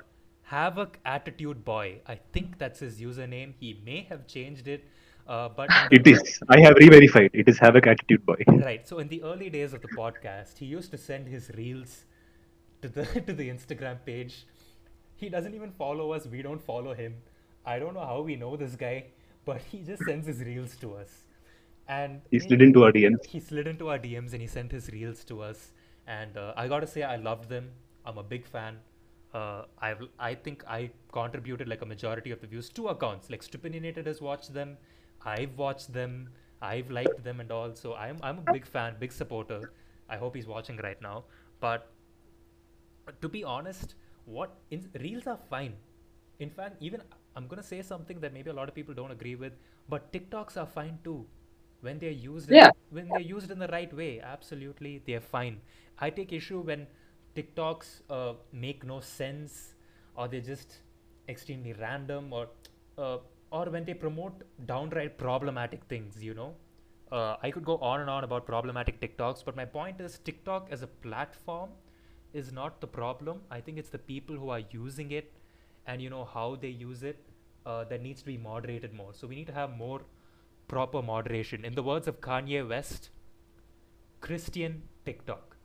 Havoc 0.44 0.98
Attitude 1.06 1.64
Boy. 1.66 2.00
I 2.08 2.16
think 2.32 2.58
that's 2.58 2.80
his 2.80 3.00
username. 3.02 3.54
He 3.60 3.80
may 3.86 4.04
have 4.10 4.28
changed 4.28 4.68
it, 4.68 4.86
uh, 5.28 5.50
but 5.50 5.70
It 5.92 6.08
is. 6.08 6.40
I 6.50 6.60
have 6.62 6.76
re-verified. 6.76 7.32
It 7.34 7.48
is 7.50 7.60
Havoc 7.60 7.86
Attitude 7.88 8.26
Boy. 8.26 8.44
Right. 8.48 8.88
So 8.88 9.00
in 9.00 9.10
the 9.10 9.22
early 9.24 9.50
days 9.50 9.74
of 9.74 9.82
the 9.82 9.90
podcast, 9.90 10.58
he 10.58 10.66
used 10.66 10.92
to 10.92 10.98
send 10.98 11.28
his 11.28 11.52
reels 11.58 12.06
to 12.82 12.88
the 12.88 13.06
to 13.28 13.34
the 13.34 13.50
Instagram 13.50 13.98
page. 14.06 14.46
He 15.18 15.30
doesn't 15.30 15.54
even 15.54 15.72
follow 15.72 16.12
us. 16.14 16.26
We 16.28 16.42
don't 16.42 16.62
follow 16.62 16.94
him. 16.94 17.16
I 17.66 17.80
don't 17.80 17.94
know 17.94 18.06
how 18.06 18.22
we 18.22 18.38
know 18.38 18.56
this 18.56 18.76
guy, 18.78 19.08
but 19.48 19.62
he 19.72 19.80
just 19.92 20.04
sends 20.06 20.28
his 20.28 20.42
reels 20.52 20.76
to 20.78 20.96
us. 20.96 21.26
And 21.88 22.22
He 22.32 22.40
slid 22.40 22.62
into 22.62 22.84
our 22.86 22.92
DMs. 22.92 23.26
he 23.26 23.40
slid 23.40 23.68
into 23.68 23.90
our 23.90 24.00
DMs 24.00 24.34
and 24.34 24.42
he 24.42 24.48
sent 24.48 24.72
his 24.72 24.90
reels 24.92 25.24
to 25.26 25.42
us. 25.42 25.74
And 26.08 26.38
uh, 26.38 26.54
I 26.58 26.68
gotta 26.68 26.88
say, 26.88 27.04
I 27.04 27.18
loved 27.18 27.50
them. 27.50 27.72
I'm 28.06 28.18
a 28.18 28.24
big 28.24 28.46
fan. 28.46 28.78
Uh, 29.34 29.64
I 29.82 29.96
I 30.20 30.36
think 30.36 30.64
I 30.68 30.92
contributed 31.12 31.68
like 31.68 31.82
a 31.82 31.86
majority 31.86 32.32
of 32.32 32.42
the 32.42 32.48
views. 32.48 32.70
Two 32.70 32.88
accounts, 32.90 33.30
like 33.30 33.44
Stupininated 33.44 34.08
has 34.08 34.22
watched 34.22 34.54
them. 34.54 34.78
I've 35.26 35.58
watched 35.58 35.94
them. 35.94 36.30
I've 36.62 36.90
liked 36.92 37.24
them 37.24 37.40
and 37.42 37.52
all. 37.52 37.76
So 37.76 37.96
I'm 37.96 38.20
I'm 38.24 38.40
a 38.40 38.48
big 38.54 38.66
fan, 38.66 38.96
big 39.00 39.12
supporter. 39.12 39.74
I 40.10 40.18
hope 40.18 40.36
he's 40.36 40.48
watching 40.48 40.78
right 40.90 41.02
now. 41.02 41.26
But 41.60 41.92
to 43.22 43.30
be 43.30 43.44
honest, 43.44 43.96
what 44.26 44.58
in, 44.72 44.90
reels 45.00 45.28
are 45.28 45.38
fine. 45.50 45.74
In 46.40 46.50
fact, 46.50 46.78
even 46.82 47.02
I'm 47.38 47.48
gonna 47.48 47.64
say 47.64 47.82
something 47.82 48.20
that 48.22 48.34
maybe 48.34 48.50
a 48.50 48.54
lot 48.54 48.70
of 48.70 48.76
people 48.76 48.94
don't 48.94 49.12
agree 49.12 49.36
with, 49.36 49.54
but 49.90 50.12
TikToks 50.14 50.58
are 50.58 50.66
fine 50.66 51.00
too. 51.04 51.26
When 51.82 52.00
they're 52.00 52.20
used, 52.24 52.50
Yeah. 52.50 52.70
in, 52.70 52.74
when 52.90 53.12
they're 53.12 53.22
used 53.32 53.52
in 53.52 53.60
the 53.60 53.68
right 53.68 53.94
way, 53.94 54.20
absolutely, 54.22 55.02
they're 55.06 55.22
fine. 55.22 55.62
I 56.00 56.10
take 56.10 56.34
issue 56.34 56.62
when 56.62 56.88
TikToks 57.36 58.02
uh, 58.10 58.34
make 58.52 58.86
no 58.86 59.00
sense, 59.00 59.76
or 60.16 60.28
they're 60.28 60.42
just 60.50 60.78
extremely 61.30 61.74
random, 61.74 62.34
or 62.34 62.48
uh, 62.98 63.18
or 63.52 63.66
when 63.70 63.86
they 63.86 63.94
promote 63.94 64.44
downright 64.66 65.18
problematic 65.18 65.84
things. 65.86 66.24
You 66.24 66.34
know, 66.34 66.56
uh, 67.12 67.38
I 67.42 67.52
could 67.52 67.66
go 67.66 67.78
on 67.78 68.02
and 68.02 68.10
on 68.10 68.24
about 68.24 68.46
problematic 68.48 69.00
TikToks, 69.00 69.46
but 69.46 69.56
my 69.56 69.66
point 69.66 70.02
is 70.02 70.18
TikTok 70.20 70.70
as 70.72 70.82
a 70.82 70.88
platform 70.88 71.70
is 72.34 72.52
not 72.52 72.82
the 72.82 72.88
problem. 72.88 73.42
I 73.52 73.62
think 73.62 73.78
it's 73.78 73.90
the 73.90 74.00
people 74.00 74.36
who 74.36 74.50
are 74.50 74.62
using 74.72 75.12
it 75.12 75.34
and 75.86 76.02
you 76.02 76.10
know 76.10 76.26
how 76.26 76.56
they 76.56 76.68
use 76.70 77.04
it 77.04 77.24
uh, 77.68 77.84
that 77.86 78.02
needs 78.02 78.22
to 78.22 78.26
be 78.26 78.38
moderated 78.38 78.94
more. 78.94 79.14
So 79.14 79.28
we 79.28 79.36
need 79.36 79.48
to 79.48 79.54
have 79.54 79.78
more 79.78 80.02
proper 80.68 81.02
moderation. 81.02 81.66
In 81.66 81.76
the 81.76 81.84
words 81.84 82.08
of 82.08 82.22
Kanye 82.22 82.68
West, 82.68 83.10
Christian 84.22 84.84
TikTok, 85.06 85.58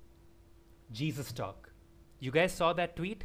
Jesus 0.93 1.33
talk. 1.33 1.71
You 2.21 2.31
guys 2.31 2.53
saw 2.53 2.73
that 2.73 2.97
tweet? 2.97 3.25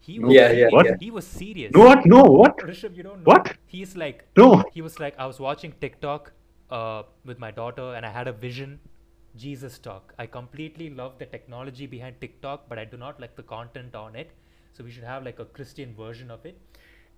He 0.00 0.18
was 0.18 0.34
Yeah, 0.34 0.50
yeah, 0.52 0.68
What? 0.70 0.86
He 1.00 1.10
was 1.10 1.26
serious. 1.26 1.72
No, 1.74 1.84
what? 1.84 2.06
No, 2.06 2.22
what? 2.22 2.58
Rishabh, 2.58 2.96
you 2.96 3.02
don't 3.02 3.18
know. 3.24 3.32
What? 3.32 3.56
He's 3.66 3.96
like, 3.96 4.24
No. 4.36 4.64
he 4.72 4.82
was 4.82 4.98
like, 5.00 5.18
I 5.18 5.26
was 5.26 5.40
watching 5.40 5.72
TikTok 5.80 6.32
uh, 6.70 7.02
with 7.24 7.38
my 7.38 7.50
daughter 7.50 7.94
and 7.94 8.06
I 8.06 8.10
had 8.10 8.28
a 8.28 8.32
vision. 8.32 8.78
Jesus 9.36 9.78
talk. 9.78 10.14
I 10.18 10.26
completely 10.26 10.88
love 10.88 11.18
the 11.18 11.26
technology 11.26 11.86
behind 11.86 12.20
TikTok, 12.20 12.68
but 12.70 12.78
I 12.78 12.84
do 12.86 12.96
not 12.96 13.20
like 13.20 13.36
the 13.36 13.42
content 13.42 13.94
on 13.94 14.16
it. 14.16 14.30
So 14.72 14.84
we 14.84 14.90
should 14.90 15.04
have 15.04 15.24
like 15.24 15.38
a 15.38 15.44
Christian 15.44 15.94
version 15.94 16.30
of 16.30 16.46
it. 16.46 16.58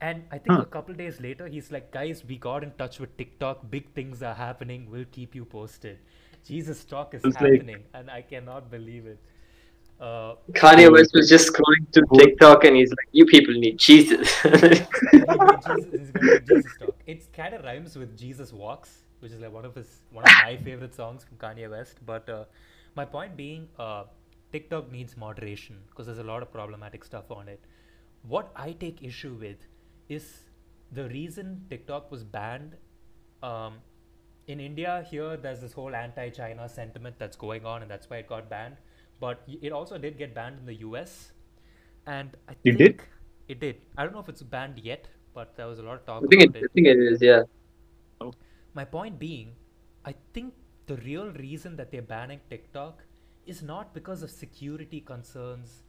And 0.00 0.24
I 0.30 0.38
think 0.38 0.56
Huh. 0.56 0.62
a 0.62 0.66
couple 0.66 0.94
days 0.94 1.20
later, 1.20 1.46
he's 1.48 1.70
like, 1.72 1.90
guys, 1.90 2.24
we 2.24 2.36
got 2.38 2.62
in 2.62 2.70
touch 2.82 3.00
with 3.00 3.16
TikTok. 3.16 3.68
Big 3.70 3.88
things 3.94 4.22
are 4.22 4.34
happening. 4.34 4.88
We'll 4.90 5.06
keep 5.10 5.34
you 5.34 5.44
posted. 5.44 5.98
Jesus 6.44 6.84
talk 6.84 7.14
is 7.14 7.24
It's 7.24 7.40
like- 7.40 7.52
happening, 7.54 7.82
and 7.94 8.10
I 8.10 8.22
cannot 8.22 8.70
believe 8.70 9.06
it. 9.06 9.18
Uh, 10.00 10.36
Kanye 10.52 10.90
West 10.92 11.10
was 11.12 11.28
just 11.28 11.52
scrolling 11.52 11.90
to 11.96 12.02
TikTok 12.18 12.62
and 12.62 12.76
he's 12.76 12.90
like, 12.90 13.08
"You 13.10 13.24
people 13.26 13.54
need 13.54 13.78
Jesus." 13.78 14.30
he 14.42 14.50
made 14.50 14.86
Jesus, 15.66 16.10
gonna 16.12 16.32
make 16.32 16.46
Jesus 16.46 16.76
talk. 16.78 16.94
It 17.14 17.32
kind 17.32 17.54
of 17.54 17.64
rhymes 17.64 17.96
with 17.96 18.16
Jesus 18.16 18.52
Walks, 18.52 18.92
which 19.18 19.32
is 19.32 19.40
like 19.40 19.52
one 19.52 19.64
of 19.64 19.74
his 19.74 19.90
one 20.12 20.24
of 20.24 20.30
my 20.44 20.56
favorite 20.68 20.94
songs 20.94 21.24
from 21.24 21.36
Kanye 21.38 21.68
West. 21.68 21.98
But 22.06 22.28
uh, 22.28 22.44
my 22.94 23.04
point 23.16 23.36
being, 23.36 23.66
uh, 23.76 24.04
TikTok 24.52 24.92
needs 24.92 25.16
moderation 25.16 25.80
because 25.90 26.06
there's 26.06 26.18
a 26.26 26.28
lot 26.30 26.42
of 26.46 26.52
problematic 26.52 27.04
stuff 27.04 27.32
on 27.32 27.48
it. 27.48 27.60
What 28.36 28.52
I 28.54 28.70
take 28.84 29.02
issue 29.02 29.34
with 29.40 29.66
is 30.08 30.44
the 30.92 31.08
reason 31.08 31.66
TikTok 31.70 32.10
was 32.10 32.24
banned. 32.24 32.76
Um, 33.42 33.78
in 34.46 34.60
India, 34.60 35.06
here 35.10 35.36
there's 35.36 35.60
this 35.60 35.72
whole 35.72 35.94
anti-China 35.94 36.68
sentiment 36.68 37.16
that's 37.18 37.36
going 37.36 37.66
on, 37.66 37.82
and 37.82 37.90
that's 37.90 38.08
why 38.08 38.18
it 38.18 38.28
got 38.28 38.48
banned. 38.48 38.76
But 39.20 39.42
it 39.46 39.72
also 39.72 39.98
did 39.98 40.16
get 40.18 40.34
banned 40.34 40.58
in 40.60 40.66
the 40.66 40.74
US, 40.76 41.32
and 42.06 42.36
I 42.48 42.54
It 42.64 42.76
think 42.76 42.78
did? 42.78 43.02
it 43.48 43.60
did. 43.60 43.76
I 43.96 44.04
don't 44.04 44.12
know 44.12 44.20
if 44.20 44.28
it's 44.28 44.42
banned 44.42 44.78
yet, 44.78 45.08
but 45.34 45.56
there 45.56 45.66
was 45.66 45.78
a 45.78 45.82
lot 45.82 45.96
of 45.96 46.06
talk 46.06 46.24
I 46.24 46.26
think 46.28 46.42
it, 46.42 46.50
about 46.50 46.64
I 46.64 46.68
think 46.74 46.86
it 46.86 46.98
is, 46.98 47.22
yeah. 47.22 47.42
My 48.74 48.84
point 48.84 49.18
being, 49.18 49.54
I 50.04 50.14
think 50.32 50.54
the 50.86 50.96
real 50.98 51.30
reason 51.32 51.76
that 51.76 51.90
they're 51.90 52.02
banning 52.02 52.40
TikTok 52.48 53.04
is 53.46 53.62
not 53.62 53.94
because 53.94 54.22
of 54.22 54.30
security 54.30 55.00
concerns 55.00 55.82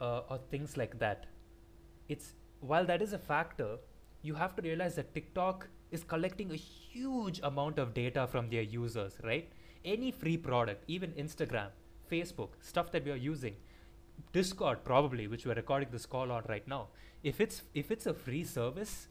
uh, 0.00 0.20
or 0.30 0.38
things 0.50 0.76
like 0.76 0.98
that. 0.98 1.26
It's 2.08 2.32
while 2.66 2.84
that 2.86 3.02
is 3.02 3.12
a 3.12 3.18
factor, 3.18 3.76
you 4.22 4.34
have 4.34 4.56
to 4.56 4.62
realize 4.62 4.96
that 4.96 5.14
TikTok 5.14 5.68
is 5.90 6.04
collecting 6.04 6.50
a 6.50 6.56
huge 6.56 7.40
amount 7.42 7.78
of 7.78 7.94
data 7.94 8.26
from 8.26 8.48
their 8.50 8.62
users, 8.62 9.18
right? 9.22 9.48
Any 9.84 10.10
free 10.10 10.36
product, 10.36 10.84
even 10.88 11.12
Instagram, 11.12 11.68
Facebook, 12.10 12.50
stuff 12.60 12.90
that 12.92 13.04
we 13.04 13.12
are 13.12 13.16
using, 13.16 13.54
Discord 14.32 14.84
probably, 14.84 15.28
which 15.28 15.46
we're 15.46 15.54
recording 15.54 15.88
this 15.92 16.06
call 16.06 16.32
on 16.32 16.42
right 16.48 16.66
now. 16.66 16.88
If 17.22 17.40
it's 17.40 17.62
if 17.74 17.90
it's 17.90 18.06
a 18.06 18.14
free 18.14 18.44
service 18.44 19.08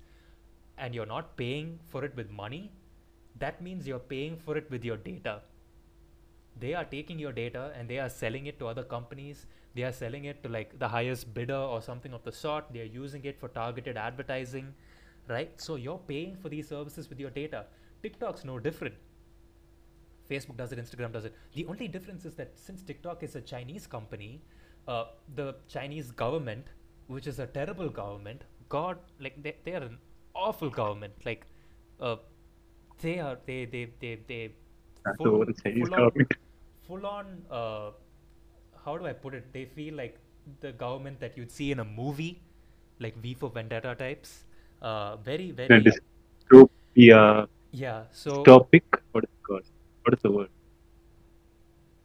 and 0.77 0.93
you're 0.93 1.05
not 1.05 1.37
paying 1.37 1.79
for 1.87 2.03
it 2.03 2.15
with 2.15 2.29
money, 2.29 2.71
that 3.39 3.61
means 3.61 3.87
you're 3.87 3.99
paying 3.99 4.37
for 4.37 4.57
it 4.57 4.69
with 4.69 4.83
your 4.83 4.97
data. 4.97 5.41
They 6.59 6.73
are 6.73 6.85
taking 6.85 7.19
your 7.19 7.31
data 7.31 7.71
and 7.77 7.89
they 7.89 7.99
are 7.99 8.09
selling 8.09 8.45
it 8.45 8.59
to 8.59 8.67
other 8.67 8.83
companies. 8.83 9.45
They 9.75 9.83
are 9.83 9.91
selling 9.91 10.25
it 10.25 10.41
to 10.43 10.49
like 10.49 10.77
the 10.79 10.87
highest 10.87 11.33
bidder 11.33 11.55
or 11.55 11.81
something 11.81 12.13
of 12.13 12.23
the 12.23 12.31
sort. 12.31 12.65
They 12.71 12.81
are 12.81 12.91
using 12.97 13.25
it 13.25 13.39
for 13.39 13.49
targeted 13.49 13.97
advertising, 13.97 14.73
right? 15.27 15.51
So 15.59 15.75
you're 15.75 15.99
paying 16.07 16.35
for 16.37 16.49
these 16.49 16.67
services 16.69 17.09
with 17.09 17.19
your 17.19 17.29
data. 17.29 17.65
TikTok's 18.01 18.45
no 18.45 18.59
different. 18.59 18.95
Facebook 20.29 20.57
does 20.57 20.71
it, 20.71 20.79
Instagram 20.79 21.11
does 21.11 21.25
it. 21.25 21.35
The 21.53 21.65
only 21.65 21.87
difference 21.87 22.25
is 22.25 22.35
that 22.35 22.57
since 22.57 22.81
TikTok 22.81 23.21
is 23.21 23.35
a 23.35 23.41
Chinese 23.41 23.85
company, 23.85 24.41
uh, 24.87 25.05
the 25.35 25.55
Chinese 25.67 26.11
government, 26.11 26.65
which 27.07 27.27
is 27.27 27.39
a 27.39 27.47
terrible 27.47 27.89
government, 27.89 28.43
God, 28.69 28.97
like 29.19 29.41
they, 29.43 29.55
they 29.63 29.73
are 29.73 29.83
an 29.83 29.97
awful 30.33 30.69
government. 30.69 31.13
Like, 31.25 31.45
uh, 31.99 32.15
they 33.01 33.19
are 33.19 33.37
they 33.45 33.65
they 33.65 33.91
they 33.99 34.19
they 34.27 34.51
full, 35.17 35.35
over 35.35 35.45
the 35.45 35.53
Chinese 35.53 35.87
full 35.87 35.95
on, 35.95 35.99
government. 36.05 36.33
Full 36.87 37.05
on. 37.05 37.41
Uh, 37.49 37.91
how 38.83 38.97
do 38.97 39.05
I 39.05 39.13
put 39.13 39.33
it? 39.33 39.51
They 39.53 39.65
feel 39.65 39.95
like 39.95 40.17
the 40.59 40.71
government 40.71 41.19
that 41.19 41.37
you'd 41.37 41.51
see 41.51 41.71
in 41.71 41.79
a 41.79 41.85
movie, 41.85 42.41
like 42.99 43.17
V 43.17 43.33
for 43.33 43.49
Vendetta 43.49 43.95
types. 43.95 44.43
Uh, 44.81 45.15
very 45.17 45.51
very 45.51 45.81
dystopia 45.81 47.47
yeah. 47.75 48.03
So 48.11 48.43
topic. 48.43 48.85
What 49.11 49.25
is 49.25 49.29
it 49.29 49.43
called? 49.43 49.63
What 50.03 50.13
is 50.13 50.21
the 50.21 50.31
word? 50.31 50.49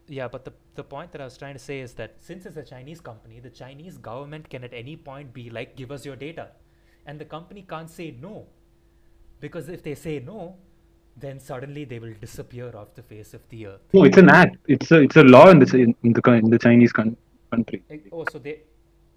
Yeah, 0.08 0.26
but 0.26 0.44
the, 0.44 0.52
the 0.74 0.82
point 0.82 1.12
that 1.12 1.20
I 1.20 1.24
was 1.24 1.38
trying 1.38 1.54
to 1.54 1.60
say 1.60 1.78
is 1.78 1.92
that 1.94 2.16
since 2.18 2.44
it's 2.44 2.56
a 2.56 2.64
Chinese 2.64 3.00
company, 3.00 3.38
the 3.38 3.50
Chinese 3.50 3.96
government 3.96 4.50
can 4.50 4.64
at 4.64 4.72
any 4.74 4.96
point 4.96 5.32
be 5.32 5.48
like, 5.48 5.76
give 5.76 5.92
us 5.92 6.04
your 6.04 6.16
data. 6.16 6.48
And 7.06 7.20
the 7.20 7.24
company 7.24 7.64
can't 7.68 7.88
say 7.88 8.16
no. 8.20 8.48
Because 9.38 9.68
if 9.68 9.84
they 9.84 9.94
say 9.94 10.18
no, 10.18 10.56
then 11.16 11.38
suddenly 11.40 11.84
they 11.84 11.98
will 11.98 12.14
disappear 12.20 12.74
off 12.76 12.94
the 12.94 13.02
face 13.02 13.34
of 13.34 13.42
the 13.48 13.66
earth. 13.66 13.80
No, 13.92 14.04
it's 14.04 14.16
an 14.18 14.28
act. 14.30 14.56
It's 14.68 14.90
a 14.90 15.00
it's 15.02 15.16
a 15.16 15.22
law 15.24 15.48
in 15.50 15.58
the 15.58 15.66
in 16.02 16.12
the 16.12 16.32
in 16.32 16.50
the 16.50 16.58
Chinese 16.58 16.92
country. 16.92 17.82
Eh, 17.90 17.98
Oh, 18.12 18.24
so 18.32 18.38
they. 18.38 18.62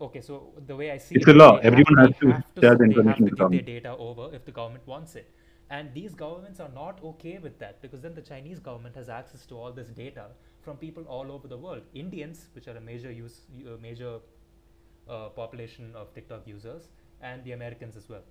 Okay, 0.01 0.21
so 0.21 0.53
the 0.67 0.75
way 0.75 0.91
I 0.91 0.97
see 0.97 1.15
It's 1.15 1.27
it, 1.27 1.35
a 1.35 1.37
law. 1.37 1.57
Everyone 1.57 1.97
have, 1.97 2.09
has 2.09 2.19
to 2.19 2.27
have 2.31 2.43
to, 2.55 2.61
share 2.61 2.75
the 2.75 2.87
they 2.87 3.01
have 3.03 3.07
information 3.07 3.25
to 3.25 3.29
with 3.29 3.37
the 3.37 3.47
give 3.47 3.51
their 3.51 3.61
data 3.61 3.95
over 3.97 4.33
if 4.35 4.43
the 4.45 4.51
government 4.51 4.85
wants 4.85 5.15
it. 5.15 5.29
And 5.69 5.93
these 5.93 6.13
governments 6.13 6.59
are 6.59 6.69
not 6.69 6.99
okay 7.03 7.37
with 7.37 7.57
that 7.59 7.81
because 7.81 8.01
then 8.01 8.13
the 8.13 8.21
Chinese 8.21 8.59
government 8.59 8.95
has 8.95 9.09
access 9.09 9.45
to 9.47 9.57
all 9.57 9.71
this 9.71 9.87
data 9.87 10.25
from 10.61 10.77
people 10.77 11.03
all 11.03 11.31
over 11.31 11.47
the 11.47 11.57
world. 11.57 11.83
Indians, 11.93 12.49
which 12.53 12.67
are 12.67 12.75
a 12.77 12.81
major 12.81 13.11
use, 13.11 13.41
a 13.65 13.77
major 13.81 14.19
uh, 15.09 15.29
population 15.29 15.91
of 15.95 16.13
TikTok 16.13 16.47
users, 16.47 16.89
and 17.21 17.43
the 17.43 17.53
Americans 17.53 17.95
as 17.95 18.09
well. 18.09 18.23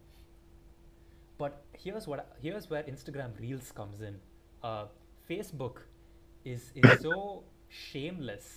But 1.38 1.64
here's 1.72 2.06
what 2.06 2.20
I- 2.20 2.40
here's 2.40 2.68
where 2.70 2.82
Instagram 2.84 3.38
Reels 3.40 3.72
comes 3.72 4.00
in. 4.00 4.20
Uh, 4.62 4.86
Facebook 5.28 5.82
is 6.44 6.72
is 6.74 7.00
so 7.06 7.44
shameless. 7.68 8.50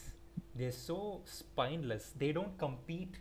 They're 0.55 0.71
so 0.71 1.21
spineless. 1.25 2.11
They 2.17 2.31
don't 2.31 2.57
compete. 2.57 3.19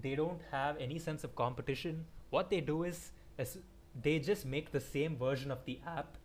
They 0.00 0.14
don't 0.14 0.40
have 0.50 0.76
any 0.78 0.98
sense 0.98 1.24
of 1.24 1.34
competition. 1.36 2.04
What 2.30 2.48
they 2.50 2.60
do 2.60 2.84
is, 2.84 3.12
is 3.38 3.58
they 4.02 4.18
just 4.18 4.46
make 4.46 4.70
the 4.72 4.80
same 4.80 5.16
version 5.16 5.50
of 5.50 5.64
the 5.66 5.80
app, 5.86 6.16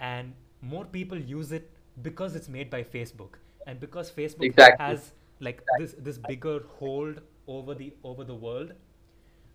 and 0.00 0.34
more 0.60 0.84
people 0.84 1.18
use 1.18 1.52
it 1.52 1.70
because 2.02 2.34
it's 2.34 2.48
made 2.48 2.70
by 2.70 2.82
Facebook, 2.82 3.34
and 3.66 3.78
because 3.80 4.10
Facebook 4.10 4.56
Exactly. 4.56 4.84
has 4.84 5.12
like 5.40 5.62
this 5.78 5.94
this 5.98 6.18
bigger 6.18 6.60
hold 6.78 7.20
over 7.46 7.74
the 7.74 7.92
over 8.04 8.24
the 8.24 8.34
world 8.34 8.72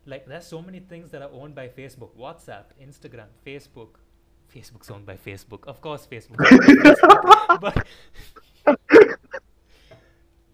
like 0.05 0.25
there's 0.25 0.45
so 0.45 0.61
many 0.61 0.79
things 0.79 1.11
that 1.11 1.21
are 1.21 1.31
owned 1.31 1.55
by 1.55 1.67
facebook. 1.67 2.09
Whatsapp 2.17 2.65
instagram 2.81 3.27
facebook. 3.45 3.95
Facebook's 4.53 4.91
owned 4.91 5.05
by 5.05 5.15
facebook. 5.15 5.65
Of 5.65 5.81
course 5.81 6.07
facebook 6.09 6.37
but 7.61 7.85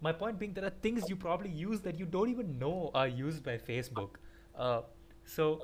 my 0.02 0.12
point 0.12 0.40
being 0.40 0.54
there 0.54 0.66
are 0.66 0.78
things 0.82 1.10
you 1.10 1.16
probably 1.16 1.50
use 1.50 1.82
that 1.82 2.00
you 2.00 2.06
don't 2.06 2.30
even 2.30 2.58
know 2.60 2.92
are 2.94 3.08
used 3.08 3.44
by 3.44 3.58
facebook. 3.58 4.12
Uh, 4.58 4.82
so 5.26 5.62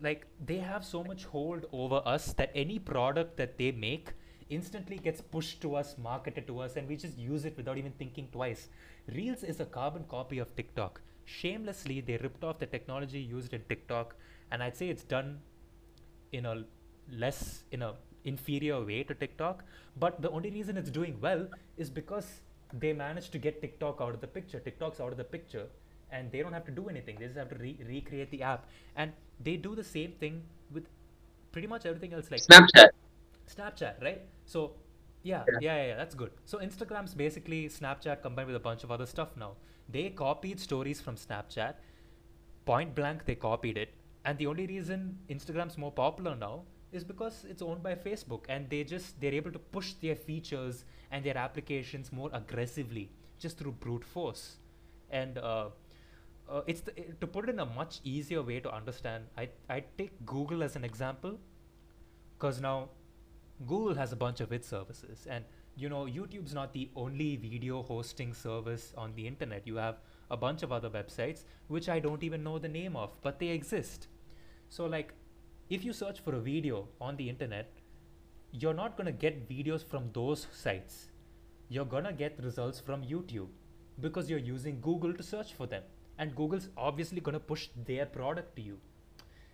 like 0.00 0.26
they 0.44 0.58
have 0.58 0.84
so 0.84 1.02
much 1.02 1.24
hold 1.24 1.66
over 1.72 2.00
us 2.04 2.32
that 2.34 2.50
any 2.54 2.78
product 2.78 3.36
that 3.36 3.58
they 3.58 3.72
make 3.72 4.12
instantly 4.48 4.96
gets 4.96 5.20
pushed 5.20 5.60
to 5.60 5.74
us 5.74 5.96
marketed 5.98 6.46
to 6.46 6.58
us 6.60 6.76
and 6.76 6.88
we 6.88 6.96
just 6.96 7.18
use 7.18 7.44
it 7.44 7.56
without 7.56 7.76
even 7.76 7.92
thinking 7.92 8.28
twice. 8.32 8.68
Reels 9.14 9.42
is 9.42 9.60
a 9.60 9.66
carbon 9.66 10.04
copy 10.08 10.38
of 10.38 10.54
tiktok 10.56 11.00
shamelessly 11.36 12.00
they 12.00 12.16
ripped 12.16 12.42
off 12.42 12.58
the 12.58 12.66
technology 12.66 13.20
used 13.20 13.52
in 13.52 13.62
tiktok 13.68 14.14
and 14.50 14.62
i'd 14.62 14.76
say 14.76 14.88
it's 14.88 15.04
done 15.04 15.38
in 16.32 16.46
a 16.46 16.54
less 17.10 17.64
in 17.70 17.82
a 17.82 17.94
inferior 18.24 18.84
way 18.84 19.02
to 19.02 19.14
TikTok. 19.14 19.64
But 19.96 20.22
the 20.22 20.30
only 20.30 20.50
reason 20.50 20.76
it's 20.76 20.90
doing 20.90 21.18
well 21.20 21.46
is 21.76 21.90
because 21.90 22.40
they 22.72 22.92
managed 22.92 23.32
to 23.32 23.38
get 23.38 23.60
TikTok 23.60 24.00
out 24.00 24.14
of 24.14 24.20
the 24.20 24.26
picture. 24.26 24.60
TikTok's 24.60 25.00
out 25.00 25.12
of 25.12 25.18
the 25.18 25.24
picture, 25.24 25.66
and 26.10 26.30
they 26.30 26.42
don't 26.42 26.52
have 26.52 26.66
to 26.66 26.72
do 26.72 26.88
anything. 26.88 27.16
They 27.18 27.26
just 27.26 27.38
have 27.38 27.48
to 27.50 27.56
re- 27.56 27.78
recreate 27.86 28.30
the 28.30 28.42
app, 28.42 28.66
and 28.96 29.12
they 29.40 29.56
do 29.56 29.74
the 29.74 29.84
same 29.84 30.12
thing 30.12 30.42
with 30.72 30.86
pretty 31.52 31.68
much 31.68 31.86
everything 31.86 32.12
else, 32.12 32.30
like 32.30 32.42
Snapchat. 32.42 32.90
Snapchat, 33.54 34.02
right? 34.02 34.22
So, 34.44 34.72
yeah, 35.22 35.44
Yeah. 35.46 35.58
yeah, 35.60 35.86
yeah, 35.88 35.96
that's 35.96 36.14
good. 36.14 36.30
So 36.44 36.58
Instagram's 36.58 37.14
basically 37.14 37.68
Snapchat 37.68 38.22
combined 38.22 38.46
with 38.48 38.56
a 38.56 38.60
bunch 38.60 38.84
of 38.84 38.90
other 38.90 39.06
stuff 39.06 39.36
now. 39.36 39.56
They 39.88 40.10
copied 40.10 40.60
stories 40.60 41.00
from 41.00 41.16
Snapchat. 41.16 41.74
Point 42.64 42.94
blank, 42.94 43.24
they 43.24 43.34
copied 43.34 43.78
it. 43.78 43.94
And 44.24 44.38
the 44.38 44.46
only 44.46 44.66
reason 44.66 45.18
Instagram's 45.30 45.78
more 45.78 45.92
popular 45.92 46.34
now 46.36 46.64
is 46.92 47.04
because 47.04 47.44
it's 47.48 47.62
owned 47.62 47.82
by 47.82 47.94
Facebook 47.94 48.44
and 48.48 48.68
they 48.70 48.84
just 48.84 49.20
they're 49.20 49.34
able 49.34 49.52
to 49.52 49.58
push 49.58 49.92
their 49.94 50.16
features 50.16 50.84
and 51.10 51.24
their 51.24 51.36
applications 51.36 52.12
more 52.12 52.30
aggressively 52.32 53.10
just 53.38 53.58
through 53.58 53.72
brute 53.72 54.04
force. 54.04 54.56
And 55.10 55.38
uh, 55.38 55.70
uh, 56.50 56.62
it's 56.66 56.80
the, 56.82 56.92
to 57.20 57.26
put 57.26 57.48
it 57.48 57.52
in 57.52 57.58
a 57.60 57.66
much 57.66 58.00
easier 58.04 58.42
way 58.42 58.60
to 58.60 58.72
understand. 58.74 59.24
I 59.36 59.48
I 59.68 59.84
take 59.98 60.24
Google 60.26 60.62
as 60.62 60.76
an 60.76 60.84
example, 60.84 61.38
because 62.38 62.60
now 62.60 62.88
Google 63.66 63.94
has 63.94 64.12
a 64.12 64.16
bunch 64.16 64.40
of 64.40 64.52
its 64.52 64.68
services, 64.68 65.26
and 65.28 65.44
you 65.76 65.88
know 65.88 66.04
YouTube's 66.04 66.54
not 66.54 66.72
the 66.72 66.90
only 66.94 67.36
video 67.36 67.82
hosting 67.82 68.32
service 68.32 68.92
on 68.96 69.14
the 69.14 69.26
internet. 69.26 69.66
You 69.66 69.76
have 69.76 69.96
a 70.30 70.36
bunch 70.36 70.62
of 70.62 70.72
other 70.72 70.90
websites 70.90 71.44
which 71.68 71.88
I 71.88 71.98
don't 71.98 72.22
even 72.22 72.44
know 72.44 72.58
the 72.58 72.68
name 72.68 72.96
of, 72.96 73.16
but 73.22 73.38
they 73.38 73.48
exist. 73.48 74.08
So 74.68 74.86
like, 74.86 75.12
if 75.70 75.84
you 75.84 75.92
search 75.92 76.20
for 76.20 76.34
a 76.34 76.40
video 76.40 76.88
on 77.00 77.16
the 77.16 77.28
internet, 77.28 77.72
you're 78.52 78.74
not 78.74 78.96
gonna 78.96 79.12
get 79.12 79.48
videos 79.48 79.84
from 79.84 80.10
those 80.12 80.46
sites. 80.52 81.08
You're 81.68 81.84
gonna 81.84 82.12
get 82.12 82.38
results 82.42 82.80
from 82.80 83.02
YouTube 83.02 83.48
because 84.00 84.30
you're 84.30 84.38
using 84.38 84.80
Google 84.80 85.12
to 85.12 85.22
search 85.22 85.52
for 85.52 85.66
them 85.66 85.82
and 86.18 86.34
Google's 86.34 86.68
obviously 86.76 87.20
to 87.20 87.40
push 87.40 87.68
their 87.86 88.06
product 88.06 88.56
to 88.56 88.62
you. 88.62 88.78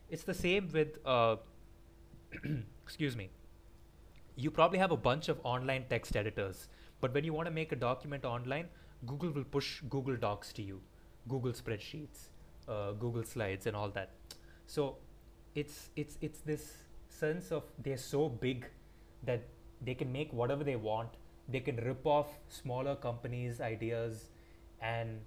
It's 0.08 0.22
the 0.22 0.34
same 0.34 0.68
with, 0.72 0.98
uh, 1.04 1.36
excuse 2.84 3.16
me, 3.16 3.30
you 4.36 4.50
probably 4.50 4.78
have 4.78 4.90
a 4.90 4.96
bunch 4.96 5.28
of 5.28 5.38
online 5.44 5.84
text 5.88 6.16
editors, 6.16 6.68
but 7.00 7.14
when 7.14 7.24
you 7.24 7.32
want 7.32 7.46
to 7.46 7.52
make 7.52 7.72
a 7.72 7.76
document 7.76 8.24
online, 8.24 8.68
Google 9.06 9.30
will 9.30 9.44
push 9.44 9.80
Google 9.88 10.16
Docs 10.16 10.52
to 10.54 10.62
you, 10.62 10.80
Google 11.28 11.52
spreadsheets, 11.52 12.28
uh, 12.68 12.92
Google 12.92 13.24
Slides, 13.24 13.66
and 13.66 13.76
all 13.76 13.90
that. 13.90 14.10
So 14.66 14.96
it's 15.54 15.90
it's 15.96 16.18
it's 16.20 16.40
this 16.40 16.72
sense 17.08 17.52
of 17.52 17.64
they're 17.78 17.96
so 17.96 18.28
big 18.28 18.66
that 19.24 19.42
they 19.82 19.94
can 19.94 20.12
make 20.12 20.32
whatever 20.32 20.64
they 20.64 20.76
want. 20.76 21.08
They 21.48 21.60
can 21.60 21.76
rip 21.76 22.06
off 22.06 22.28
smaller 22.48 22.96
companies' 22.96 23.60
ideas, 23.60 24.30
and 24.80 25.20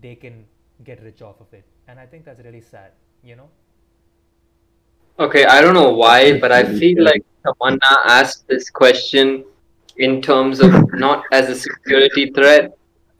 they 0.00 0.14
can 0.14 0.46
get 0.84 1.02
rich 1.02 1.22
off 1.22 1.40
of 1.40 1.52
it. 1.52 1.64
And 1.86 1.98
I 1.98 2.06
think 2.06 2.24
that's 2.24 2.40
really 2.40 2.60
sad, 2.60 2.92
you 3.22 3.36
know? 3.36 3.48
Okay, 5.18 5.44
I 5.44 5.60
don't 5.60 5.74
know 5.74 5.90
why, 5.90 6.38
but 6.38 6.52
I 6.52 6.64
feel 6.78 7.02
like 7.02 7.24
Tamanna 7.48 7.96
asked 8.06 8.46
this 8.48 8.70
question 8.70 9.44
in 9.96 10.22
terms 10.22 10.60
of 10.60 10.72
not 10.92 11.24
as 11.32 11.48
a 11.48 11.54
security 11.54 12.30
threat, 12.30 12.76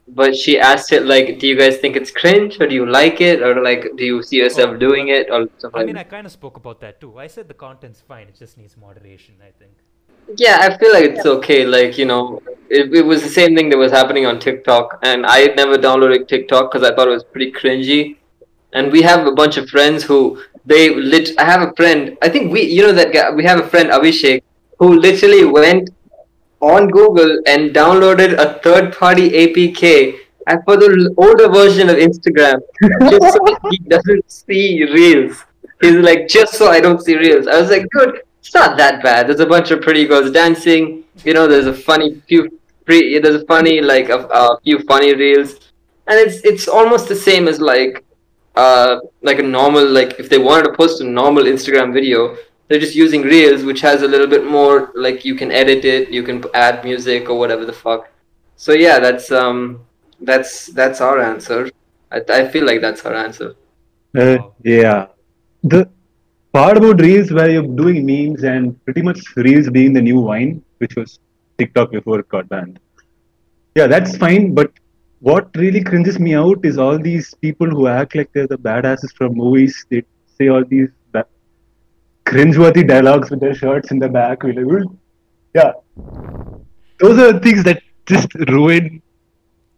but 0.07 0.35
she 0.35 0.59
asked 0.59 0.91
it 0.91 1.05
like, 1.05 1.39
do 1.39 1.47
you 1.47 1.57
guys 1.57 1.77
think 1.77 1.95
it's 1.95 2.11
cringe 2.11 2.59
or 2.59 2.67
do 2.67 2.75
you 2.75 2.85
like 2.85 3.21
it 3.21 3.41
or 3.41 3.61
like, 3.61 3.87
do 3.97 4.05
you 4.05 4.23
see 4.23 4.37
yourself 4.37 4.71
oh, 4.71 4.77
doing 4.77 5.09
it 5.09 5.29
or 5.29 5.47
something? 5.57 5.81
I 5.81 5.85
mean, 5.85 5.97
I 5.97 6.03
kind 6.03 6.25
of 6.25 6.31
spoke 6.31 6.57
about 6.57 6.79
that 6.81 6.99
too. 6.99 7.19
I 7.19 7.27
said 7.27 7.47
the 7.47 7.53
content's 7.53 8.01
fine, 8.01 8.27
it 8.27 8.35
just 8.35 8.57
needs 8.57 8.75
moderation, 8.77 9.35
I 9.41 9.51
think. 9.59 9.71
Yeah, 10.37 10.59
I 10.61 10.77
feel 10.77 10.93
like 10.93 11.05
it's 11.05 11.25
okay. 11.25 11.65
Like, 11.65 11.97
you 11.97 12.05
know, 12.05 12.41
it, 12.69 12.93
it 12.93 13.01
was 13.05 13.23
the 13.23 13.29
same 13.29 13.55
thing 13.55 13.69
that 13.69 13.77
was 13.77 13.91
happening 13.91 14.25
on 14.25 14.39
TikTok. 14.39 14.99
And 15.01 15.25
I 15.25 15.39
had 15.39 15.55
never 15.55 15.75
downloaded 15.75 16.27
TikTok 16.27 16.71
because 16.71 16.87
I 16.87 16.93
thought 16.95 17.07
it 17.07 17.11
was 17.11 17.23
pretty 17.23 17.51
cringy. 17.51 18.17
And 18.73 18.91
we 18.91 19.01
have 19.01 19.25
a 19.25 19.31
bunch 19.31 19.57
of 19.57 19.67
friends 19.69 20.03
who 20.03 20.39
they 20.69 20.93
lit. 20.93 21.31
I 21.37 21.43
have 21.43 21.61
a 21.67 21.73
friend, 21.73 22.17
I 22.21 22.29
think 22.29 22.51
we, 22.53 22.61
you 22.61 22.81
know, 22.83 22.93
that 22.93 23.11
guy, 23.11 23.29
we 23.31 23.43
have 23.43 23.59
a 23.59 23.67
friend, 23.67 23.89
Abhishek, 23.89 24.43
who 24.77 24.99
literally 24.99 25.45
went 25.45 25.89
on 26.61 26.87
Google 26.87 27.39
and 27.47 27.75
downloaded 27.75 28.37
a 28.37 28.59
third 28.59 28.95
party 28.95 29.29
APK 29.31 30.17
and 30.47 30.59
for 30.65 30.77
the 30.77 31.13
older 31.17 31.47
version 31.49 31.89
of 31.89 31.97
Instagram, 31.97 32.59
just 33.09 33.33
so 33.33 33.69
he 33.69 33.77
doesn't 33.79 34.31
see 34.31 34.83
reels. 34.85 35.43
He's 35.81 35.95
like, 35.95 36.27
just 36.27 36.53
so 36.53 36.69
I 36.69 36.79
don't 36.79 37.01
see 37.01 37.15
reels. 37.17 37.47
I 37.47 37.59
was 37.61 37.69
like, 37.69 37.85
good 37.91 38.21
it's 38.49 38.53
not 38.53 38.77
that 38.77 39.03
bad. 39.03 39.27
There's 39.27 39.39
a 39.41 39.45
bunch 39.45 39.69
of 39.71 39.81
pretty 39.81 40.05
girls 40.05 40.31
dancing. 40.31 41.03
You 41.23 41.33
know, 41.35 41.47
there's 41.47 41.67
a 41.67 41.73
funny 41.73 42.21
few, 42.27 42.59
pre, 42.85 43.19
there's 43.19 43.43
a 43.43 43.45
funny 43.45 43.81
like 43.81 44.09
a, 44.09 44.19
a 44.27 44.59
few 44.63 44.79
funny 44.79 45.13
reels, 45.13 45.51
and 46.07 46.19
it's 46.19 46.43
it's 46.43 46.67
almost 46.67 47.07
the 47.07 47.15
same 47.15 47.47
as 47.47 47.59
like 47.61 48.03
uh 48.65 48.99
like 49.29 49.39
a 49.39 49.47
normal 49.57 49.85
like 49.97 50.11
if 50.23 50.29
they 50.29 50.41
wanted 50.47 50.65
to 50.69 50.73
post 50.81 51.01
a 51.01 51.07
normal 51.21 51.43
Instagram 51.53 51.93
video, 51.99 52.37
they're 52.67 52.83
just 52.85 52.95
using 52.95 53.21
reels, 53.33 53.63
which 53.63 53.81
has 53.81 54.01
a 54.03 54.07
little 54.13 54.27
bit 54.35 54.45
more 54.45 54.91
like 55.05 55.25
you 55.25 55.35
can 55.41 55.51
edit 55.51 55.85
it, 55.85 56.09
you 56.09 56.23
can 56.23 56.43
add 56.53 56.83
music 56.83 57.29
or 57.29 57.37
whatever 57.41 57.65
the 57.65 57.77
fuck. 57.85 58.09
So 58.65 58.73
yeah, 58.73 58.99
that's 58.99 59.31
um 59.31 59.61
that's 60.31 60.67
that's 60.79 61.01
our 61.01 61.19
answer. 61.31 61.69
I 62.11 62.21
I 62.39 62.41
feel 62.47 62.65
like 62.65 62.81
that's 62.81 63.05
our 63.05 63.15
answer. 63.25 63.55
Uh, 64.17 64.37
yeah. 64.63 65.07
The 65.63 65.89
part 66.51 66.77
about 66.77 67.01
Reels 67.01 67.31
where 67.31 67.49
you're 67.49 67.71
doing 67.81 68.05
memes 68.05 68.43
and 68.43 68.83
pretty 68.85 69.01
much 69.01 69.19
Reels 69.35 69.69
being 69.69 69.93
the 69.93 70.01
new 70.01 70.23
Vine, 70.25 70.63
which 70.79 70.95
was 70.95 71.19
TikTok 71.57 71.91
before 71.91 72.19
it 72.19 72.29
got 72.29 72.49
banned. 72.49 72.79
Yeah, 73.75 73.87
that's 73.87 74.17
fine, 74.17 74.53
but 74.53 74.71
what 75.19 75.49
really 75.55 75.83
cringes 75.83 76.19
me 76.19 76.35
out 76.35 76.65
is 76.65 76.77
all 76.77 76.97
these 76.97 77.33
people 77.35 77.67
who 77.67 77.87
act 77.87 78.15
like 78.15 78.31
they're 78.33 78.47
the 78.47 78.57
badasses 78.57 79.13
from 79.15 79.33
movies. 79.33 79.85
They 79.89 80.03
say 80.37 80.47
all 80.47 80.63
these 80.63 80.89
ba- 81.11 81.25
cringeworthy 82.25 82.87
dialogues 82.87 83.29
with 83.29 83.39
their 83.39 83.53
shirts 83.53 83.91
in 83.91 83.99
the 83.99 84.09
back. 84.09 84.43
We're 84.43 84.53
like, 84.53 84.87
yeah, 85.53 85.71
those 86.99 87.19
are 87.19 87.39
things 87.39 87.63
that 87.63 87.81
just 88.05 88.33
ruin 88.49 89.01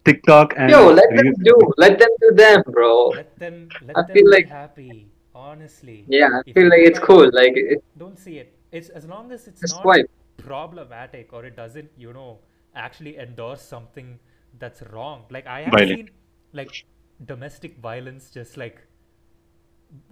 TikTok 0.04 0.54
and. 0.56 0.70
Yo, 0.70 0.88
let 0.90 1.08
them 1.16 1.32
do. 1.42 1.56
Let 1.76 1.98
them 1.98 2.10
do 2.20 2.34
them, 2.34 2.62
bro. 2.66 3.08
Let 3.08 3.38
them. 3.38 3.68
Let 3.86 3.96
I 3.96 4.02
them 4.02 4.14
feel 4.14 4.30
like 4.30 4.48
happy 4.48 5.12
honestly 5.34 6.04
yeah 6.08 6.40
i 6.46 6.52
feel 6.52 6.68
like 6.68 6.80
it's 6.80 6.98
cool 6.98 7.30
like 7.32 7.52
it, 7.56 7.82
don't 7.96 8.18
see 8.18 8.38
it 8.38 8.54
it's 8.70 8.88
as 8.90 9.06
long 9.06 9.32
as 9.32 9.46
it's 9.48 9.62
not 9.62 9.82
swipe. 9.82 10.10
problematic 10.36 11.32
or 11.32 11.44
it 11.44 11.56
doesn't 11.56 11.90
you 11.96 12.12
know 12.12 12.38
actually 12.74 13.16
endorse 13.18 13.62
something 13.62 14.18
that's 14.58 14.82
wrong. 14.92 15.24
Like 15.30 15.46
i 15.46 15.62
have 15.62 15.72
Violent. 15.72 15.98
seen 15.98 16.10
like 16.52 16.84
domestic 17.24 17.78
violence 17.78 18.30
just 18.30 18.56
like 18.56 18.80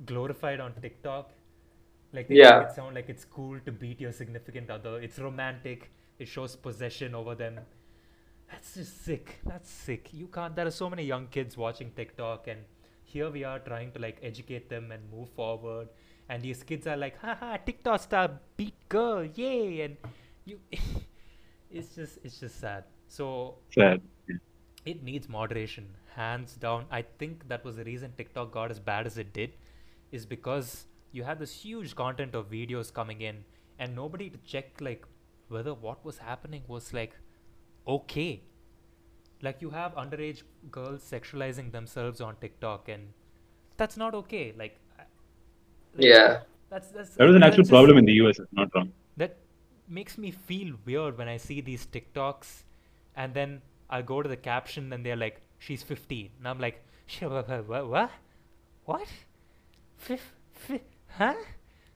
glorified 0.07 0.61
on 0.61 0.73
tiktok. 0.81 1.31
Like 2.13 2.29
they 2.29 2.37
yeah. 2.37 2.61
make 2.61 2.69
it 2.69 2.75
sound 2.75 2.95
like 2.95 3.09
it's 3.09 3.25
cool 3.25 3.59
to 3.65 3.73
beat 3.73 4.01
your 4.01 4.13
significant 4.13 4.71
other. 4.71 5.01
It's 5.01 5.19
romantic. 5.19 5.91
It 6.19 6.29
shows 6.29 6.57
possession 6.57 7.15
over 7.15 7.35
them. 7.35 7.61
That's 8.51 8.75
just 8.75 9.05
sick. 9.05 9.39
That's 9.47 9.71
sick. 9.71 10.09
You 10.13 10.27
can't 10.27 10.57
there 10.57 10.67
are 10.67 10.73
so 10.73 10.91
many 10.91 11.05
young 11.05 11.29
kids 11.29 11.57
watching 11.57 11.93
tiktok 11.93 12.49
and 12.49 12.61
here 13.05 13.31
we 13.31 13.45
are 13.45 13.59
trying 13.59 13.93
to 13.93 14.01
like 14.01 14.19
educate 14.23 14.69
them 14.69 14.91
and 14.93 15.03
move 15.11 15.29
forward. 15.31 15.89
And 16.29 16.43
these 16.43 16.63
kids 16.63 16.87
are 16.87 16.97
like 16.97 17.19
haha 17.21 17.57
tiktok 17.59 18.01
star 18.01 18.31
beat 18.57 18.89
girl. 18.89 19.25
Yay. 19.25 19.83
And 19.83 19.97
you 20.45 20.59
it's 21.71 21.95
just 21.95 22.19
it's 22.25 22.41
just 22.41 22.59
sad 22.61 22.85
so 23.17 23.29
sad 23.77 24.01
it 24.93 25.03
needs 25.09 25.29
moderation 25.29 25.89
hands 26.17 26.57
down 26.67 26.85
i 26.99 27.03
think 27.23 27.47
that 27.53 27.65
was 27.65 27.77
the 27.81 27.85
reason 27.85 28.13
tiktok 28.17 28.53
got 28.59 28.71
as 28.77 28.81
bad 28.91 29.07
as 29.13 29.19
it 29.25 29.33
did 29.33 29.57
is 30.11 30.27
because 30.35 30.87
you 31.13 31.25
had 31.31 31.39
this 31.39 31.55
huge 31.63 31.95
content 31.95 32.35
of 32.35 32.51
videos 32.51 32.93
coming 33.01 33.21
in 33.31 33.45
and 33.79 33.95
nobody 33.95 34.31
to 34.31 34.39
check 34.55 34.81
like 34.81 35.05
whether 35.49 35.75
what 35.75 36.05
was 36.05 36.19
happening 36.19 36.63
was 36.69 36.93
like 37.01 37.17
okay 37.97 38.31
like 39.43 39.63
you 39.63 39.71
have 39.71 39.95
underage 39.95 40.43
girls 40.71 41.03
sexualizing 41.03 41.73
themselves 41.73 42.21
on 42.21 42.37
TikTok, 42.41 42.89
and 42.89 43.13
that's 43.77 43.97
not 43.97 44.15
okay. 44.15 44.55
Like, 44.57 44.79
like 44.99 45.09
yeah, 45.99 46.41
that's 46.69 46.89
that's 46.89 47.11
that 47.15 47.25
was 47.25 47.37
an 47.37 47.43
actual 47.43 47.65
problem 47.65 47.99
in 47.99 48.05
the 48.05 48.13
US. 48.25 48.39
It's 48.39 48.53
not 48.53 48.69
wrong. 48.75 48.93
That 49.17 49.37
makes 49.89 50.19
me 50.19 50.31
feel 50.31 50.75
weird 50.85 51.19
when 51.19 51.29
I 51.29 51.37
see 51.37 51.61
these 51.61 51.87
TikToks, 51.87 52.65
and 53.21 53.35
then 53.35 53.61
I 53.99 54.03
go 54.03 54.23
to 54.23 54.29
the 54.29 54.37
caption 54.37 54.93
and 54.93 55.05
they're 55.05 55.21
like, 55.23 55.41
"She's 55.59 55.83
15," 55.83 56.31
and 56.39 56.49
I'm 56.49 56.61
like, 56.67 56.83
"What? 57.21 58.11
What? 58.85 59.09
Huh?" 61.19 61.35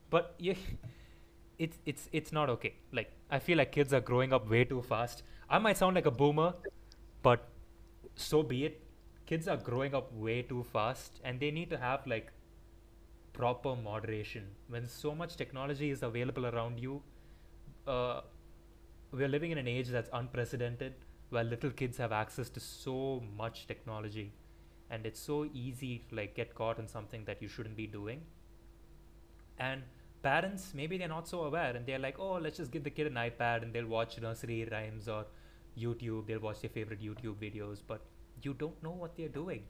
But 0.09 0.35
yeah, 0.37 0.55
it's 1.57 1.77
it's 1.85 2.09
it's 2.11 2.31
not 2.31 2.49
okay. 2.49 2.73
Like 2.91 3.11
I 3.29 3.39
feel 3.39 3.57
like 3.57 3.71
kids 3.71 3.93
are 3.93 4.01
growing 4.01 4.33
up 4.33 4.49
way 4.49 4.63
too 4.65 4.81
fast. 4.81 5.23
I 5.49 5.59
might 5.59 5.77
sound 5.77 5.95
like 5.95 6.05
a 6.05 6.11
boomer, 6.11 6.53
but 7.21 7.47
so 8.15 8.43
be 8.43 8.65
it 8.65 8.81
kids 9.25 9.47
are 9.47 9.57
growing 9.57 9.95
up 9.95 10.13
way 10.13 10.41
too 10.43 10.63
fast 10.71 11.19
and 11.23 11.39
they 11.39 11.49
need 11.51 11.69
to 11.69 11.77
have 11.77 12.05
like 12.07 12.31
proper 13.33 13.75
moderation 13.75 14.45
when 14.69 14.87
so 14.87 15.13
much 15.13 15.35
technology 15.35 15.89
is 15.91 16.03
available 16.03 16.45
around 16.45 16.79
you 16.79 17.01
uh, 17.87 18.21
we're 19.11 19.27
living 19.27 19.51
in 19.51 19.57
an 19.57 19.67
age 19.67 19.89
that's 19.89 20.09
unprecedented 20.13 20.93
where 21.29 21.43
little 21.43 21.71
kids 21.71 21.97
have 21.97 22.11
access 22.11 22.49
to 22.49 22.59
so 22.59 23.21
much 23.37 23.67
technology 23.67 24.31
and 24.89 25.05
it's 25.05 25.19
so 25.19 25.45
easy 25.53 26.05
to 26.09 26.15
like 26.15 26.35
get 26.35 26.53
caught 26.55 26.79
in 26.79 26.87
something 26.87 27.23
that 27.25 27.41
you 27.41 27.47
shouldn't 27.47 27.75
be 27.75 27.87
doing 27.87 28.21
and 29.59 29.81
parents 30.23 30.73
maybe 30.73 30.97
they're 30.97 31.07
not 31.13 31.27
so 31.27 31.43
aware 31.43 31.75
and 31.75 31.85
they're 31.85 31.99
like 32.05 32.19
oh 32.19 32.33
let's 32.45 32.57
just 32.57 32.71
give 32.71 32.83
the 32.83 32.89
kid 32.89 33.07
an 33.07 33.13
ipad 33.25 33.63
and 33.63 33.73
they'll 33.73 33.87
watch 33.97 34.19
nursery 34.21 34.67
rhymes 34.71 35.07
or 35.07 35.25
YouTube, 35.77 36.25
they'll 36.25 36.39
watch 36.39 36.61
their 36.61 36.69
favorite 36.69 37.01
YouTube 37.01 37.35
videos, 37.35 37.81
but 37.85 37.99
you 38.41 38.53
don't 38.53 38.81
know 38.81 38.91
what 38.91 39.17
they're 39.17 39.27
doing. 39.27 39.63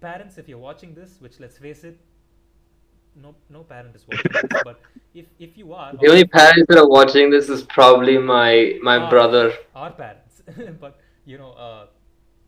Parents, 0.00 0.38
if 0.38 0.48
you're 0.48 0.58
watching 0.58 0.94
this, 0.94 1.20
which 1.20 1.38
let's 1.38 1.58
face 1.58 1.84
it, 1.84 2.00
no 3.22 3.34
no 3.48 3.60
parent 3.62 3.94
is 3.96 4.04
watching 4.08 4.32
this, 4.32 4.60
but 4.64 4.80
if 5.14 5.26
if 5.38 5.56
you 5.56 5.72
are, 5.72 5.92
The 6.00 6.08
only 6.10 6.24
parents 6.26 6.66
that 6.68 6.78
are 6.78 6.88
watching 6.88 7.30
this 7.30 7.48
is 7.48 7.62
probably 7.62 8.18
my 8.18 8.78
my 8.82 8.96
Ah. 8.98 9.10
brother. 9.14 9.44
our 9.74 9.90
parents, 9.92 10.25
but 10.80 11.00
you 11.24 11.38
know, 11.38 11.52
uh, 11.52 11.86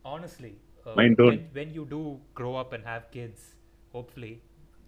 honestly, 0.04 0.54
uh, 0.86 0.94
Mine 0.96 1.14
when, 1.18 1.26
don't. 1.26 1.54
when 1.54 1.74
you 1.74 1.84
do 1.84 2.20
grow 2.34 2.56
up 2.56 2.72
and 2.72 2.84
have 2.84 3.10
kids, 3.10 3.54
hopefully, 3.92 4.40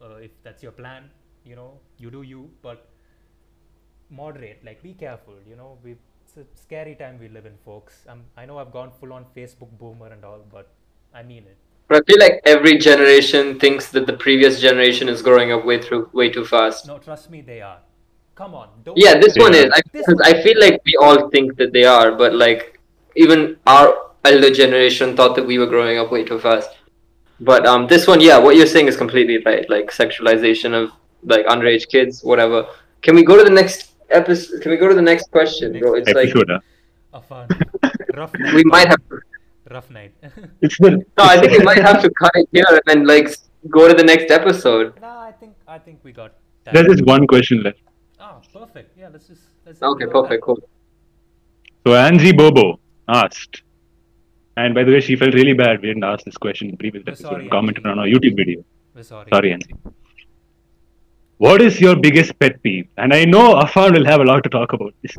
uh, 0.03 0.17
if 0.17 0.31
that's 0.43 0.63
your 0.63 0.73
plan, 0.73 1.11
you 1.45 1.57
know, 1.57 1.79
you 1.99 2.11
do 2.11 2.23
you, 2.23 2.51
but 2.63 2.89
moderate, 4.09 4.65
like 4.65 4.83
be 4.83 4.95
careful, 4.95 5.35
you 5.49 5.57
know, 5.57 5.79
we 5.85 5.97
it's 6.37 6.37
a 6.37 6.63
scary 6.63 6.95
time 6.95 7.19
we 7.19 7.29
live 7.29 7.47
in, 7.47 7.55
folks. 7.65 8.05
Um, 8.09 8.23
I 8.37 8.47
know 8.47 8.59
I've 8.59 8.73
gone 8.73 8.93
full 9.01 9.13
on 9.13 9.25
Facebook 9.37 9.71
boomer 9.79 10.09
and 10.09 10.25
all, 10.25 10.45
but 10.53 10.69
I 11.13 11.25
mean 11.25 11.45
it. 11.45 11.57
But 11.89 12.03
I 12.03 12.05
feel 12.07 12.21
like 12.21 12.41
every 12.45 12.79
generation 12.79 13.59
thinks 13.59 13.91
that 13.91 14.07
the 14.07 14.13
previous 14.13 14.61
generation 14.61 15.09
is 15.09 15.23
growing 15.23 15.51
up 15.51 15.65
way 15.65 15.83
through 15.83 16.09
way 16.13 16.31
too 16.31 16.45
fast. 16.45 16.87
No, 16.87 16.99
trust 16.99 17.31
me, 17.31 17.41
they 17.41 17.61
are. 17.61 17.79
Come 18.37 18.55
on, 18.55 18.69
don't. 18.85 18.97
Yeah, 18.97 19.19
this 19.19 19.37
one 19.37 19.55
is. 19.55 19.71
I, 19.75 19.81
This 19.93 20.07
I 20.23 20.41
feel 20.41 20.61
like 20.61 20.81
we 20.87 20.97
all 21.01 21.29
think 21.31 21.57
that 21.57 21.73
they 21.73 21.85
are, 21.85 22.13
but 22.13 22.33
like 22.33 22.70
even 23.17 23.57
our 23.67 23.95
elder 24.25 24.51
generation 24.51 25.17
thought 25.17 25.35
that 25.37 25.47
we 25.47 25.59
were 25.59 25.67
growing 25.67 25.99
up 25.99 26.11
way 26.11 26.25
too 26.25 26.39
fast. 26.39 26.71
But 27.41 27.67
um, 27.67 27.87
this 27.87 28.07
one, 28.07 28.21
yeah, 28.21 28.39
what 28.39 28.57
you're 28.57 28.67
saying 28.67 28.89
is 28.89 28.97
completely 28.97 29.39
right. 29.45 29.69
Like 29.71 29.91
sexualization 29.91 30.75
of 30.75 30.93
like 31.23 31.47
underage 31.47 31.89
kids, 31.89 32.23
whatever. 32.23 32.67
Can 33.03 33.15
we 33.15 33.25
go 33.25 33.37
to 33.37 33.45
the 33.45 33.51
next 33.51 33.93
episode? 34.11 34.61
Can 34.61 34.71
we 34.71 34.77
go 34.77 34.89
to 34.89 34.95
the 34.95 35.03
next 35.03 35.31
question, 35.31 35.79
bro? 35.79 35.95
It's 35.95 36.09
like 36.09 36.29
Episode. 36.29 36.51
huh? 36.51 36.61
A 37.13 37.21
fun, 37.21 37.49
rough 38.15 38.33
night. 38.39 38.55
we 38.55 38.63
might 38.65 38.87
have. 38.89 39.01
To, 39.09 39.21
rough 39.71 39.91
night. 39.91 40.13
It's 40.61 40.79
the. 40.79 40.91
no, 41.19 41.25
I 41.25 41.41
think 41.41 41.53
we 41.53 41.65
might 41.65 41.79
have 41.79 42.03
to 42.03 42.11
cut 42.11 42.31
it 42.35 42.49
here 42.53 42.65
and 42.69 42.83
then 42.87 43.07
like 43.07 43.35
go 43.69 43.89
to 43.89 43.95
the 43.95 44.05
next 44.05 44.31
episode. 44.31 45.01
No, 45.01 45.09
I 45.09 45.33
think 45.33 45.55
I 45.67 45.79
think 45.79 46.01
we 46.05 46.13
got. 46.13 46.35
time. 46.65 46.75
There's 46.75 46.87
just 46.89 47.07
one 47.07 47.27
question 47.27 47.63
left. 47.63 47.81
Ah, 48.21 48.39
perfect. 48.53 48.97
Yeah, 48.99 49.09
let's 49.09 49.27
just 49.27 49.43
let's. 49.65 49.83
Okay, 49.83 50.05
go 50.05 50.23
perfect, 50.23 50.45
cool. 50.45 50.59
So 51.87 51.95
Angie 51.95 52.33
Bobo 52.33 52.79
asked, 53.11 53.63
and 54.57 54.75
by 54.75 54.85
the 54.85 54.93
way, 54.93 55.01
she 55.01 55.17
felt 55.17 55.35
really 55.35 55.53
bad. 55.55 55.81
We 55.83 55.89
didn't 55.89 56.05
ask 56.05 56.25
this 56.25 56.37
question 56.37 56.69
in 56.69 56.73
the 56.73 56.77
previous 56.85 57.05
We're 57.07 57.13
episode. 57.13 57.29
sorry, 57.29 57.49
commented 57.49 57.87
Angie. 57.87 57.91
on 57.93 57.99
our 58.01 58.07
YouTube 58.07 58.37
video. 58.37 58.65
We're 58.95 59.03
sorry. 59.03 59.29
Sorry, 59.35 59.53
Angie. 59.53 59.75
What 61.39 61.63
is 61.63 61.81
your 61.81 61.97
biggest 61.97 62.39
pet 62.39 62.63
peeve? 62.63 62.89
And 62.99 63.15
I 63.15 63.25
know 63.25 63.57
Afan 63.59 63.95
will 63.95 64.05
have 64.05 64.21
a 64.21 64.25
lot 64.25 64.43
to 64.45 64.51
talk 64.51 64.73
about 64.75 64.95
this. 65.03 65.13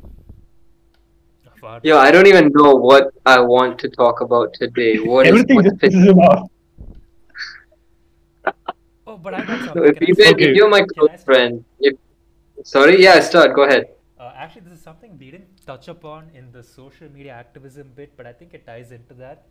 Far- 1.60 1.80
Yo, 1.84 1.98
I 1.98 2.12
don't 2.12 2.28
even 2.28 2.52
know 2.54 2.74
what 2.76 3.10
I 3.26 3.40
want 3.40 3.78
to 3.80 3.90
talk 3.90 4.22
about 4.22 4.54
today. 4.54 4.98
What 5.00 5.26
is 5.26 5.32
Everything 5.32 5.56
what 5.58 5.66
just 5.66 5.78
pisses 5.78 6.06
him 6.10 6.20
off. 6.20 6.50
Oh, 9.08 9.18
but 9.18 9.34
I 9.34 9.42
got 9.46 9.60
So 9.60 9.66
something. 9.66 9.84
if, 9.86 9.98
Can 9.98 10.08
you, 10.08 10.14
start? 10.16 10.34
Okay. 10.36 10.50
if 10.50 10.56
you're 10.56 10.70
my 10.70 10.82
close 10.94 11.24
friend, 11.24 11.64
if 11.80 11.96
sorry, 12.64 13.02
yeah, 13.04 13.20
start. 13.20 13.54
Go 13.56 13.64
ahead. 13.64 13.90
Uh, 14.20 14.32
actually, 14.36 14.62
this 14.62 14.74
is 14.74 14.82
something 14.82 15.18
we 15.20 15.32
didn't 15.32 15.51
touch 15.66 15.88
upon 15.88 16.30
in 16.34 16.52
the 16.52 16.64
social 16.64 17.10
media 17.10 17.34
activism 17.34 17.92
bit, 17.96 18.14
but 18.18 18.26
I 18.28 18.34
think 18.34 18.54
it 18.54 18.66
ties 18.66 18.92
into 18.92 19.14
that. 19.16 19.46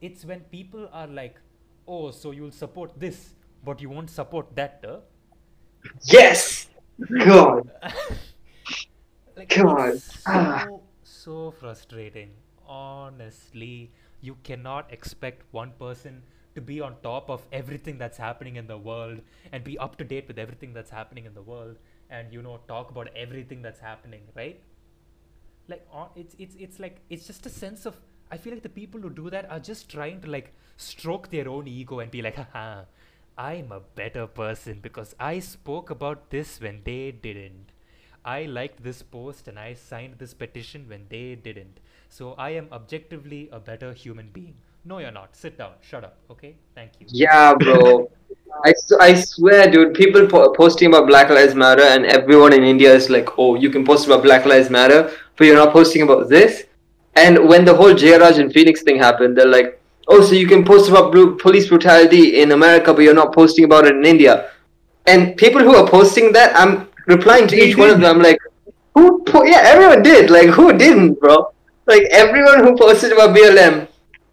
It's 0.00 0.24
when 0.24 0.40
people 0.56 0.88
are 0.92 1.06
like, 1.06 1.36
"Oh, 1.86 2.10
so 2.10 2.30
you'll 2.32 2.56
support 2.62 2.98
this, 3.06 3.34
but 3.64 3.80
you 3.80 3.90
won't 3.90 4.10
support 4.10 4.54
that." 4.56 4.84
Yes. 6.04 6.68
God. 7.24 7.70
like 9.36 9.48
God. 9.54 9.94
it's 9.94 10.22
Ah. 10.26 10.66
so 10.68 10.82
so 11.02 11.50
frustrating 11.50 12.30
honestly 12.66 13.90
you 14.20 14.36
cannot 14.48 14.92
expect 14.92 15.42
one 15.52 15.72
person 15.78 16.22
to 16.54 16.60
be 16.60 16.80
on 16.80 16.94
top 17.02 17.30
of 17.30 17.46
everything 17.52 17.98
that's 17.98 18.18
happening 18.18 18.56
in 18.56 18.66
the 18.66 18.76
world 18.78 19.20
and 19.52 19.64
be 19.64 19.78
up 19.78 19.96
to 19.96 20.04
date 20.04 20.28
with 20.28 20.38
everything 20.38 20.72
that's 20.72 20.90
happening 20.90 21.24
in 21.26 21.34
the 21.34 21.42
world 21.42 21.76
and 22.10 22.32
you 22.32 22.42
know 22.42 22.58
talk 22.68 22.90
about 22.90 23.08
everything 23.16 23.62
that's 23.62 23.80
happening 23.80 24.22
right 24.36 24.60
like 25.72 25.84
on 25.92 26.08
it's 26.22 26.36
it's 26.38 26.56
it's 26.66 26.80
like 26.86 27.00
it's 27.10 27.26
just 27.26 27.46
a 27.50 27.52
sense 27.58 27.86
of 27.90 28.00
i 28.30 28.36
feel 28.44 28.52
like 28.54 28.62
the 28.68 28.76
people 28.80 29.00
who 29.00 29.10
do 29.20 29.30
that 29.34 29.50
are 29.50 29.60
just 29.70 29.90
trying 29.96 30.20
to 30.24 30.30
like 30.36 30.52
stroke 30.76 31.30
their 31.36 31.48
own 31.48 31.68
ego 31.74 32.00
and 32.04 32.10
be 32.16 32.22
like 32.28 32.40
haha 32.42 32.84
i'm 33.50 33.72
a 33.72 33.80
better 34.00 34.26
person 34.40 34.80
because 34.88 35.14
i 35.28 35.34
spoke 35.50 35.94
about 35.98 36.30
this 36.30 36.60
when 36.66 36.82
they 36.90 37.04
didn't 37.28 37.72
I 38.24 38.44
liked 38.44 38.82
this 38.84 39.02
post 39.02 39.48
and 39.48 39.58
I 39.58 39.74
signed 39.74 40.14
this 40.18 40.32
petition 40.32 40.84
when 40.88 41.06
they 41.08 41.34
didn't. 41.34 41.80
So 42.08 42.34
I 42.38 42.50
am 42.50 42.68
objectively 42.70 43.48
a 43.50 43.58
better 43.58 43.92
human 43.92 44.28
being. 44.32 44.54
No, 44.84 44.98
you're 44.98 45.10
not. 45.10 45.34
Sit 45.36 45.58
down. 45.58 45.72
Shut 45.80 46.04
up. 46.04 46.18
Okay? 46.30 46.54
Thank 46.74 46.92
you. 47.00 47.06
Yeah, 47.08 47.54
bro. 47.54 48.10
I, 48.64 48.74
I 49.00 49.14
swear, 49.14 49.70
dude. 49.70 49.94
People 49.94 50.26
po- 50.26 50.52
posting 50.52 50.88
about 50.88 51.06
Black 51.06 51.30
Lives 51.30 51.54
Matter, 51.54 51.82
and 51.82 52.04
everyone 52.04 52.52
in 52.52 52.62
India 52.62 52.92
is 52.94 53.08
like, 53.08 53.38
"Oh, 53.38 53.54
you 53.54 53.70
can 53.70 53.84
post 53.84 54.06
about 54.06 54.22
Black 54.22 54.44
Lives 54.44 54.68
Matter, 54.68 55.10
but 55.36 55.46
you're 55.46 55.56
not 55.56 55.72
posting 55.72 56.02
about 56.02 56.28
this." 56.28 56.64
And 57.14 57.48
when 57.48 57.64
the 57.64 57.74
whole 57.74 57.92
Jairaj 57.92 58.38
and 58.38 58.52
Phoenix 58.52 58.82
thing 58.82 58.98
happened, 58.98 59.36
they're 59.36 59.54
like, 59.58 59.80
"Oh, 60.08 60.20
so 60.22 60.34
you 60.34 60.46
can 60.46 60.64
post 60.64 60.88
about 60.88 61.12
bru- 61.12 61.36
police 61.36 61.68
brutality 61.68 62.40
in 62.40 62.52
America, 62.52 62.92
but 62.94 63.02
you're 63.02 63.20
not 63.22 63.34
posting 63.34 63.64
about 63.64 63.86
it 63.86 63.94
in 63.96 64.04
India." 64.04 64.50
And 65.06 65.36
people 65.36 65.62
who 65.62 65.74
are 65.74 65.86
posting 65.86 66.32
that, 66.32 66.58
I'm 66.58 66.88
replying 67.06 67.46
to 67.48 67.56
each 67.56 67.76
one 67.76 67.90
of 67.90 68.00
them. 68.00 68.16
I'm 68.16 68.22
like, 68.22 68.38
"Who? 68.94 69.22
Po- 69.24 69.44
yeah, 69.44 69.62
everyone 69.64 70.02
did. 70.02 70.30
Like, 70.30 70.48
who 70.48 70.72
didn't, 70.72 71.20
bro? 71.20 71.52
Like, 71.86 72.04
everyone 72.10 72.64
who 72.64 72.76
posted 72.76 73.12
about 73.12 73.34
BLM 73.36 73.88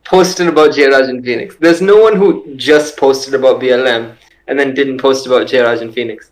posted 0.09 0.47
about 0.47 0.71
Jairaj 0.71 1.09
and 1.09 1.23
Phoenix. 1.23 1.55
There's 1.59 1.81
no 1.81 2.01
one 2.01 2.15
who 2.15 2.55
just 2.55 2.97
posted 2.97 3.33
about 3.35 3.61
BLM 3.61 4.15
and 4.47 4.59
then 4.59 4.73
didn't 4.73 4.99
post 4.99 5.27
about 5.27 5.47
Jairaj 5.47 5.81
and 5.81 5.93
Phoenix. 5.93 6.31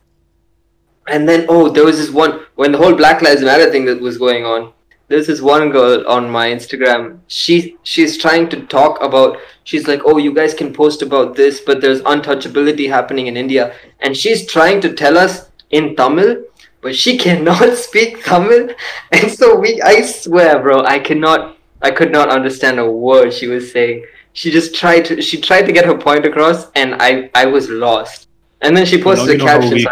And 1.08 1.28
then 1.28 1.46
oh, 1.50 1.70
there 1.70 1.86
was 1.86 1.98
this 1.98 2.10
one 2.10 2.42
when 2.56 2.72
the 2.72 2.78
whole 2.78 2.96
Black 2.96 3.22
Lives 3.22 3.42
Matter 3.42 3.70
thing 3.72 3.86
that 3.86 4.02
was 4.02 4.18
going 4.18 4.46
on. 4.46 4.74
There's 5.10 5.28
this 5.28 5.40
one 5.40 5.70
girl 5.70 6.06
on 6.08 6.30
my 6.30 6.50
Instagram. 6.50 7.20
She 7.28 7.78
she's 7.84 8.18
trying 8.18 8.50
to 8.50 8.66
talk 8.66 9.02
about. 9.02 9.38
She's 9.64 9.88
like, 9.88 10.02
oh, 10.04 10.18
you 10.18 10.34
guys 10.34 10.54
can 10.54 10.74
post 10.74 11.02
about 11.02 11.36
this, 11.36 11.62
but 11.62 11.80
there's 11.80 12.02
untouchability 12.02 12.90
happening 12.90 13.28
in 13.28 13.38
India, 13.38 13.74
and 14.02 14.18
she's 14.18 14.46
trying 14.46 14.82
to 14.82 14.94
tell 14.94 15.18
us 15.18 15.50
in 15.70 15.96
Tamil, 15.96 16.44
but 16.82 16.96
she 16.96 17.18
cannot 17.26 17.78
speak 17.78 18.24
Tamil, 18.26 18.70
and 19.14 19.32
so 19.32 19.58
we. 19.58 19.82
I 19.82 20.02
swear, 20.02 20.60
bro, 20.60 20.84
I 20.84 21.00
cannot. 21.00 21.58
I 21.82 21.92
could 21.92 22.12
not 22.12 22.30
understand 22.30 22.80
a 22.80 22.92
word 22.92 23.32
she 23.34 23.48
was 23.48 23.72
saying. 23.72 24.06
She 24.34 24.52
just 24.52 24.76
tried 24.76 25.06
to. 25.06 25.22
She 25.22 25.40
tried 25.40 25.68
to 25.68 25.72
get 25.72 25.86
her 25.86 25.98
point 25.98 26.26
across, 26.26 26.70
and 26.76 26.96
I. 27.00 27.30
I 27.34 27.46
was 27.46 27.70
lost. 27.70 28.28
And 28.62 28.76
then 28.76 28.86
she 28.86 29.02
posted 29.02 29.40
a 29.40 29.44
caption. 29.44 29.86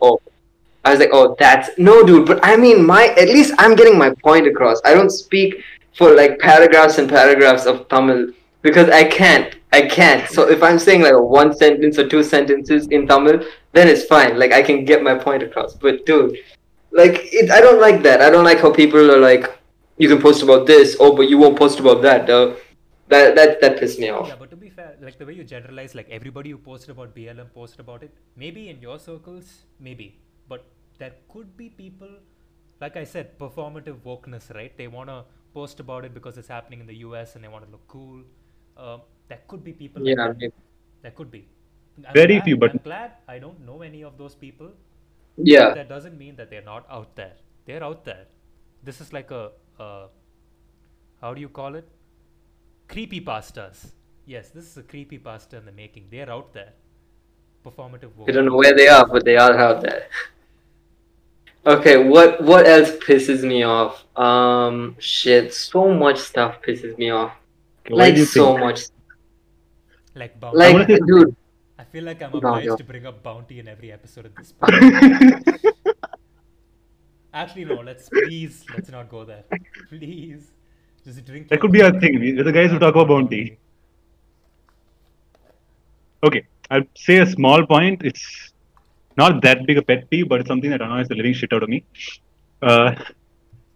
Oh, 0.00 0.20
I 0.84 0.90
was 0.90 1.00
like, 1.00 1.10
oh, 1.12 1.34
that's 1.38 1.70
no, 1.78 2.04
dude. 2.04 2.26
But 2.26 2.40
I 2.44 2.56
mean, 2.56 2.86
my 2.86 3.08
at 3.18 3.28
least 3.28 3.54
I'm 3.58 3.74
getting 3.74 3.98
my 3.98 4.14
point 4.22 4.46
across. 4.46 4.80
I 4.84 4.94
don't 4.94 5.10
speak 5.10 5.62
for 5.94 6.14
like 6.14 6.38
paragraphs 6.38 6.98
and 6.98 7.08
paragraphs 7.08 7.66
of 7.66 7.88
Tamil 7.88 8.32
because 8.62 8.88
I 8.90 9.04
can't. 9.04 9.56
I 9.72 9.82
can't. 9.82 10.28
So 10.30 10.48
if 10.48 10.62
I'm 10.62 10.78
saying 10.78 11.02
like 11.02 11.18
one 11.18 11.56
sentence 11.56 11.98
or 11.98 12.08
two 12.08 12.22
sentences 12.22 12.86
in 12.88 13.06
Tamil, 13.06 13.44
then 13.72 13.88
it's 13.88 14.04
fine. 14.04 14.38
Like 14.38 14.52
I 14.52 14.62
can 14.62 14.84
get 14.84 15.02
my 15.02 15.14
point 15.14 15.42
across. 15.42 15.74
But 15.74 16.06
dude, 16.06 16.38
like 16.92 17.20
it, 17.32 17.50
I 17.50 17.60
don't 17.60 17.80
like 17.80 18.02
that. 18.02 18.22
I 18.22 18.30
don't 18.30 18.44
like 18.44 18.60
how 18.60 18.72
people 18.72 19.10
are 19.10 19.18
like, 19.18 19.44
you 19.98 20.08
can 20.08 20.20
post 20.20 20.42
about 20.42 20.66
this, 20.66 20.96
oh, 21.00 21.16
but 21.16 21.28
you 21.28 21.38
won't 21.38 21.58
post 21.58 21.80
about 21.80 22.02
that. 22.02 22.26
That 22.26 23.34
that 23.34 23.60
that 23.60 23.78
pissed 23.78 23.98
me 23.98 24.10
off. 24.10 24.28
Yeah, 24.28 24.65
but 25.00 25.08
to 25.08 25.16
be 25.16 25.18
fair, 25.18 25.18
like 25.18 25.18
the 25.18 25.26
way 25.26 25.32
you 25.34 25.44
generalize, 25.44 25.94
like 25.94 26.08
everybody 26.10 26.50
who 26.50 26.58
posted 26.58 26.90
about 26.90 27.14
BLM 27.14 27.52
posted 27.52 27.80
about 27.80 28.02
it, 28.02 28.14
maybe 28.36 28.68
in 28.68 28.80
your 28.80 28.98
circles, 28.98 29.64
maybe. 29.80 30.18
But 30.48 30.64
there 30.98 31.12
could 31.28 31.56
be 31.56 31.68
people, 31.70 32.08
like 32.80 32.96
I 32.96 33.04
said, 33.04 33.38
performative 33.38 34.00
wokeness, 34.04 34.54
right? 34.54 34.76
They 34.76 34.88
want 34.88 35.08
to 35.08 35.24
post 35.54 35.80
about 35.80 36.04
it 36.04 36.14
because 36.14 36.38
it's 36.38 36.48
happening 36.48 36.80
in 36.80 36.86
the 36.86 36.96
US 36.96 37.34
and 37.34 37.44
they 37.44 37.48
want 37.48 37.64
to 37.64 37.70
look 37.70 37.86
cool. 37.88 38.22
Um, 38.76 39.00
there 39.28 39.40
could 39.48 39.64
be 39.64 39.72
people 39.72 40.02
like 40.02 40.16
Yeah, 40.16 40.32
that. 40.32 40.52
There 41.02 41.10
could 41.12 41.30
be. 41.30 41.48
I'm 42.06 42.14
Very 42.14 42.34
glad- 42.34 42.44
few, 42.44 42.56
but- 42.56 42.70
I'm 42.72 42.80
glad 42.84 43.12
I 43.28 43.38
don't 43.38 43.60
know 43.66 43.82
any 43.82 44.02
of 44.04 44.18
those 44.18 44.34
people. 44.34 44.72
yeah. 45.36 45.74
That 45.74 45.88
doesn't 45.88 46.16
mean 46.18 46.36
that 46.36 46.50
they're 46.50 46.62
not 46.62 46.86
out 46.90 47.16
there. 47.16 47.34
They're 47.66 47.84
out 47.84 48.04
there. 48.04 48.26
This 48.84 49.00
is 49.00 49.12
like 49.12 49.30
a, 49.30 49.52
uh, 49.78 50.08
how 51.20 51.34
do 51.34 51.40
you 51.40 51.48
call 51.48 51.74
it? 51.74 51.88
Creepy 52.88 53.20
pastas. 53.20 53.92
Yes, 54.26 54.50
this 54.50 54.66
is 54.66 54.76
a 54.76 54.82
creepy 54.82 55.18
pasta 55.18 55.56
in 55.56 55.64
the 55.64 55.72
making. 55.72 56.08
They're 56.10 56.28
out 56.28 56.52
there. 56.52 56.72
Performative. 57.64 58.10
I 58.28 58.32
don't 58.32 58.46
know 58.46 58.56
where 58.56 58.74
they 58.74 58.88
are, 58.88 59.06
but 59.06 59.24
they 59.24 59.36
are 59.36 59.56
out 59.56 59.82
there. 59.82 60.08
Okay, 61.64 61.96
what 61.96 62.40
what 62.42 62.66
else 62.66 62.90
pisses 62.90 63.42
me 63.42 63.62
off? 63.62 64.04
Um, 64.16 64.96
shit, 64.98 65.54
so 65.54 65.92
much 65.92 66.18
stuff 66.18 66.62
pisses 66.62 66.96
me 66.98 67.10
off. 67.10 67.32
Why 67.88 68.10
like 68.10 68.18
so 68.18 68.46
think? 68.46 68.60
much. 68.60 68.80
Like 70.14 70.38
bounty. 70.40 70.58
Like, 70.58 70.72
wanna 70.74 70.86
dude, 70.86 71.36
I 71.78 71.84
feel 71.84 72.04
like 72.04 72.22
I'm 72.22 72.34
obliged 72.34 72.68
no. 72.68 72.76
to 72.76 72.84
bring 72.84 73.06
up 73.06 73.22
bounty 73.22 73.58
in 73.58 73.68
every 73.68 73.92
episode 73.92 74.26
at 74.26 74.36
this 74.36 74.52
point. 74.52 75.64
Actually, 77.34 77.64
no. 77.64 77.74
Let's 77.74 78.08
please 78.08 78.64
let's 78.74 78.90
not 78.90 79.08
go 79.08 79.24
there. 79.24 79.44
Please, 79.88 80.52
just 81.04 81.24
drink. 81.24 81.48
That 81.48 81.60
could 81.60 81.72
be 81.72 81.82
our 81.82 81.98
thing. 81.98 82.18
We're 82.18 82.44
the 82.44 82.52
guys 82.52 82.70
who 82.70 82.78
talk 82.78 82.94
about 82.94 83.08
bounty. 83.08 83.58
Okay, 86.26 86.42
I'll 86.70 86.88
say 86.94 87.18
a 87.18 87.26
small 87.26 87.64
point. 87.66 88.02
It's 88.04 88.52
not 89.16 89.42
that 89.42 89.66
big 89.66 89.78
a 89.78 89.82
pet 89.82 90.08
peeve, 90.10 90.28
but 90.28 90.40
it's 90.40 90.48
something 90.48 90.70
that 90.70 90.82
annoys 90.82 91.08
the 91.08 91.14
living 91.14 91.34
shit 91.34 91.52
out 91.52 91.62
of 91.62 91.68
me. 91.68 91.84
Uh, 92.62 92.94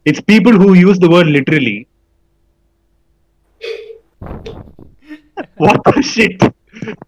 it's 0.05 0.21
people 0.21 0.53
who 0.53 0.75
use 0.75 0.99
the 0.99 1.09
word 1.09 1.27
literally. 1.27 1.87
what 5.57 5.81
the 5.85 6.03
shit? 6.03 6.43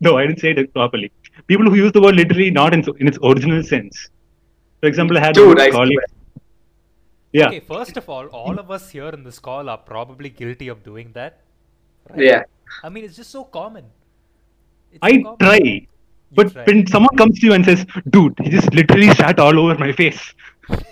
No, 0.01 0.17
I 0.19 0.27
didn't 0.27 0.41
say 0.41 0.51
it 0.53 0.73
properly. 0.73 1.11
People 1.47 1.67
who 1.67 1.77
use 1.77 1.93
the 1.93 2.01
word 2.01 2.17
literally 2.17 2.51
not 2.51 2.75
in, 2.75 2.85
in 3.01 3.09
its 3.09 3.19
original 3.23 3.63
sense. 3.63 4.09
For 4.81 4.87
example, 4.87 5.17
I 5.19 5.21
had 5.21 5.35
Dude, 5.35 5.59
a 5.59 5.63
I 5.65 5.71
colleague. 5.71 5.99
Yeah, 7.33 7.49
Okay, 7.49 7.61
first 7.61 7.97
of 7.97 8.09
all, 8.11 8.27
all 8.27 8.59
of 8.59 8.71
us 8.71 8.91
here 8.91 9.09
in 9.09 9.25
this 9.25 9.39
call 9.39 9.71
are 9.71 9.79
probably 9.79 10.29
guilty 10.29 10.69
of 10.69 10.85
doing 10.85 11.13
that. 11.15 11.41
Yeah. 12.15 12.43
I 12.85 12.91
mean, 12.91 13.05
it's 13.05 13.17
just 13.17 13.31
so 13.31 13.45
common. 13.45 13.85
It's 14.93 14.99
I 15.03 15.23
common. 15.23 15.39
try. 15.39 15.87
But 16.35 16.53
try. 16.53 16.65
when 16.67 16.87
someone 16.87 17.17
comes 17.17 17.41
to 17.41 17.47
you 17.47 17.53
and 17.55 17.65
says, 17.65 17.85
dude, 18.11 18.35
he 18.43 18.51
just 18.51 18.73
literally 18.73 19.11
sat 19.15 19.39
all 19.39 19.59
over 19.59 19.77
my 19.79 19.93
face. 19.93 20.33
And 20.69 20.83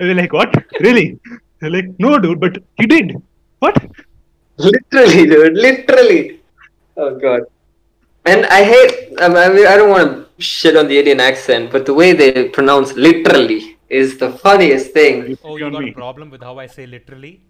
they're 0.00 0.14
like, 0.14 0.32
what? 0.32 0.54
Really? 0.80 1.18
They're 1.60 1.70
like, 1.70 1.88
no, 1.98 2.18
dude, 2.18 2.40
but 2.40 2.58
he 2.76 2.86
did. 2.86 3.14
What? 3.58 3.76
Literally, 4.56 5.26
dude. 5.26 5.54
Literally. 5.54 6.40
Oh 6.96 7.18
god. 7.18 7.42
And 8.26 8.46
I 8.46 8.64
hate. 8.64 9.12
I 9.20 9.28
mean, 9.28 9.66
I 9.66 9.76
don't 9.76 9.90
want 9.90 10.10
to 10.38 10.42
shit 10.42 10.76
on 10.76 10.88
the 10.88 10.98
Indian 10.98 11.20
accent, 11.20 11.70
but 11.72 11.84
the 11.86 11.94
way 11.94 12.12
they 12.12 12.48
pronounce 12.48 12.92
literally 12.94 13.76
is 13.88 14.16
the 14.18 14.30
funniest 14.32 14.92
thing. 14.92 15.36
Oh, 15.44 15.56
you 15.56 15.70
got 15.70 15.84
a 15.84 15.92
problem 15.92 16.30
with 16.30 16.42
how 16.42 16.58
I 16.58 16.66
say 16.66 16.86
literally? 16.86 17.40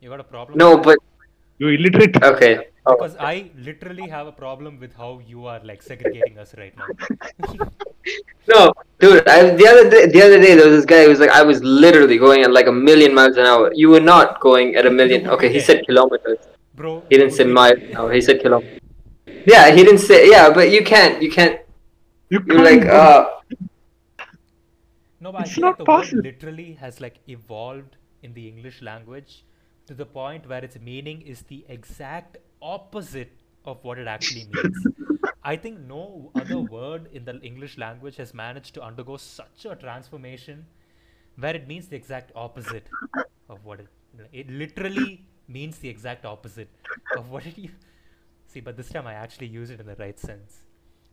You 0.00 0.10
got 0.10 0.20
a 0.20 0.24
problem? 0.24 0.58
No, 0.58 0.76
but 0.78 0.98
You 1.58 1.68
illiterate. 1.68 2.22
okay. 2.22 2.68
Oh. 2.86 2.94
Because 2.96 3.16
I 3.18 3.50
literally 3.56 4.08
have 4.08 4.26
a 4.26 4.32
problem 4.32 4.78
with 4.78 4.94
how 4.94 5.20
you 5.26 5.46
are 5.46 5.60
like 5.64 5.82
segregating 5.82 6.38
us 6.38 6.54
right 6.56 6.74
now. 6.76 7.58
No, 8.46 8.74
dude. 9.00 9.26
I, 9.26 9.50
the 9.56 9.66
other 9.66 9.88
day, 9.88 10.06
the 10.06 10.22
other 10.22 10.38
day, 10.38 10.54
there 10.54 10.68
was 10.68 10.76
this 10.76 10.84
guy 10.84 11.04
who 11.04 11.08
was 11.08 11.18
like, 11.18 11.30
I 11.30 11.42
was 11.42 11.62
literally 11.64 12.18
going 12.18 12.42
at 12.42 12.52
like 12.52 12.66
a 12.66 12.72
million 12.72 13.14
miles 13.14 13.38
an 13.38 13.46
hour. 13.46 13.72
You 13.74 13.88
were 13.88 14.00
not 14.00 14.38
going 14.40 14.74
at 14.76 14.84
a 14.84 14.90
million. 14.90 15.26
Okay, 15.26 15.50
he 15.50 15.60
said 15.60 15.86
kilometers. 15.86 16.36
Bro, 16.74 17.04
He 17.08 17.16
didn't 17.16 17.32
say 17.32 17.44
would 17.44 17.48
we- 17.48 17.54
miles. 17.54 17.78
No, 17.94 18.08
he 18.10 18.20
said 18.20 18.42
kilometers. 18.42 18.80
Yeah, 19.46 19.70
he 19.70 19.82
didn't 19.82 20.00
say. 20.00 20.28
Yeah, 20.30 20.50
but 20.52 20.70
you 20.70 20.84
can't. 20.84 21.22
You 21.22 21.30
can't. 21.30 21.60
You 22.28 22.42
You're 22.46 22.62
like, 22.62 22.84
uh, 22.84 23.30
No, 25.20 25.32
but 25.32 25.42
It's 25.42 25.52
feel 25.54 25.62
like 25.64 25.70
not 25.70 25.78
the 25.78 25.84
possible. 25.86 26.18
word 26.18 26.24
literally 26.26 26.72
has 26.74 27.00
like 27.00 27.20
evolved 27.26 27.96
in 28.22 28.34
the 28.34 28.46
English 28.46 28.82
language 28.82 29.44
to 29.86 29.94
the 29.94 30.04
point 30.04 30.46
where 30.46 30.62
its 30.62 30.78
meaning 30.78 31.22
is 31.22 31.42
the 31.42 31.64
exact 31.68 32.36
opposite 32.64 33.32
of 33.64 33.84
what 33.84 33.98
it 33.98 34.08
actually 34.08 34.44
means. 34.44 34.86
I 35.44 35.56
think 35.56 35.80
no 35.80 36.32
other 36.34 36.60
word 36.60 37.08
in 37.12 37.24
the 37.26 37.40
English 37.40 37.78
language 37.78 38.16
has 38.16 38.34
managed 38.34 38.74
to 38.74 38.82
undergo 38.82 39.18
such 39.18 39.66
a 39.66 39.76
transformation 39.76 40.66
where 41.36 41.54
it 41.56 41.68
means 41.68 41.88
the 41.88 41.96
exact 41.96 42.32
opposite 42.34 42.90
of 43.48 43.64
what 43.64 43.80
it 43.80 43.88
it 44.32 44.50
literally 44.50 45.26
means 45.48 45.78
the 45.78 45.88
exact 45.90 46.24
opposite 46.24 46.70
of 47.14 47.30
what 47.30 47.46
it 47.46 47.58
u- 47.58 47.70
see 48.46 48.60
but 48.60 48.76
this 48.76 48.90
time 48.90 49.06
I 49.06 49.14
actually 49.14 49.48
use 49.48 49.70
it 49.70 49.80
in 49.80 49.86
the 49.86 49.96
right 49.96 50.18
sense. 50.18 50.62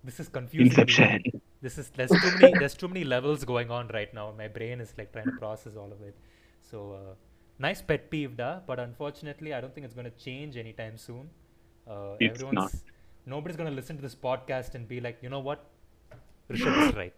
This 0.03 0.19
is 0.19 0.29
confusing. 0.29 0.85
me. 0.85 1.01
Inception. 1.01 1.23
This 1.61 1.77
is 1.77 1.89
there's 1.91 2.15
too 2.15 2.31
many 2.31 2.53
there's 2.55 2.75
too 2.75 2.87
many 2.87 3.03
levels 3.03 3.45
going 3.45 3.71
on 3.71 3.89
right 3.89 4.13
now. 4.13 4.33
My 4.37 4.47
brain 4.47 4.81
is 4.81 4.93
like 4.97 5.11
trying 5.13 5.27
to 5.27 5.33
process 5.33 5.75
all 5.75 5.91
of 5.91 6.01
it. 6.01 6.17
So 6.61 6.93
uh, 6.93 7.15
nice 7.59 7.81
pet 7.81 8.09
peeve, 8.11 8.37
da, 8.37 8.59
but 8.65 8.79
unfortunately, 8.79 9.53
I 9.53 9.61
don't 9.61 9.73
think 9.73 9.85
it's 9.85 9.93
going 9.95 10.11
to 10.11 10.17
change 10.25 10.57
anytime 10.57 10.97
soon. 10.97 11.29
Uh, 11.87 12.15
It's 12.19 12.43
not. 12.51 12.71
nobody's 13.25 13.57
going 13.57 13.69
to 13.69 13.75
listen 13.75 13.95
to 13.97 14.01
this 14.01 14.15
podcast 14.15 14.75
and 14.75 14.87
be 14.87 14.99
like, 15.01 15.17
you 15.21 15.29
know 15.29 15.39
what, 15.39 15.65
Rishabh 16.49 16.89
is 16.89 16.95
right. 16.95 17.13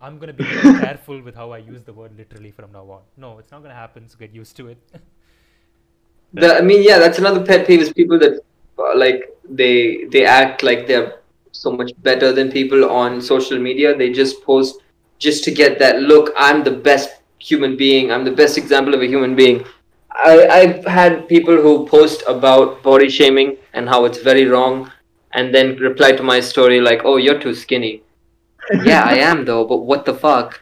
I'm 0.00 0.18
going 0.18 0.28
to 0.28 0.34
be 0.34 0.44
careful 0.84 1.20
with 1.22 1.34
how 1.34 1.50
I 1.52 1.58
use 1.58 1.82
the 1.82 1.92
word 1.92 2.16
literally 2.16 2.50
from 2.50 2.72
now 2.72 2.84
on. 2.90 3.02
No, 3.16 3.38
it's 3.38 3.50
not 3.50 3.58
going 3.58 3.70
to 3.70 3.76
happen. 3.76 4.08
So 4.08 4.18
get 4.18 4.32
used 4.34 4.56
to 4.56 4.68
it. 4.68 4.78
the, 6.34 6.56
I 6.56 6.60
mean, 6.60 6.82
yeah, 6.82 6.98
that's 6.98 7.18
another 7.18 7.44
pet 7.44 7.66
peeve 7.66 7.80
is 7.80 7.92
people 7.92 8.18
that 8.18 8.40
uh, 8.78 8.96
like 8.96 9.30
they 9.48 10.04
they 10.06 10.24
act 10.24 10.62
like 10.62 10.86
they're 10.86 11.20
so 11.52 11.70
much 11.72 11.92
better 12.02 12.32
than 12.32 12.50
people 12.50 12.90
on 12.90 13.20
social 13.20 13.58
media. 13.58 13.96
They 13.96 14.12
just 14.12 14.42
post 14.44 14.80
just 15.18 15.44
to 15.44 15.50
get 15.50 15.78
that 15.78 16.00
look. 16.02 16.32
I'm 16.36 16.64
the 16.64 16.70
best 16.72 17.10
human 17.38 17.76
being. 17.76 18.10
I'm 18.10 18.24
the 18.24 18.32
best 18.32 18.58
example 18.58 18.94
of 18.94 19.02
a 19.02 19.06
human 19.06 19.34
being. 19.36 19.64
I, 20.14 20.46
I've 20.48 20.84
had 20.84 21.28
people 21.28 21.56
who 21.56 21.86
post 21.86 22.22
about 22.28 22.82
body 22.82 23.08
shaming 23.08 23.56
and 23.72 23.88
how 23.88 24.04
it's 24.04 24.18
very 24.18 24.46
wrong, 24.46 24.90
and 25.32 25.52
then 25.52 25.76
reply 25.76 26.12
to 26.12 26.22
my 26.22 26.40
story 26.40 26.80
like, 26.80 27.02
"Oh, 27.04 27.16
you're 27.16 27.40
too 27.40 27.54
skinny." 27.54 28.02
yeah, 28.84 29.02
I 29.02 29.16
am 29.16 29.44
though, 29.44 29.64
but 29.64 29.78
what 29.78 30.04
the 30.04 30.14
fuck? 30.14 30.60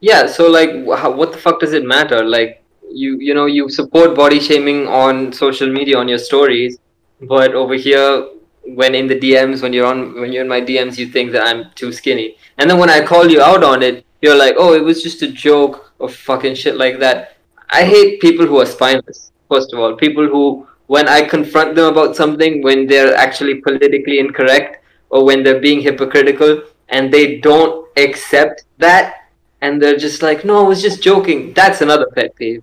Yeah, 0.00 0.26
so 0.26 0.50
like, 0.50 0.70
how, 0.98 1.10
what 1.12 1.32
the 1.32 1.38
fuck 1.38 1.60
does 1.60 1.72
it 1.72 1.84
matter? 1.84 2.24
Like, 2.24 2.62
you 2.90 3.18
you 3.18 3.34
know, 3.34 3.46
you 3.46 3.68
support 3.70 4.14
body 4.14 4.40
shaming 4.40 4.86
on 4.86 5.32
social 5.32 5.70
media 5.70 5.96
on 5.98 6.08
your 6.08 6.18
stories, 6.18 6.78
but 7.22 7.54
over 7.54 7.74
here, 7.74 8.28
when 8.66 8.94
in 8.94 9.06
the 9.06 9.18
DMs, 9.18 9.62
when 9.62 9.72
you're 9.72 9.86
on, 9.86 10.20
when 10.20 10.32
you're 10.32 10.42
in 10.42 10.48
my 10.48 10.60
DMs, 10.60 10.98
you 10.98 11.06
think 11.06 11.32
that 11.32 11.46
I'm 11.46 11.70
too 11.74 11.92
skinny, 11.92 12.36
and 12.58 12.68
then 12.68 12.78
when 12.78 12.90
I 12.90 13.04
call 13.04 13.30
you 13.30 13.40
out 13.40 13.64
on 13.64 13.82
it, 13.82 14.04
you're 14.20 14.36
like, 14.36 14.56
oh, 14.58 14.74
it 14.74 14.84
was 14.84 15.02
just 15.02 15.22
a 15.22 15.28
joke 15.28 15.92
or 15.98 16.08
fucking 16.08 16.54
shit 16.54 16.76
like 16.76 16.98
that. 16.98 17.31
I 17.72 17.84
hate 17.84 18.20
people 18.20 18.46
who 18.46 18.60
are 18.60 18.66
spineless. 18.66 19.32
First 19.50 19.72
of 19.72 19.78
all, 19.78 19.96
people 19.96 20.28
who, 20.28 20.68
when 20.88 21.08
I 21.08 21.22
confront 21.22 21.74
them 21.74 21.86
about 21.86 22.14
something, 22.14 22.62
when 22.62 22.86
they're 22.86 23.14
actually 23.14 23.62
politically 23.62 24.18
incorrect 24.18 24.84
or 25.08 25.24
when 25.24 25.42
they're 25.42 25.60
being 25.60 25.80
hypocritical 25.80 26.64
and 26.90 27.10
they 27.10 27.40
don't 27.40 27.88
accept 27.96 28.64
that 28.76 29.30
and 29.62 29.80
they're 29.80 29.96
just 29.96 30.20
like, 30.20 30.44
no, 30.44 30.62
I 30.62 30.68
was 30.68 30.82
just 30.82 31.02
joking. 31.02 31.54
That's 31.54 31.80
another 31.80 32.06
pet 32.14 32.34
peeve. 32.36 32.62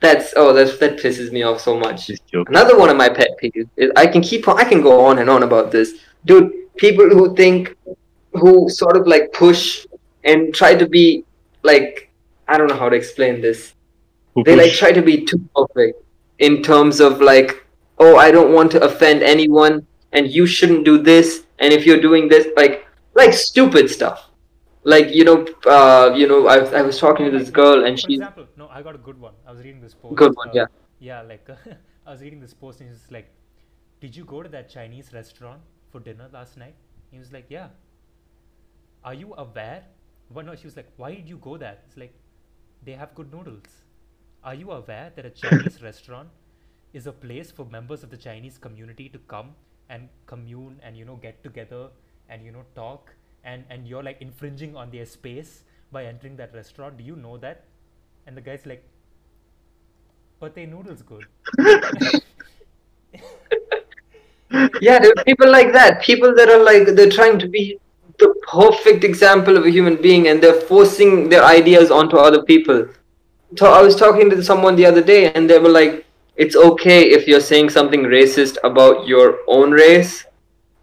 That's 0.00 0.34
oh, 0.36 0.52
that's 0.52 0.76
that 0.78 0.98
pisses 0.98 1.30
me 1.30 1.44
off 1.44 1.60
so 1.60 1.78
much. 1.78 2.10
Another 2.32 2.76
one 2.76 2.90
of 2.90 2.96
my 2.96 3.08
pet 3.08 3.30
peeves 3.40 3.68
is 3.76 3.90
I 3.96 4.06
can 4.06 4.20
keep 4.20 4.48
on, 4.48 4.58
I 4.58 4.64
can 4.64 4.82
go 4.82 5.04
on 5.06 5.20
and 5.20 5.30
on 5.30 5.44
about 5.44 5.70
this, 5.70 5.94
dude. 6.24 6.52
People 6.76 7.08
who 7.08 7.36
think, 7.36 7.76
who 8.32 8.68
sort 8.68 8.96
of 8.96 9.06
like 9.06 9.32
push 9.32 9.86
and 10.24 10.52
try 10.52 10.74
to 10.74 10.86
be 10.88 11.24
like, 11.62 12.10
I 12.48 12.58
don't 12.58 12.66
know 12.66 12.76
how 12.76 12.88
to 12.88 12.96
explain 12.96 13.40
this 13.40 13.74
Who 14.34 14.44
they 14.44 14.56
like 14.56 14.72
try 14.72 14.92
to 14.92 15.02
be 15.02 15.24
too 15.24 15.40
perfect 15.54 16.02
in 16.38 16.62
terms 16.62 17.00
of 17.00 17.20
like 17.20 17.66
oh 17.98 18.16
i 18.16 18.30
don't 18.30 18.52
want 18.52 18.70
to 18.72 18.82
offend 18.82 19.22
anyone 19.22 19.86
and 20.12 20.28
you 20.28 20.46
shouldn't 20.46 20.84
do 20.84 20.98
this 20.98 21.46
and 21.58 21.72
if 21.72 21.86
you're 21.86 22.00
doing 22.00 22.28
this 22.28 22.48
like 22.56 22.86
like 23.14 23.32
stupid 23.32 23.88
stuff 23.90 24.30
like 24.84 25.14
you 25.14 25.24
know 25.24 25.46
uh 25.66 26.12
you 26.14 26.26
know 26.26 26.46
i, 26.48 26.56
I 26.80 26.82
was 26.82 26.98
talking 26.98 27.30
to 27.30 27.38
this 27.38 27.50
girl 27.50 27.84
and 27.84 27.98
For 28.00 28.08
she 28.08 28.14
example, 28.14 28.46
no, 28.56 28.68
I 28.68 28.82
got 28.82 28.94
a 28.94 28.98
good 28.98 29.20
one. 29.20 29.34
I 29.46 29.52
was 29.52 29.60
reading 29.62 29.80
this 29.80 29.94
post. 29.94 30.16
Good 30.16 30.34
one, 30.36 30.48
uh, 30.50 30.52
yeah. 30.54 30.66
Yeah, 31.00 31.22
like 31.22 31.48
I 32.06 32.10
was 32.10 32.20
reading 32.20 32.40
this 32.40 32.54
post 32.54 32.80
and 32.80 32.90
he's 32.90 33.10
like, 33.10 33.30
"Did 34.00 34.16
you 34.16 34.24
go 34.24 34.42
to 34.42 34.48
that 34.50 34.68
Chinese 34.68 35.12
restaurant 35.12 35.60
for 35.90 36.00
dinner 36.00 36.28
last 36.32 36.56
night?" 36.56 36.74
He 37.10 37.18
was 37.18 37.32
like, 37.32 37.46
"Yeah." 37.48 37.68
Are 39.04 39.14
you 39.14 39.34
aware? 39.36 39.84
Well, 40.30 40.44
no, 40.44 40.54
she 40.56 40.66
was 40.66 40.76
like, 40.76 40.90
"Why 40.96 41.14
did 41.14 41.28
you 41.28 41.36
go 41.38 41.56
there?" 41.56 41.78
It's 41.86 41.96
like, 41.96 42.14
they 42.82 42.92
have 42.92 43.14
good 43.14 43.32
noodles. 43.32 43.83
Are 44.44 44.54
you 44.54 44.72
aware 44.72 45.10
that 45.16 45.24
a 45.24 45.30
Chinese 45.30 45.82
restaurant 45.82 46.28
is 46.92 47.06
a 47.06 47.12
place 47.12 47.50
for 47.50 47.64
members 47.64 48.02
of 48.02 48.10
the 48.10 48.16
Chinese 48.18 48.58
community 48.58 49.08
to 49.08 49.18
come 49.26 49.54
and 49.88 50.10
commune 50.26 50.78
and 50.82 50.98
you 50.98 51.06
know 51.06 51.16
get 51.16 51.42
together 51.42 51.88
and 52.28 52.44
you 52.44 52.52
know 52.52 52.64
talk 52.74 53.14
and 53.42 53.64
and 53.70 53.88
you're 53.88 54.02
like 54.02 54.20
infringing 54.20 54.76
on 54.76 54.90
their 54.90 55.06
space 55.06 55.62
by 55.90 56.04
entering 56.04 56.36
that 56.36 56.54
restaurant? 56.54 56.98
Do 56.98 57.04
you 57.04 57.16
know 57.16 57.38
that? 57.38 57.64
And 58.26 58.36
the 58.36 58.42
guy's 58.42 58.66
like, 58.66 58.84
but 60.40 60.54
their 60.54 60.66
noodles 60.66 61.00
good. 61.00 61.24
yeah 64.80 64.98
there 64.98 65.12
are 65.16 65.24
people 65.24 65.50
like 65.50 65.72
that 65.72 66.02
people 66.02 66.34
that 66.34 66.48
are 66.48 66.62
like 66.62 66.86
they're 66.96 67.10
trying 67.10 67.38
to 67.38 67.48
be 67.48 67.78
the 68.18 68.34
perfect 68.46 69.04
example 69.04 69.56
of 69.56 69.64
a 69.64 69.70
human 69.70 69.96
being 70.00 70.28
and 70.28 70.42
they're 70.42 70.60
forcing 70.72 71.28
their 71.28 71.44
ideas 71.44 71.90
onto 71.90 72.16
other 72.16 72.42
people 72.42 72.86
i 73.66 73.82
was 73.82 73.96
talking 73.96 74.30
to 74.30 74.42
someone 74.42 74.76
the 74.76 74.86
other 74.86 75.02
day 75.02 75.32
and 75.32 75.48
they 75.48 75.58
were 75.58 75.68
like 75.68 76.06
it's 76.36 76.56
okay 76.56 77.10
if 77.10 77.28
you're 77.28 77.40
saying 77.40 77.70
something 77.70 78.02
racist 78.02 78.56
about 78.64 79.06
your 79.06 79.38
own 79.46 79.70
race 79.70 80.24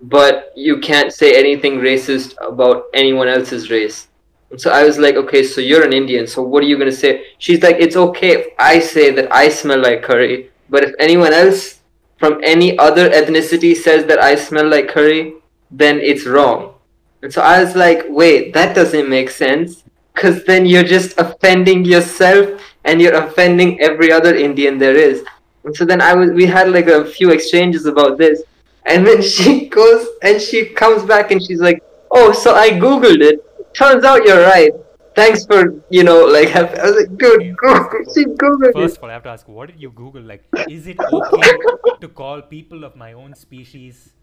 but 0.01 0.51
you 0.55 0.79
can't 0.79 1.13
say 1.13 1.37
anything 1.37 1.79
racist 1.79 2.33
about 2.41 2.85
anyone 2.93 3.27
else's 3.27 3.69
race 3.69 4.07
and 4.49 4.59
so 4.59 4.71
i 4.71 4.83
was 4.83 4.97
like 4.97 5.15
okay 5.15 5.43
so 5.43 5.61
you're 5.61 5.85
an 5.85 5.93
indian 5.93 6.25
so 6.25 6.41
what 6.41 6.63
are 6.63 6.67
you 6.67 6.77
to 6.77 6.91
say 6.91 7.25
she's 7.37 7.61
like 7.61 7.75
it's 7.79 7.95
okay 7.95 8.31
if 8.31 8.47
i 8.57 8.79
say 8.79 9.11
that 9.11 9.31
i 9.33 9.47
smell 9.49 9.79
like 9.79 10.01
curry 10.01 10.49
but 10.69 10.83
if 10.83 10.93
anyone 10.99 11.33
else 11.33 11.81
from 12.21 12.39
any 12.43 12.77
other 12.77 13.09
ethnicity 13.09 13.75
says 13.75 14.05
that 14.05 14.19
I 14.19 14.35
smell 14.35 14.69
like 14.69 14.87
curry, 14.87 15.33
then 15.71 15.99
it's 15.99 16.27
wrong. 16.27 16.75
And 17.23 17.33
so 17.33 17.41
I 17.41 17.63
was 17.63 17.75
like, 17.75 18.05
wait, 18.09 18.53
that 18.53 18.75
doesn't 18.75 19.09
make 19.09 19.31
sense. 19.31 19.83
Because 20.13 20.43
then 20.43 20.65
you're 20.65 20.83
just 20.83 21.17
offending 21.17 21.85
yourself 21.85 22.61
and 22.83 23.01
you're 23.01 23.15
offending 23.15 23.79
every 23.81 24.11
other 24.11 24.35
Indian 24.35 24.77
there 24.77 24.95
is. 24.95 25.23
And 25.63 25.75
so 25.75 25.85
then 25.85 26.01
I 26.01 26.13
was, 26.13 26.31
we 26.31 26.45
had 26.45 26.69
like 26.71 26.87
a 26.87 27.05
few 27.05 27.31
exchanges 27.31 27.85
about 27.85 28.17
this. 28.17 28.43
And 28.85 29.05
then 29.05 29.21
she 29.33 29.67
goes 29.67 30.07
and 30.21 30.41
she 30.41 30.65
comes 30.65 31.03
back 31.03 31.31
and 31.31 31.41
she's 31.43 31.61
like, 31.61 31.83
oh, 32.11 32.31
so 32.31 32.55
I 32.55 32.71
googled 32.71 33.21
it. 33.21 33.39
Turns 33.73 34.03
out 34.03 34.25
you're 34.25 34.43
right. 34.43 34.71
Thanks 35.13 35.45
for 35.45 35.83
you 35.89 36.03
know 36.03 36.23
like 36.23 36.55
I 36.55 36.63
was 36.63 36.95
like, 36.95 37.17
dude, 37.17 37.57
Google, 37.57 38.05
she 38.15 38.25
googled 38.25 38.73
First 38.73 38.97
of 38.97 39.03
all, 39.03 39.09
I 39.09 39.13
have 39.13 39.23
to 39.23 39.29
ask, 39.29 39.47
what 39.47 39.67
did 39.67 39.81
you 39.81 39.91
Google? 39.91 40.21
Like, 40.21 40.43
is 40.69 40.87
it 40.87 40.97
okay 40.99 41.51
to 41.99 42.07
call 42.07 42.41
people 42.41 42.85
of 42.85 42.95
my 42.95 43.13
own 43.13 43.35
species 43.35 44.13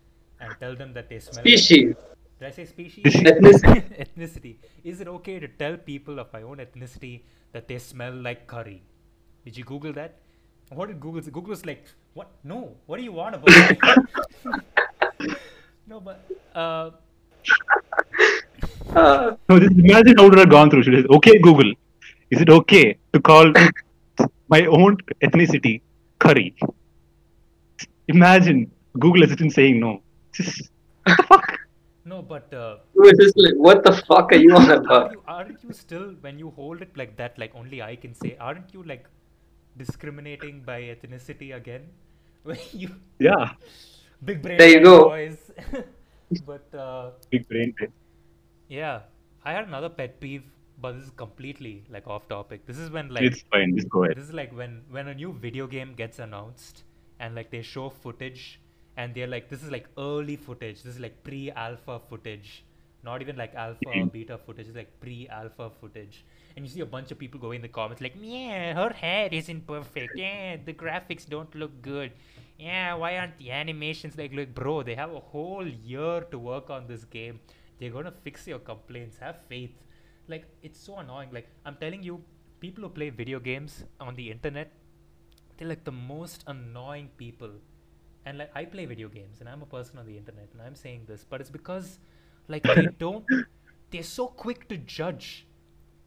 and 0.41 0.55
tell 0.61 0.74
them 0.74 0.95
that 0.95 1.11
they 1.11 1.18
smell? 1.18 1.45
like- 1.45 1.59
Species, 1.59 1.95
Did 2.39 2.49
I 2.49 2.51
say 2.53 2.64
species? 2.66 3.05
ethnicity. 3.05 3.82
ethnicity. 4.05 4.57
Is 4.84 5.01
it 5.01 5.09
okay 5.09 5.39
to 5.41 5.49
tell 5.49 5.76
people 5.76 6.18
of 6.18 6.32
my 6.32 6.43
own 6.43 6.59
ethnicity 6.59 7.22
that 7.53 7.68
they 7.68 7.78
smell 7.78 8.12
like 8.12 8.47
curry? 8.47 8.82
Did 9.45 9.57
you 9.57 9.64
Google 9.64 9.93
that? 9.95 10.18
What 10.70 10.89
did 10.89 11.01
Google 11.01 11.22
say? 11.22 11.30
Google 11.30 11.51
was 11.51 11.64
like, 11.66 11.84
what? 12.14 12.28
No. 12.45 12.76
What 12.86 12.99
do 12.99 13.03
you 13.03 13.12
want 13.12 13.34
about 13.36 13.47
that? 13.47 14.05
no, 15.86 16.01
but 16.01 16.24
uh, 16.55 16.91
Uh, 18.95 19.36
No, 19.49 19.59
just 19.59 19.72
imagine 19.72 20.16
how 20.18 20.26
it 20.26 20.30
would 20.30 20.39
have 20.39 20.51
gone 20.51 20.70
through. 20.70 20.82
She 20.82 20.95
says, 20.95 21.07
okay, 21.11 21.39
Google, 21.39 21.72
is 22.30 22.41
it 22.41 22.51
okay 22.51 22.97
to 23.12 23.20
call 23.20 23.53
my 24.49 24.66
own 24.66 24.97
ethnicity 25.22 25.80
curry? 26.18 26.55
Imagine 28.09 28.70
Google 28.99 29.22
assistant 29.24 29.53
saying 29.53 29.80
no. 29.80 30.03
Just, 30.32 30.70
what 31.05 31.16
the 31.16 31.22
fuck? 31.24 31.48
No, 32.11 32.21
but 32.23 32.53
uh, 32.55 32.77
was 32.95 33.13
just 33.21 33.37
like, 33.45 33.55
what 33.67 33.85
the 33.85 33.93
fuck 34.09 34.33
are 34.33 34.37
you 34.47 34.55
on 34.61 34.71
about? 34.79 35.13
you, 35.13 35.23
aren't 35.37 35.63
you 35.65 35.73
still 35.73 36.07
when 36.27 36.39
you 36.39 36.51
hold 36.59 36.83
it 36.83 36.97
like 37.03 37.17
that, 37.23 37.39
like 37.39 37.55
only 37.63 37.83
I 37.83 37.97
can 37.97 38.15
say, 38.15 38.37
aren't 38.49 38.73
you 38.75 38.83
like 38.93 39.07
discriminating 39.77 40.63
by 40.63 40.81
ethnicity 40.95 41.55
again? 41.55 41.89
When 42.49 42.59
you 42.73 42.91
Yeah, 43.19 43.51
big 44.25 44.43
brain 44.43 44.59
There 44.59 44.71
you 44.71 44.83
go. 44.83 44.95
boys. 45.09 45.51
but 46.47 46.75
uh, 46.75 47.11
big 47.31 47.49
brain. 47.49 47.75
dead. 47.81 47.93
Yeah, 48.69 49.01
I 49.45 49.53
had 49.53 49.67
another 49.67 49.89
pet 49.89 50.21
peeve, 50.21 50.45
but 50.81 50.93
this 50.93 51.05
is 51.05 51.11
completely 51.11 51.85
like 51.91 52.07
off 52.07 52.29
topic. 52.29 52.67
This 52.67 52.79
is 52.79 52.91
when 52.91 53.09
like 53.19 53.25
It's 53.25 53.43
fine. 53.53 53.75
Just 53.77 53.89
go 53.91 54.05
ahead. 54.05 54.17
this 54.17 54.25
is 54.25 54.33
like 54.33 54.55
when 54.63 54.83
when 54.91 55.09
a 55.09 55.15
new 55.15 55.33
video 55.33 55.67
game 55.67 55.95
gets 56.03 56.19
announced 56.19 56.85
and 57.21 57.35
like 57.35 57.51
they 57.51 57.63
show 57.63 57.89
footage 57.91 58.61
and 58.99 59.15
they're 59.15 59.33
like 59.35 59.49
this 59.51 59.63
is 59.65 59.71
like 59.71 59.89
early 59.99 60.37
footage. 60.37 60.83
This 60.83 60.95
is 60.97 61.01
like 61.01 61.23
pre-alpha 61.29 62.01
footage, 62.11 62.65
not 63.09 63.23
even 63.27 63.37
like 63.43 63.55
alpha 63.65 63.89
or 64.01 64.07
Mhm. 64.07 64.13
beta 64.17 64.39
footage. 64.47 64.69
It's 64.73 64.77
like 64.83 64.93
pre-alpha 65.05 65.71
footage, 65.81 66.25
and 66.57 66.65
you 66.67 66.71
see 66.75 66.81
a 66.81 66.91
bunch 66.97 67.13
of 67.17 67.19
people 67.25 67.41
go 67.47 67.53
in 67.59 67.63
the 67.69 67.73
comments 67.79 68.03
like, 68.07 68.17
"Yeah, 68.33 68.75
her 68.81 68.91
hair 69.05 69.29
isn't 69.41 69.67
perfect. 69.73 70.17
Yeah, 70.25 70.57
the 70.71 70.75
graphics 70.85 71.29
don't 71.37 71.55
look 71.65 71.81
good. 71.91 72.13
Yeah, 72.67 72.95
why 73.05 73.13
aren't 73.19 73.39
the 73.39 73.51
animations 73.63 74.19
like 74.23 74.33
look, 74.41 74.55
bro? 74.63 74.77
They 74.91 74.97
have 75.03 75.13
a 75.13 75.21
whole 75.35 75.67
year 75.93 76.21
to 76.35 76.39
work 76.51 76.71
on 76.79 76.89
this 76.93 77.05
game. 77.19 77.41
They're 77.79 77.97
gonna 77.99 78.15
fix 78.29 78.47
your 78.55 78.59
complaints. 78.73 79.19
Have 79.27 79.41
faith. 79.55 79.77
Like 80.35 80.47
it's 80.71 80.81
so 80.89 80.99
annoying. 81.05 81.31
Like 81.39 81.49
I'm 81.65 81.77
telling 81.87 82.03
you, 82.11 82.21
people 82.67 82.85
who 82.85 82.91
play 83.01 83.11
video 83.11 83.41
games 83.51 83.85
on 84.01 84.17
the 84.17 84.31
internet, 84.37 84.73
they're 85.57 85.69
like 85.69 85.85
the 85.85 85.93
most 85.93 86.45
annoying 86.47 87.11
people. 87.17 87.53
And 88.29 88.37
like 88.37 88.51
I 88.55 88.66
play 88.66 88.85
video 88.85 89.09
games 89.09 89.41
and 89.41 89.49
I'm 89.49 89.62
a 89.62 89.66
person 89.66 89.99
on 89.99 90.05
the 90.05 90.18
internet 90.18 90.49
and 90.53 90.61
I'm 90.61 90.74
saying 90.74 91.05
this, 91.09 91.24
but 91.29 91.41
it's 91.41 91.49
because 91.49 91.99
like 92.47 92.62
they 92.62 92.89
don't 92.99 93.24
they're 93.91 94.03
so 94.03 94.26
quick 94.26 94.68
to 94.68 94.76
judge. 94.76 95.47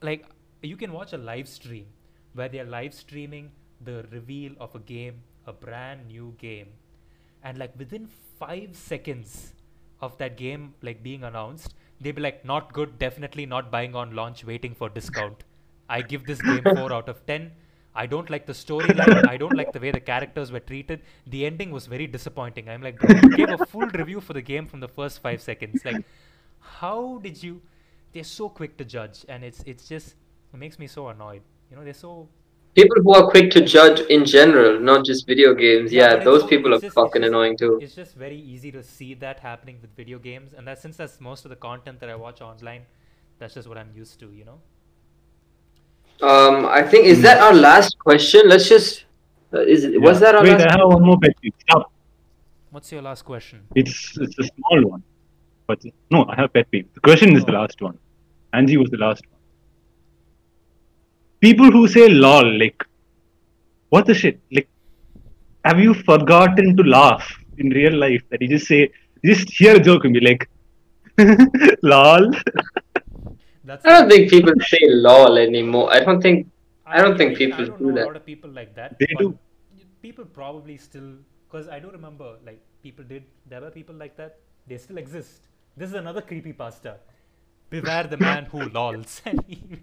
Like 0.04 0.26
you 0.62 0.78
can 0.78 0.94
watch 0.94 1.14
a 1.14 1.18
live 1.18 1.48
stream 1.48 1.88
where 2.34 2.48
they're 2.48 2.70
live 2.74 2.94
streaming 2.94 3.50
the 3.84 4.06
reveal 4.12 4.54
of 4.60 4.76
a 4.76 4.80
game, 4.80 5.24
a 5.48 5.54
brand 5.54 6.10
new 6.10 6.36
game. 6.38 6.68
And 7.44 7.58
like 7.58 7.74
within 7.76 8.08
five 8.40 8.76
seconds 8.76 9.54
of 10.00 10.16
that 10.20 10.38
game 10.38 10.76
like 10.84 11.02
being 11.02 11.24
announced, 11.24 11.74
they'd 12.00 12.12
be 12.12 12.22
like, 12.22 12.46
not 12.46 12.72
good, 12.72 13.00
definitely 13.00 13.48
not 13.48 13.72
buying 13.72 13.96
on 13.96 14.16
launch, 14.16 14.46
waiting 14.46 14.76
for 14.76 14.90
discount. 14.90 15.44
I 15.90 16.04
give 16.04 16.28
this 16.28 16.40
game 16.44 16.62
4 16.76 16.94
out 16.94 17.10
of 17.10 17.26
10. 17.26 17.52
I 17.94 18.06
don't 18.06 18.30
like 18.30 18.46
the 18.46 18.54
storyline. 18.54 19.28
I 19.28 19.38
don't 19.38 19.54
like 19.56 19.74
the 19.74 19.80
way 19.80 19.92
the 19.92 20.00
characters 20.00 20.52
were 20.52 20.62
treated. 20.62 21.02
The 21.28 21.46
ending 21.46 21.72
was 21.72 21.88
very 21.88 22.08
disappointing. 22.08 22.70
I'm 22.70 22.82
like, 22.82 22.98
bro, 23.00 23.16
you 23.22 23.36
gave 23.36 23.50
a 23.50 23.66
full 23.66 23.88
review 23.88 24.22
for 24.22 24.34
the 24.34 24.42
game 24.42 24.66
from 24.66 24.80
the 24.80 24.88
first 24.88 25.22
five 25.22 25.42
seconds. 25.42 25.84
Like, 25.84 26.06
how 26.60 27.20
did 27.22 27.42
you? 27.44 27.62
They're 28.14 28.24
so 28.24 28.50
quick 28.50 28.78
to 28.78 28.86
judge, 28.86 29.26
and 29.28 29.44
it's 29.44 29.64
it's 29.66 29.88
just 29.88 30.16
it 30.54 30.58
makes 30.58 30.80
me 30.80 30.88
so 30.88 31.08
annoyed. 31.10 31.42
You 31.70 31.76
know, 31.78 31.84
they're 31.84 31.94
so. 31.94 32.30
People 32.74 33.02
who 33.04 33.14
are 33.14 33.30
quick 33.30 33.52
to 33.52 33.60
judge 33.66 34.00
in 34.16 34.24
general, 34.24 34.80
not 34.80 35.04
just 35.04 35.28
video 35.28 35.54
games. 35.54 35.92
Yeah, 35.92 36.14
Yeah, 36.14 36.24
those 36.24 36.46
people 36.46 36.74
are 36.74 36.80
just- 36.80 36.96
fucking 36.96 37.26
annoying 37.26 37.58
too. 37.58 37.80
It's 37.82 37.96
just 37.96 38.16
very 38.16 38.38
easy 38.40 38.72
to 38.72 38.82
see 38.82 39.14
that 39.16 39.42
happening 39.42 39.80
with 39.82 39.94
video 39.98 40.20
games, 40.20 40.54
and 40.54 40.66
that 40.68 40.80
since 40.80 40.96
that's 40.96 41.20
most 41.20 41.44
of 41.44 41.50
the 41.50 41.58
content 41.58 42.00
that 42.00 42.10
I 42.10 42.16
watch 42.16 42.40
online, 42.40 42.84
that's 43.40 43.56
just 43.56 43.68
what 43.68 43.78
I'm 43.78 43.92
used 43.94 44.20
to. 44.22 44.32
You 44.32 44.46
know. 44.46 44.60
Um, 46.22 46.66
I 46.68 46.84
think 46.84 47.06
is 47.06 47.22
that 47.24 47.40
our 47.42 47.54
last 47.54 47.98
question? 48.00 48.42
Let's 48.48 48.68
just. 48.70 49.06
Uh, 49.54 49.60
is 49.62 49.84
it, 49.84 50.00
was 50.02 50.20
that 50.20 50.36
our 50.36 50.44
Wait, 50.44 50.52
last? 50.54 50.68
I 50.76 50.80
have 50.80 50.88
one 50.88 51.04
more 51.04 51.20
pet 51.20 51.34
peeve. 51.42 51.54
Stop. 51.62 51.92
What's 52.70 52.92
your 52.92 53.02
last 53.02 53.24
question? 53.26 53.62
It's 53.76 54.18
it's 54.18 54.38
a 54.40 54.44
small 54.44 54.86
one, 54.94 55.04
but 55.68 55.84
no, 56.10 56.26
I 56.30 56.36
have 56.36 56.54
pet 56.54 56.70
peeve. 56.72 56.88
The 56.94 57.02
question 57.02 57.36
is 57.36 57.44
the 57.44 57.52
Oh. 57.56 57.62
last 57.62 57.82
one. 57.82 57.98
Angie 58.54 58.78
was 58.78 58.90
the 58.92 58.98
last 58.98 59.24
one. 59.32 59.40
People 61.42 61.72
who 61.72 61.88
say 61.88 62.08
"lol" 62.08 62.48
like, 62.60 62.86
what 63.90 64.06
the 64.06 64.14
shit? 64.14 64.40
Like, 64.52 64.70
have 65.66 65.80
you 65.80 65.94
forgotten 65.94 66.78
to 66.78 66.84
laugh 66.84 67.28
in 67.58 67.70
real 67.70 67.96
life? 68.06 68.22
That 68.30 68.42
you 68.42 68.48
just 68.48 68.68
say, 68.68 68.90
you 69.22 69.34
just 69.36 69.50
hear 69.52 69.76
a 69.76 69.80
joke 69.80 70.06
and 70.06 70.14
be 70.14 70.20
like, 70.22 70.48
"lol." 71.82 72.32
That's. 73.72 73.86
I 73.86 73.94
don't 74.00 74.10
think 74.14 74.30
people 74.30 74.54
say 74.72 74.80
lol 75.08 75.38
anymore. 75.38 75.86
I 75.98 76.00
don't 76.08 76.22
think. 76.28 76.48
I 76.86 77.02
don't 77.02 77.18
think 77.18 77.38
people 77.38 77.64
I 77.64 77.68
don't 77.68 77.80
do 77.80 77.86
know 77.92 77.96
that. 78.00 78.04
a 78.04 78.12
lot 78.12 78.16
of 78.22 78.26
people 78.26 78.50
like 78.60 78.76
that. 78.82 78.98
They 79.04 79.08
do. 79.20 79.28
People 80.02 80.26
probably 80.26 80.76
still, 80.88 81.10
because 81.48 81.68
I 81.70 81.80
do 81.80 81.90
remember, 81.92 82.30
like 82.46 82.60
people 82.84 83.06
did. 83.14 83.24
There 83.54 83.62
were 83.66 83.72
people 83.80 83.96
like 84.04 84.18
that. 84.18 84.40
They 84.68 84.78
still 84.88 84.98
exist. 84.98 85.48
This 85.78 85.90
is 85.90 85.96
another 85.96 86.22
creepy 86.34 86.54
pasta. 86.62 86.96
Beware 87.70 88.04
the 88.14 88.18
man 88.18 88.46
who 88.54 88.68
lols. 88.80 89.22
And 89.32 89.44
he- 89.48 89.80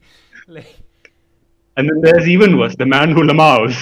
like, 0.59 0.74
And 1.76 1.89
then 1.89 2.01
there's 2.03 2.28
even 2.28 2.59
worse, 2.59 2.74
the 2.76 2.86
man 2.95 3.12
who 3.12 3.22
lamaus. 3.30 3.78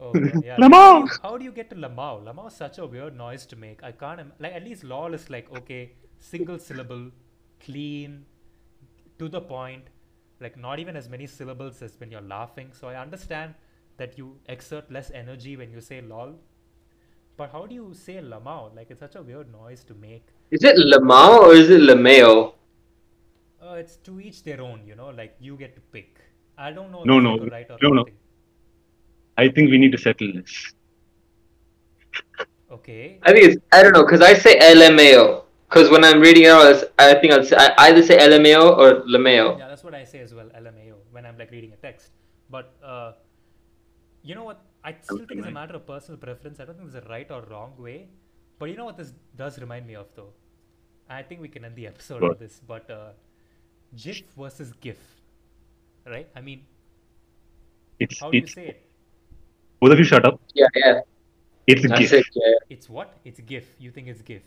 oh 0.00 0.12
God, 0.24 0.44
yeah. 0.44 0.56
Lamau! 0.64 1.08
How 1.22 1.32
do 1.38 1.44
you 1.44 1.52
get 1.52 1.70
to 1.70 1.76
lamau? 1.76 2.12
Lamau 2.28 2.48
is 2.48 2.54
such 2.64 2.78
a 2.78 2.86
weird 2.94 3.16
noise 3.16 3.46
to 3.52 3.56
make. 3.66 3.82
I 3.82 3.92
can't. 3.92 4.20
Im- 4.24 4.32
like 4.46 4.52
at 4.60 4.64
least 4.70 4.84
lol 4.92 5.14
is 5.20 5.30
like 5.36 5.50
okay, 5.60 5.82
single 6.32 6.58
syllable, 6.58 7.04
clean, 7.64 8.24
to 9.18 9.28
the 9.28 9.40
point. 9.40 9.84
Like 10.40 10.58
not 10.58 10.78
even 10.78 10.96
as 10.96 11.08
many 11.08 11.26
syllables 11.26 11.80
as 11.82 11.98
when 11.98 12.10
you're 12.10 12.20
laughing. 12.20 12.70
So 12.72 12.88
I 12.88 13.00
understand 13.00 13.54
that 13.96 14.18
you 14.18 14.36
exert 14.46 14.90
less 14.90 15.10
energy 15.10 15.56
when 15.56 15.70
you 15.70 15.80
say 15.80 16.00
lol. 16.00 16.34
But 17.36 17.52
how 17.52 17.66
do 17.66 17.74
you 17.74 17.94
say 17.94 18.16
lamao? 18.16 18.74
Like 18.74 18.90
it's 18.90 19.00
such 19.00 19.14
a 19.14 19.22
weird 19.22 19.50
noise 19.50 19.84
to 19.84 19.94
make. 19.94 20.26
Is 20.50 20.62
it 20.62 20.76
lamao 20.76 21.38
or 21.40 21.54
is 21.54 21.70
it 21.70 21.80
Lameo? 21.80 22.52
Uh, 23.62 23.74
it's 23.74 23.96
to 23.96 24.20
each 24.20 24.42
their 24.44 24.60
own, 24.60 24.82
you 24.86 24.94
know. 24.94 25.08
Like 25.08 25.36
you 25.40 25.56
get 25.56 25.74
to 25.74 25.80
pick. 25.80 26.20
I 26.56 26.70
don't 26.70 26.92
know. 26.92 27.02
No, 27.04 27.18
no, 27.18 27.38
right 27.46 27.68
or 27.70 27.78
no, 27.82 27.90
no. 27.90 28.04
I 29.36 29.48
think 29.48 29.70
we 29.70 29.78
need 29.78 29.92
to 29.92 29.98
settle 29.98 30.32
this. 30.32 30.72
Okay. 32.70 33.18
I 33.22 33.32
think 33.32 33.44
it's. 33.44 33.56
I 33.72 33.82
don't 33.82 33.92
know 33.92 34.04
because 34.04 34.20
I 34.20 34.34
say 34.34 34.58
LMAO. 34.58 35.45
Because 35.68 35.90
when 35.90 36.04
I'm 36.04 36.20
reading 36.20 36.44
it 36.44 36.50
out, 36.50 36.84
I 36.98 37.14
think 37.14 37.32
I'll 37.32 37.44
say, 37.44 37.56
I 37.56 37.74
either 37.88 38.02
say 38.02 38.16
LMAO 38.18 38.76
or 38.78 39.02
Lameo. 39.04 39.58
Yeah, 39.58 39.68
that's 39.68 39.82
what 39.82 39.94
I 39.94 40.04
say 40.04 40.20
as 40.20 40.32
well, 40.32 40.46
LMAO, 40.56 40.94
when 41.10 41.26
I'm 41.26 41.36
like 41.36 41.50
reading 41.50 41.72
a 41.72 41.76
text. 41.76 42.10
But 42.48 42.72
uh, 42.84 43.12
you 44.22 44.34
know 44.36 44.44
what? 44.44 44.60
I 44.84 44.94
still 45.02 45.18
think 45.18 45.40
it's 45.40 45.48
a 45.48 45.50
matter 45.50 45.74
of 45.74 45.86
personal 45.86 46.18
preference. 46.18 46.60
I 46.60 46.64
don't 46.66 46.76
think 46.78 46.92
there's 46.92 47.04
a 47.04 47.08
right 47.08 47.28
or 47.30 47.42
wrong 47.50 47.72
way. 47.76 48.08
But 48.58 48.70
you 48.70 48.76
know 48.76 48.84
what 48.84 48.96
this 48.96 49.12
does 49.36 49.58
remind 49.58 49.86
me 49.86 49.96
of 49.96 50.06
though? 50.14 50.30
I 51.10 51.22
think 51.22 51.40
we 51.40 51.48
can 51.48 51.64
end 51.64 51.74
the 51.76 51.86
episode 51.88 52.22
What? 52.22 52.30
with 52.30 52.38
this. 52.38 52.60
But 52.66 52.88
uh, 52.90 53.10
GIF 53.96 54.22
versus 54.38 54.72
GIF, 54.80 54.98
right? 56.06 56.28
I 56.36 56.40
mean, 56.40 56.62
It's 57.98 58.20
how 58.20 58.30
do 58.30 58.38
you 58.38 58.46
say 58.46 58.68
it? 58.68 58.82
both 59.80 59.92
of 59.92 59.98
you 59.98 60.04
shut 60.04 60.24
up. 60.24 60.40
Yeah, 60.54 60.66
yeah. 60.76 61.00
It's 61.66 61.84
a 61.84 61.88
That's 61.88 62.00
gift. 62.00 62.12
it. 62.14 62.26
Yeah. 62.34 62.52
It's 62.70 62.88
what? 62.88 63.14
It's 63.24 63.40
GIF. 63.40 63.64
You 63.80 63.90
think 63.90 64.06
it's 64.08 64.22
GIF? 64.22 64.42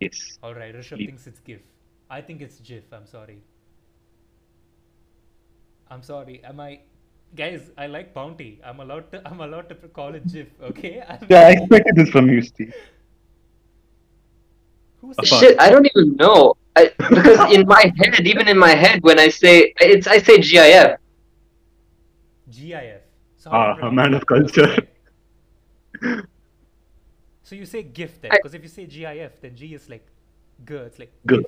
Yes. 0.00 0.38
All 0.42 0.54
right, 0.54 0.74
Rishabh 0.74 0.98
Leave. 0.98 1.08
thinks 1.08 1.26
it's 1.26 1.40
GIF. 1.40 1.60
I 2.08 2.20
think 2.22 2.40
it's 2.40 2.58
GIF. 2.60 2.84
I'm 2.92 3.06
sorry. 3.06 3.42
I'm 5.90 6.02
sorry. 6.02 6.40
Am 6.44 6.58
I, 6.60 6.80
guys? 7.34 7.70
I 7.76 7.86
like 7.86 8.14
Bounty. 8.14 8.60
I'm 8.64 8.80
allowed 8.80 9.12
to. 9.12 9.20
I'm 9.28 9.40
allowed 9.40 9.68
to 9.68 9.74
call 9.88 10.14
it 10.14 10.26
GIF. 10.26 10.48
Okay. 10.70 11.00
I'm- 11.08 11.26
Yeah, 11.28 11.42
I 11.48 11.50
expected 11.52 11.96
this 11.96 12.08
from 12.08 12.30
you, 12.30 12.40
Steve. 12.42 12.74
Who 15.02 15.12
Apart. 15.12 15.26
Shit, 15.28 15.60
I 15.60 15.70
don't 15.70 15.86
even 15.94 16.16
know. 16.16 16.54
I, 16.76 16.90
because 16.98 17.52
in 17.52 17.66
my 17.66 17.92
head, 17.98 18.26
even 18.26 18.48
in 18.48 18.58
my 18.58 18.70
head, 18.74 19.02
when 19.02 19.18
I 19.18 19.28
say 19.28 19.72
it's, 19.80 20.06
I 20.06 20.18
say 20.18 20.38
GIF. 20.38 20.96
GIF? 22.50 23.00
So 23.36 23.50
how 23.50 23.76
Ah, 23.80 23.86
a 23.88 23.92
man 23.92 24.14
of 24.14 24.24
culture. 24.26 24.76
Because, 27.50 27.56
like- 27.56 27.56
So 27.56 27.56
you 27.56 27.66
say 27.66 27.82
GIF 27.82 28.20
then, 28.20 28.30
because 28.30 28.54
if 28.54 28.62
you 28.62 28.68
say 28.68 28.86
GIF, 28.86 29.40
then 29.40 29.56
G 29.56 29.74
is 29.74 29.88
like 29.88 30.06
G. 30.64 30.74
It's 30.86 30.98
like 30.98 31.12
Good. 31.26 31.46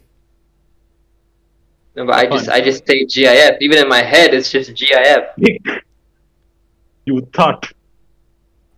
No, 1.95 2.07
but 2.07 2.15
I 2.15 2.27
just 2.27 2.49
I 2.49 2.61
just 2.61 2.87
say 2.87 3.05
GIF. 3.05 3.57
Even 3.61 3.79
in 3.79 3.89
my 3.89 4.03
head, 4.03 4.35
it's 4.35 4.51
just 4.51 4.75
GIF. 4.75 5.25
You 7.05 7.21
thought. 7.33 7.73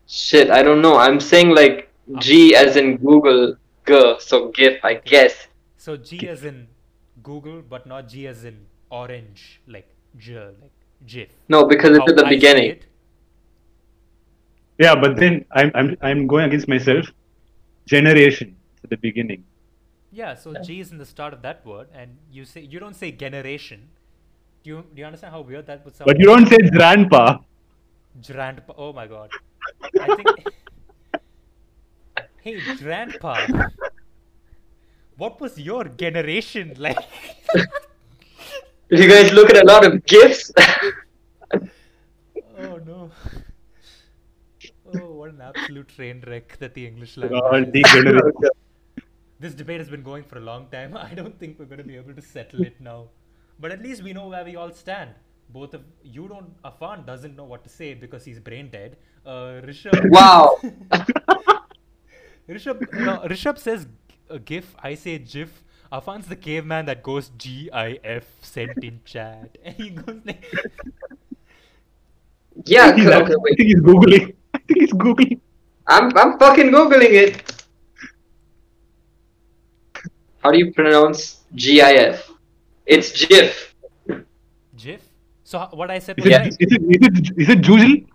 Shit, 0.06 0.50
I 0.50 0.62
don't 0.62 0.82
know. 0.82 0.96
I'm 0.96 1.20
saying 1.20 1.54
like 1.54 1.90
ah. 2.14 2.20
G 2.20 2.54
as 2.54 2.76
in 2.76 2.98
Google, 2.98 3.56
G, 3.86 4.14
so 4.18 4.50
GIF, 4.50 4.84
I 4.84 4.94
guess. 4.94 5.48
So 5.76 5.96
G 5.96 6.28
as 6.28 6.44
in 6.44 6.68
Google, 7.22 7.62
but 7.62 7.86
not 7.86 8.08
G 8.08 8.26
as 8.26 8.44
in 8.44 8.66
orange, 8.90 9.60
like 9.66 9.88
J, 10.16 10.36
like 10.60 10.72
GIF. 11.06 11.28
No, 11.48 11.64
because 11.64 11.90
it's 11.90 11.98
How 12.00 12.06
at 12.08 12.16
the 12.16 12.26
I 12.26 12.30
see 12.30 12.36
beginning. 12.36 12.80
It. 14.78 14.84
Yeah, 14.84 14.94
but 14.94 15.16
then 15.16 15.44
I'm 15.52 15.70
I'm 15.74 15.96
I'm 16.02 16.26
going 16.26 16.46
against 16.46 16.68
myself. 16.68 17.06
Generation 17.86 18.56
at 18.82 18.90
the 18.90 18.96
beginning. 18.96 19.44
Yeah, 20.12 20.34
so 20.34 20.54
G 20.62 20.80
is 20.80 20.92
in 20.92 20.98
the 20.98 21.06
start 21.06 21.34
of 21.34 21.42
that 21.42 21.66
word, 21.66 21.88
and 21.92 22.16
you 22.30 22.44
say 22.44 22.60
you 22.60 22.78
don't 22.78 22.94
say 22.94 23.10
generation. 23.10 23.88
Do 24.62 24.70
you 24.70 24.84
do 24.94 25.00
you 25.00 25.06
understand 25.06 25.32
how 25.32 25.40
weird 25.40 25.66
that 25.66 25.84
would 25.84 25.96
sound? 25.96 26.06
But 26.06 26.18
you 26.20 26.26
don't 26.26 26.46
say 26.46 26.58
grandpa. 26.70 27.38
Grandpa. 28.26 28.72
Oh 28.76 28.92
my 28.92 29.06
god. 29.06 29.30
I 30.00 30.14
think. 30.16 30.28
hey, 32.42 32.60
grandpa. 32.76 33.46
What 35.16 35.40
was 35.40 35.58
your 35.58 35.84
generation 35.84 36.74
like? 36.78 36.98
Did 37.52 37.68
you 39.04 39.08
guys 39.08 39.32
look 39.32 39.50
at 39.50 39.62
a 39.62 39.66
lot 39.66 39.84
of 39.84 40.04
GIFs? 40.06 40.52
oh 42.58 42.78
no. 42.86 43.10
What 45.24 45.32
an 45.32 45.40
absolute 45.40 45.88
train 45.88 46.22
wreck 46.26 46.58
that 46.58 46.74
the 46.74 46.86
English 46.86 47.16
language 47.16 47.74
is. 47.74 48.50
This 49.40 49.54
debate 49.54 49.78
has 49.78 49.88
been 49.88 50.02
going 50.02 50.22
for 50.22 50.36
a 50.36 50.42
long 50.42 50.66
time. 50.68 50.94
I 51.02 51.14
don't 51.14 51.38
think 51.38 51.58
we're 51.58 51.64
going 51.64 51.78
to 51.78 51.84
be 51.92 51.96
able 51.96 52.12
to 52.12 52.20
settle 52.20 52.60
it 52.62 52.78
now. 52.78 53.06
But 53.58 53.72
at 53.72 53.80
least 53.82 54.02
we 54.02 54.12
know 54.12 54.28
where 54.28 54.44
we 54.44 54.56
all 54.56 54.70
stand. 54.72 55.14
Both 55.48 55.72
of 55.72 55.82
you 56.02 56.28
don't. 56.28 56.50
Afan 56.62 57.06
doesn't 57.06 57.34
know 57.36 57.44
what 57.44 57.64
to 57.64 57.70
say 57.70 57.94
because 57.94 58.26
he's 58.26 58.38
brain 58.38 58.68
dead. 58.68 58.98
Uh, 59.24 59.62
Rishabh. 59.64 60.10
wow. 60.18 60.58
Rishabh, 62.46 62.92
no, 62.92 63.16
Rishabh 63.34 63.58
says 63.58 63.86
uh, 64.28 64.36
GIF. 64.44 64.76
I 64.82 64.94
say 64.94 65.16
GIF. 65.18 65.64
Afan's 65.90 66.26
the 66.26 66.36
caveman 66.36 66.84
that 66.84 67.02
goes 67.02 67.30
GIF 67.38 68.26
sent 68.42 68.84
in 68.84 69.00
chat. 69.06 69.56
And 69.64 69.74
he 69.76 69.88
goes 69.88 70.20
like, 70.26 70.44
Yeah, 72.66 72.94
He's 72.94 73.06
c- 73.06 73.12
act- 73.12 73.22
okay, 73.22 73.32
I 73.32 73.36
wait. 73.38 73.56
think 73.56 73.68
he's 73.68 73.80
googling. 73.80 74.34
I 74.64 74.72
think 74.72 74.80
he's 74.80 74.92
googling. 74.92 75.40
I'm 75.86 76.16
I'm 76.16 76.38
fucking 76.38 76.70
googling 76.70 77.12
it. 77.12 77.52
How 80.42 80.50
do 80.50 80.58
you 80.58 80.72
pronounce 80.72 81.40
GIF? 81.54 82.30
It's 82.86 83.12
GIF. 83.26 83.74
GIF. 84.76 85.00
So 85.44 85.68
what 85.72 85.90
I 85.90 85.98
said 85.98 86.18
Is 86.18 86.24
was 86.24 86.32
it, 86.34 86.38
right. 86.38 86.46
is 86.48 86.56
it, 86.60 86.72
is 86.72 87.08
it, 87.08 87.38
is 87.42 87.48
it 87.48 87.60
Jujil? 87.60 88.06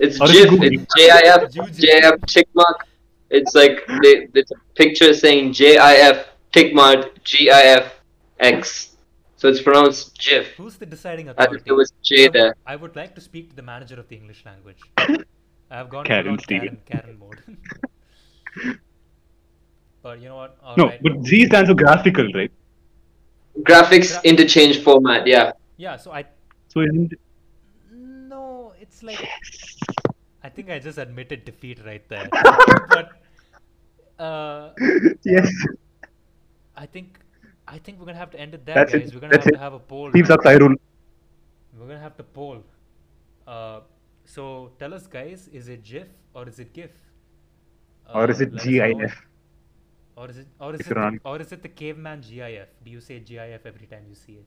It's 0.00 0.20
Or 0.20 0.28
is 0.28 0.36
it 0.36 0.50
GIF. 0.50 0.72
It's 0.72 0.94
GIF. 0.94 1.50
Juju. 1.52 1.80
GIF 1.80 2.20
tick 2.26 2.48
mark. 2.54 2.86
It's 3.30 3.54
like 3.54 3.84
they, 4.02 4.28
it's 4.34 4.50
a 4.50 4.56
picture 4.74 5.12
saying 5.14 5.52
JIF 5.52 6.24
tick 6.52 6.74
mark 6.74 7.22
GIF 7.24 7.92
X. 8.40 8.96
So 9.36 9.48
it's 9.48 9.62
pronounced 9.62 10.18
GIF. 10.18 10.46
Who's 10.56 10.76
the 10.76 10.86
deciding 10.86 11.28
As 11.28 11.34
if 11.34 11.40
authority? 11.44 11.62
there 11.66 11.74
was 11.76 11.92
J 12.02 12.26
I- 12.26 12.28
there. 12.28 12.54
I 12.66 12.74
would 12.76 12.96
like 12.96 13.14
to 13.16 13.20
speak 13.20 13.50
to 13.50 13.56
the 13.56 13.62
manager 13.62 13.98
of 14.00 14.08
the 14.08 14.16
English 14.16 14.44
language. 14.44 14.78
I've 15.70 15.88
gone 15.88 16.04
Karen 16.04 16.36
full 16.36 16.38
Steven. 16.38 16.78
Karen, 16.86 17.18
Karen 17.18 17.18
mode. 17.18 17.40
but 20.02 20.20
you 20.20 20.28
know 20.28 20.36
what? 20.36 20.56
All 20.62 20.76
No, 20.76 20.86
right. 20.86 21.02
but 21.02 21.22
G 21.22 21.44
stands 21.46 21.68
for 21.68 21.74
graphical, 21.74 22.26
right? 22.34 22.50
Graphics 23.62 24.12
Gra- 24.12 24.20
interchange 24.24 24.78
format. 24.82 25.26
Yeah. 25.26 25.52
Yeah, 25.76 25.96
so 25.96 26.12
I. 26.12 26.24
So 26.68 26.80
isn't 26.80 27.14
No, 27.92 28.72
it's 28.80 29.02
like. 29.02 29.26
I 30.42 30.48
think 30.48 30.70
I 30.70 30.78
just 30.78 30.98
admitted 30.98 31.44
defeat 31.44 31.80
right 31.84 32.06
there. 32.08 32.28
but. 32.88 33.10
Uh, 34.18 34.70
yes. 35.24 35.50
I 36.76 36.86
think. 36.86 37.18
I 37.66 37.78
think 37.78 37.98
we're 37.98 38.06
gonna 38.06 38.18
have 38.18 38.30
to 38.30 38.40
end 38.40 38.54
it 38.54 38.64
there, 38.64 38.74
That's 38.76 38.92
guys. 38.92 39.08
it. 39.08 39.14
We're 39.14 39.20
gonna 39.20 39.32
That's 39.32 39.44
have 39.44 39.52
it. 39.52 39.56
to 39.56 39.58
have 39.58 39.72
a 39.74 39.78
poll. 39.78 40.10
Thieves 40.10 40.28
now. 40.30 40.36
are 40.36 40.38
Tyrul. 40.38 40.74
We're 41.78 41.86
gonna 41.86 42.00
have 42.00 42.16
to 42.16 42.22
poll. 42.22 42.64
Uh, 43.46 43.80
so 44.34 44.44
tell 44.78 44.94
us, 44.94 45.06
guys, 45.06 45.48
is 45.60 45.68
it 45.68 45.82
GIF 45.82 46.08
or 46.34 46.48
is 46.48 46.58
it 46.58 46.72
GIF? 46.74 46.90
Or 48.14 48.30
is 48.30 48.40
Uh, 48.40 48.44
it 48.44 48.52
let 48.52 48.66
us 48.66 48.66
know. 48.66 48.98
GIF? 49.00 49.16
Or 50.16 50.28
is 50.30 50.38
it 50.38 50.46
or 50.60 50.74
is 50.74 50.80
it 50.80 50.94
the, 50.94 51.18
or 51.24 51.40
is 51.40 51.52
it 51.56 51.62
the 51.62 51.68
caveman 51.80 52.20
GIF? 52.28 52.68
Do 52.84 52.90
you 52.90 53.00
say 53.00 53.18
GIF 53.20 53.66
every 53.72 53.86
time 53.86 54.04
you 54.08 54.14
see 54.14 54.32
it? 54.42 54.46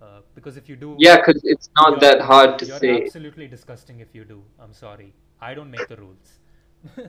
Uh, 0.00 0.20
because 0.34 0.56
if 0.56 0.68
you 0.68 0.76
do, 0.76 0.94
Yeah, 0.98 1.16
because 1.16 1.40
it's 1.44 1.68
not 1.80 2.00
that 2.00 2.20
hard 2.20 2.58
to 2.60 2.66
you're 2.66 2.78
say. 2.78 2.90
absolutely 3.04 3.48
disgusting 3.48 4.00
if 4.00 4.14
you 4.14 4.24
do. 4.24 4.42
I'm 4.60 4.72
sorry. 4.72 5.12
I 5.40 5.54
don't 5.54 5.70
make 5.70 5.88
the 5.88 5.96
rules. 5.96 6.38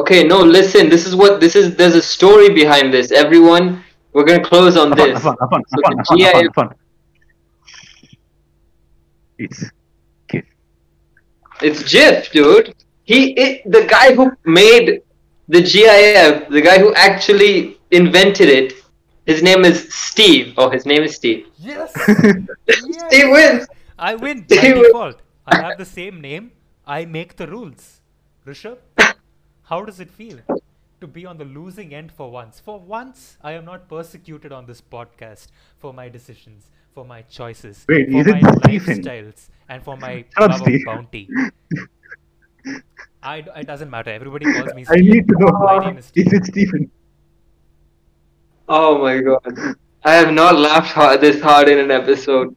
Okay, 0.00 0.24
no, 0.30 0.38
listen. 0.42 0.88
This 0.90 1.06
is 1.06 1.14
what 1.16 1.40
this 1.40 1.54
is. 1.56 1.74
There's 1.76 1.94
a 1.94 2.02
story 2.02 2.48
behind 2.56 2.92
this. 2.92 3.12
Everyone, 3.12 3.68
we're 4.12 4.24
gonna 4.30 4.44
close 4.48 4.76
on 4.76 4.90
Afan, 4.92 5.14
this. 5.14 5.20
Afan, 5.20 5.36
Afan, 5.44 5.62
So 5.68 5.78
Afan, 5.84 5.96
the 5.96 6.02
Afan, 6.02 6.18
GIF 6.18 6.34
Afan, 6.34 6.66
Afan. 6.68 6.74
It's 9.38 9.64
GIF. 10.28 10.44
It's 11.62 11.82
GIF, 11.90 12.30
dude. 12.32 12.74
He, 13.04 13.32
it, 13.32 13.70
the 13.70 13.84
guy 13.86 14.14
who 14.14 14.32
made 14.44 15.02
the 15.48 15.60
GIF, 15.62 16.48
the 16.48 16.60
guy 16.60 16.78
who 16.78 16.92
actually 16.94 17.78
invented 17.90 18.48
it, 18.48 18.72
his 19.26 19.42
name 19.42 19.64
is 19.64 19.92
Steve. 19.92 20.54
Oh, 20.56 20.70
his 20.70 20.86
name 20.86 21.02
is 21.02 21.14
Steve. 21.16 21.46
yes. 21.58 21.92
Steve 23.08 23.30
wins. 23.30 23.66
I 23.98 24.14
win 24.14 24.40
by 24.48 24.56
Steve- 24.56 24.76
default. 24.76 25.20
I 25.46 25.56
have 25.56 25.78
the 25.78 25.84
same 25.84 26.20
name. 26.20 26.52
I 26.86 27.04
make 27.04 27.36
the 27.36 27.46
rules. 27.46 28.00
Rishabh, 28.46 28.78
how 29.64 29.84
does 29.84 29.98
it 30.00 30.10
feel 30.10 30.38
to 31.00 31.06
be 31.06 31.26
on 31.26 31.36
the 31.38 31.44
losing 31.44 31.92
end 31.94 32.12
for 32.12 32.30
once? 32.30 32.60
For 32.60 32.78
once, 32.78 33.36
I 33.42 33.52
am 33.52 33.64
not 33.64 33.88
persecuted 33.88 34.52
on 34.52 34.66
this 34.66 34.80
podcast 34.80 35.48
for 35.78 35.92
my 35.92 36.08
decisions, 36.08 36.70
for 36.94 37.04
my 37.04 37.22
choices, 37.22 37.84
Wait, 37.88 38.08
for 38.10 38.20
is 38.20 38.26
it 38.28 38.40
my 38.40 38.52
Stephen? 38.64 39.02
lifestyles, 39.02 39.48
and 39.68 39.82
for 39.82 39.96
my 39.96 40.24
love 40.40 40.60
of 40.62 40.68
bounty. 40.86 41.28
I, 43.22 43.40
d- 43.40 43.50
it 43.56 43.66
doesn't 43.66 43.90
matter. 43.90 44.10
Everybody 44.10 44.52
calls 44.52 44.72
me 44.74 44.84
I 44.90 44.96
need 44.96 45.26
to 45.28 45.34
know. 45.38 45.48
My 45.58 45.78
name 45.86 45.98
is 45.98 46.04
Is 46.14 46.26
Steve. 46.26 46.32
it 46.32 46.44
Stephen? 46.46 46.90
Oh 48.68 48.98
my 49.02 49.20
god. 49.20 49.76
I 50.04 50.14
have 50.14 50.32
not 50.32 50.56
laughed 50.56 50.92
hard, 50.92 51.20
this 51.20 51.40
hard 51.40 51.68
in 51.68 51.78
an 51.78 51.90
episode. 51.90 52.54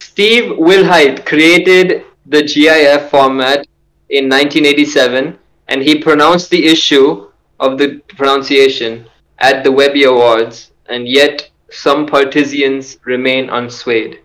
Steve 0.00 0.56
Wilhite 0.58 1.24
created 1.24 2.04
the 2.26 2.42
GIF 2.42 3.10
format 3.10 3.66
in 4.10 4.24
1987 4.28 5.38
and 5.68 5.82
he 5.82 5.98
pronounced 6.00 6.50
the 6.50 6.66
issue 6.66 7.30
of 7.60 7.78
the 7.78 8.00
pronunciation 8.08 9.06
at 9.38 9.62
the 9.62 9.70
Webby 9.70 10.04
Awards 10.04 10.72
and 10.86 11.06
yet 11.06 11.50
some 11.70 12.06
partisans 12.06 12.98
remain 13.04 13.48
unswayed. 13.48 14.18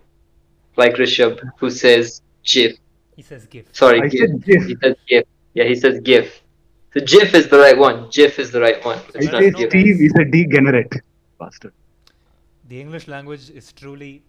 Like 0.77 0.95
Rishabh 0.95 1.39
who 1.59 1.69
says 1.69 2.21
GIF. 2.43 2.77
He 3.15 3.21
says 3.21 3.45
GIF. 3.45 3.65
Sorry, 3.73 4.01
I 4.01 4.07
GIF. 4.07 4.19
said 4.29 4.43
GIF. 4.45 4.63
He 4.65 4.75
says 4.81 4.95
GIF. 5.07 5.25
Yeah, 5.53 5.63
he 5.65 5.75
says 5.75 5.99
GIF. 6.01 6.41
So 6.93 7.01
GIF 7.01 7.33
is 7.35 7.47
the 7.49 7.59
right 7.59 7.77
one. 7.77 8.09
GIF 8.11 8.39
is 8.39 8.51
the 8.51 8.61
right 8.61 8.83
one. 8.85 8.99
I 8.99 9.03
It's 9.15 9.27
I 9.27 9.31
not 9.31 9.41
say 9.43 9.51
GIF. 9.51 9.69
Steve 9.69 10.01
is 10.01 10.13
a 10.19 10.25
degenerate 10.25 10.93
bastard. 11.39 11.73
The 12.69 12.79
English 12.79 13.07
language 13.07 13.49
is 13.49 13.71
truly 13.73 14.23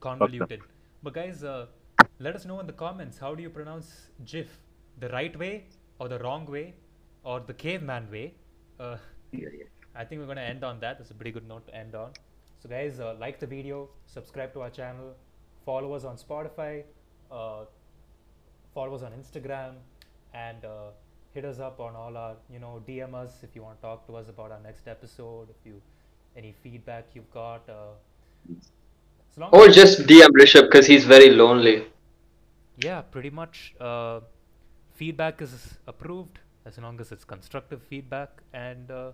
convoluted. 0.00 0.60
But 1.02 1.14
guys, 1.14 1.44
uh, 1.44 1.66
let 2.18 2.34
us 2.34 2.44
know 2.44 2.60
in 2.60 2.66
the 2.66 2.72
comments 2.72 3.18
how 3.18 3.34
do 3.34 3.42
you 3.42 3.50
pronounce 3.50 4.10
GIF? 4.24 4.58
The 5.00 5.08
right 5.10 5.36
way 5.38 5.64
or 5.98 6.08
the 6.08 6.18
wrong 6.18 6.46
way 6.46 6.74
or 7.24 7.40
the 7.40 7.54
caveman 7.54 8.10
way? 8.10 8.34
Uh, 8.80 8.96
Yeah, 9.32 9.48
yeah. 9.58 9.64
I 9.96 10.04
think 10.04 10.20
we're 10.20 10.26
going 10.26 10.36
to 10.36 10.48
end 10.54 10.64
on 10.64 10.80
that. 10.80 10.98
That's 10.98 11.10
a 11.10 11.14
pretty 11.14 11.30
good 11.30 11.46
note 11.48 11.66
to 11.68 11.74
end 11.74 11.94
on. 11.94 12.10
So, 12.60 12.68
guys, 12.68 12.98
uh, 13.00 13.14
like 13.18 13.38
the 13.40 13.46
video, 13.46 13.90
subscribe 14.06 14.52
to 14.54 14.60
our 14.62 14.70
channel, 14.70 15.14
follow 15.64 15.92
us 15.92 16.04
on 16.04 16.16
Spotify, 16.16 16.84
uh, 17.30 17.64
follow 18.74 18.94
us 18.94 19.02
on 19.02 19.12
Instagram, 19.12 19.74
and 20.34 20.64
uh, 20.64 20.90
hit 21.32 21.44
us 21.44 21.58
up 21.58 21.80
on 21.80 21.94
all 21.96 22.16
our, 22.16 22.36
you 22.52 22.58
know, 22.58 22.82
DM 22.86 23.14
us 23.14 23.42
if 23.42 23.54
you 23.54 23.62
want 23.62 23.76
to 23.80 23.82
talk 23.82 24.06
to 24.06 24.16
us 24.16 24.28
about 24.28 24.50
our 24.52 24.60
next 24.60 24.86
episode. 24.88 25.48
If 25.50 25.56
you 25.64 25.80
any 26.36 26.54
feedback 26.62 27.06
you've 27.14 27.30
got. 27.32 27.68
Uh, 27.68 27.94
Or 29.52 29.68
just 29.68 30.00
DM 30.06 30.28
Rishabh 30.40 30.66
because 30.70 30.86
he's 30.86 31.04
very 31.04 31.30
lonely. 31.30 31.86
yeah, 32.78 33.00
pretty 33.02 33.30
much. 33.30 33.74
Uh, 33.80 34.20
feedback 34.94 35.42
is 35.42 35.74
approved 35.86 36.38
as 36.64 36.78
long 36.78 37.00
as 37.00 37.10
it's 37.12 37.24
constructive 37.24 37.82
feedback. 37.82 38.42
And 38.52 38.90
uh, 38.90 39.12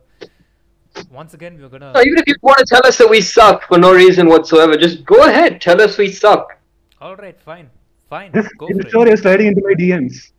once 1.11 1.35
again, 1.35 1.59
we're 1.61 1.69
gonna. 1.69 1.93
No, 1.93 2.01
even 2.01 2.19
if 2.19 2.25
you 2.27 2.35
want 2.43 2.59
to 2.59 2.65
tell 2.65 2.87
us 2.87 2.99
that 2.99 3.09
we 3.09 3.21
suck 3.21 3.67
for 3.69 3.79
no 3.79 3.93
reason 3.95 4.29
whatsoever, 4.29 4.77
just 4.77 5.05
go 5.05 5.25
ahead. 5.27 5.61
Tell 5.61 5.81
us 5.81 5.97
we 5.99 6.11
suck. 6.11 6.57
All 7.01 7.17
right, 7.17 7.41
fine, 7.41 7.71
fine. 8.09 8.33
Just 8.35 8.57
Go 8.59 8.67
for 8.67 8.73
ensure 8.73 9.07
it. 9.07 9.09
you're 9.09 9.17
sliding 9.17 9.47
into 9.49 9.63
my 9.65 9.75
DMs. 9.75 10.33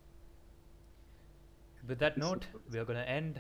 With 1.88 2.00
that 2.00 2.18
note, 2.18 2.46
we're 2.72 2.86
gonna 2.86 3.02
end. 3.02 3.40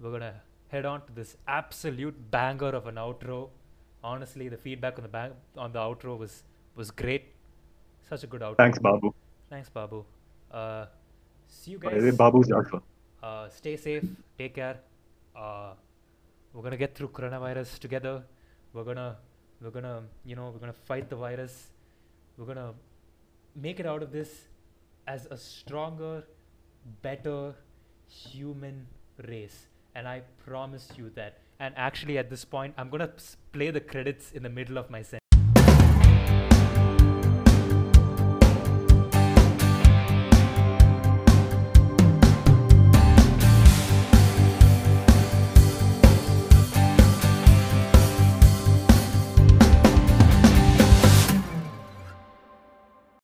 We're 0.00 0.12
gonna 0.12 0.34
head 0.68 0.84
on 0.86 1.04
to 1.06 1.12
this 1.12 1.36
absolute 1.48 2.30
banger 2.30 2.68
of 2.82 2.86
an 2.86 2.94
outro. 2.96 3.40
honestly, 4.02 4.48
the 4.48 4.56
feedback 4.56 4.98
on 4.98 5.02
the 5.02 5.08
back 5.14 5.32
on 5.56 5.72
the 5.72 5.78
outro 5.78 6.16
was 6.18 6.42
was 6.74 6.90
great. 6.90 7.24
Such 8.08 8.22
a 8.24 8.26
good 8.26 8.40
outro. 8.40 8.56
Thanks, 8.56 8.78
Babu. 8.78 9.12
Thanks, 9.50 9.68
Babu. 9.68 10.04
Uh, 10.50 10.86
see 11.48 11.72
you 11.72 11.78
By 11.78 11.90
the 11.90 11.96
way, 11.96 12.10
guys. 12.10 12.16
Babu's 12.16 12.50
alpha. 12.50 12.80
Uh, 13.22 13.48
stay 13.50 13.76
safe. 13.76 14.04
Take 14.38 14.54
care. 14.54 14.78
Uh, 15.36 15.72
we're 16.52 16.62
gonna 16.62 16.76
get 16.76 16.94
through 16.94 17.08
coronavirus 17.08 17.78
together. 17.78 18.22
We're 18.72 18.84
gonna, 18.84 19.16
we're 19.60 19.70
gonna, 19.70 20.02
you 20.24 20.36
know, 20.36 20.50
we're 20.52 20.58
gonna 20.58 20.72
fight 20.72 21.08
the 21.08 21.16
virus. 21.16 21.68
We're 22.36 22.46
gonna 22.46 22.74
make 23.54 23.80
it 23.80 23.86
out 23.86 24.02
of 24.02 24.12
this 24.12 24.48
as 25.06 25.26
a 25.26 25.36
stronger, 25.36 26.24
better 27.02 27.54
human 28.08 28.86
race. 29.28 29.66
And 29.94 30.08
I 30.08 30.22
promise 30.44 30.88
you 30.96 31.10
that. 31.10 31.38
And 31.58 31.74
actually, 31.76 32.16
at 32.16 32.30
this 32.30 32.44
point, 32.44 32.74
I'm 32.78 32.90
gonna 32.90 33.12
play 33.52 33.70
the 33.70 33.80
credits 33.80 34.32
in 34.32 34.42
the 34.42 34.48
middle 34.48 34.78
of 34.78 34.90
my 34.90 35.02
sentence. 35.02 35.19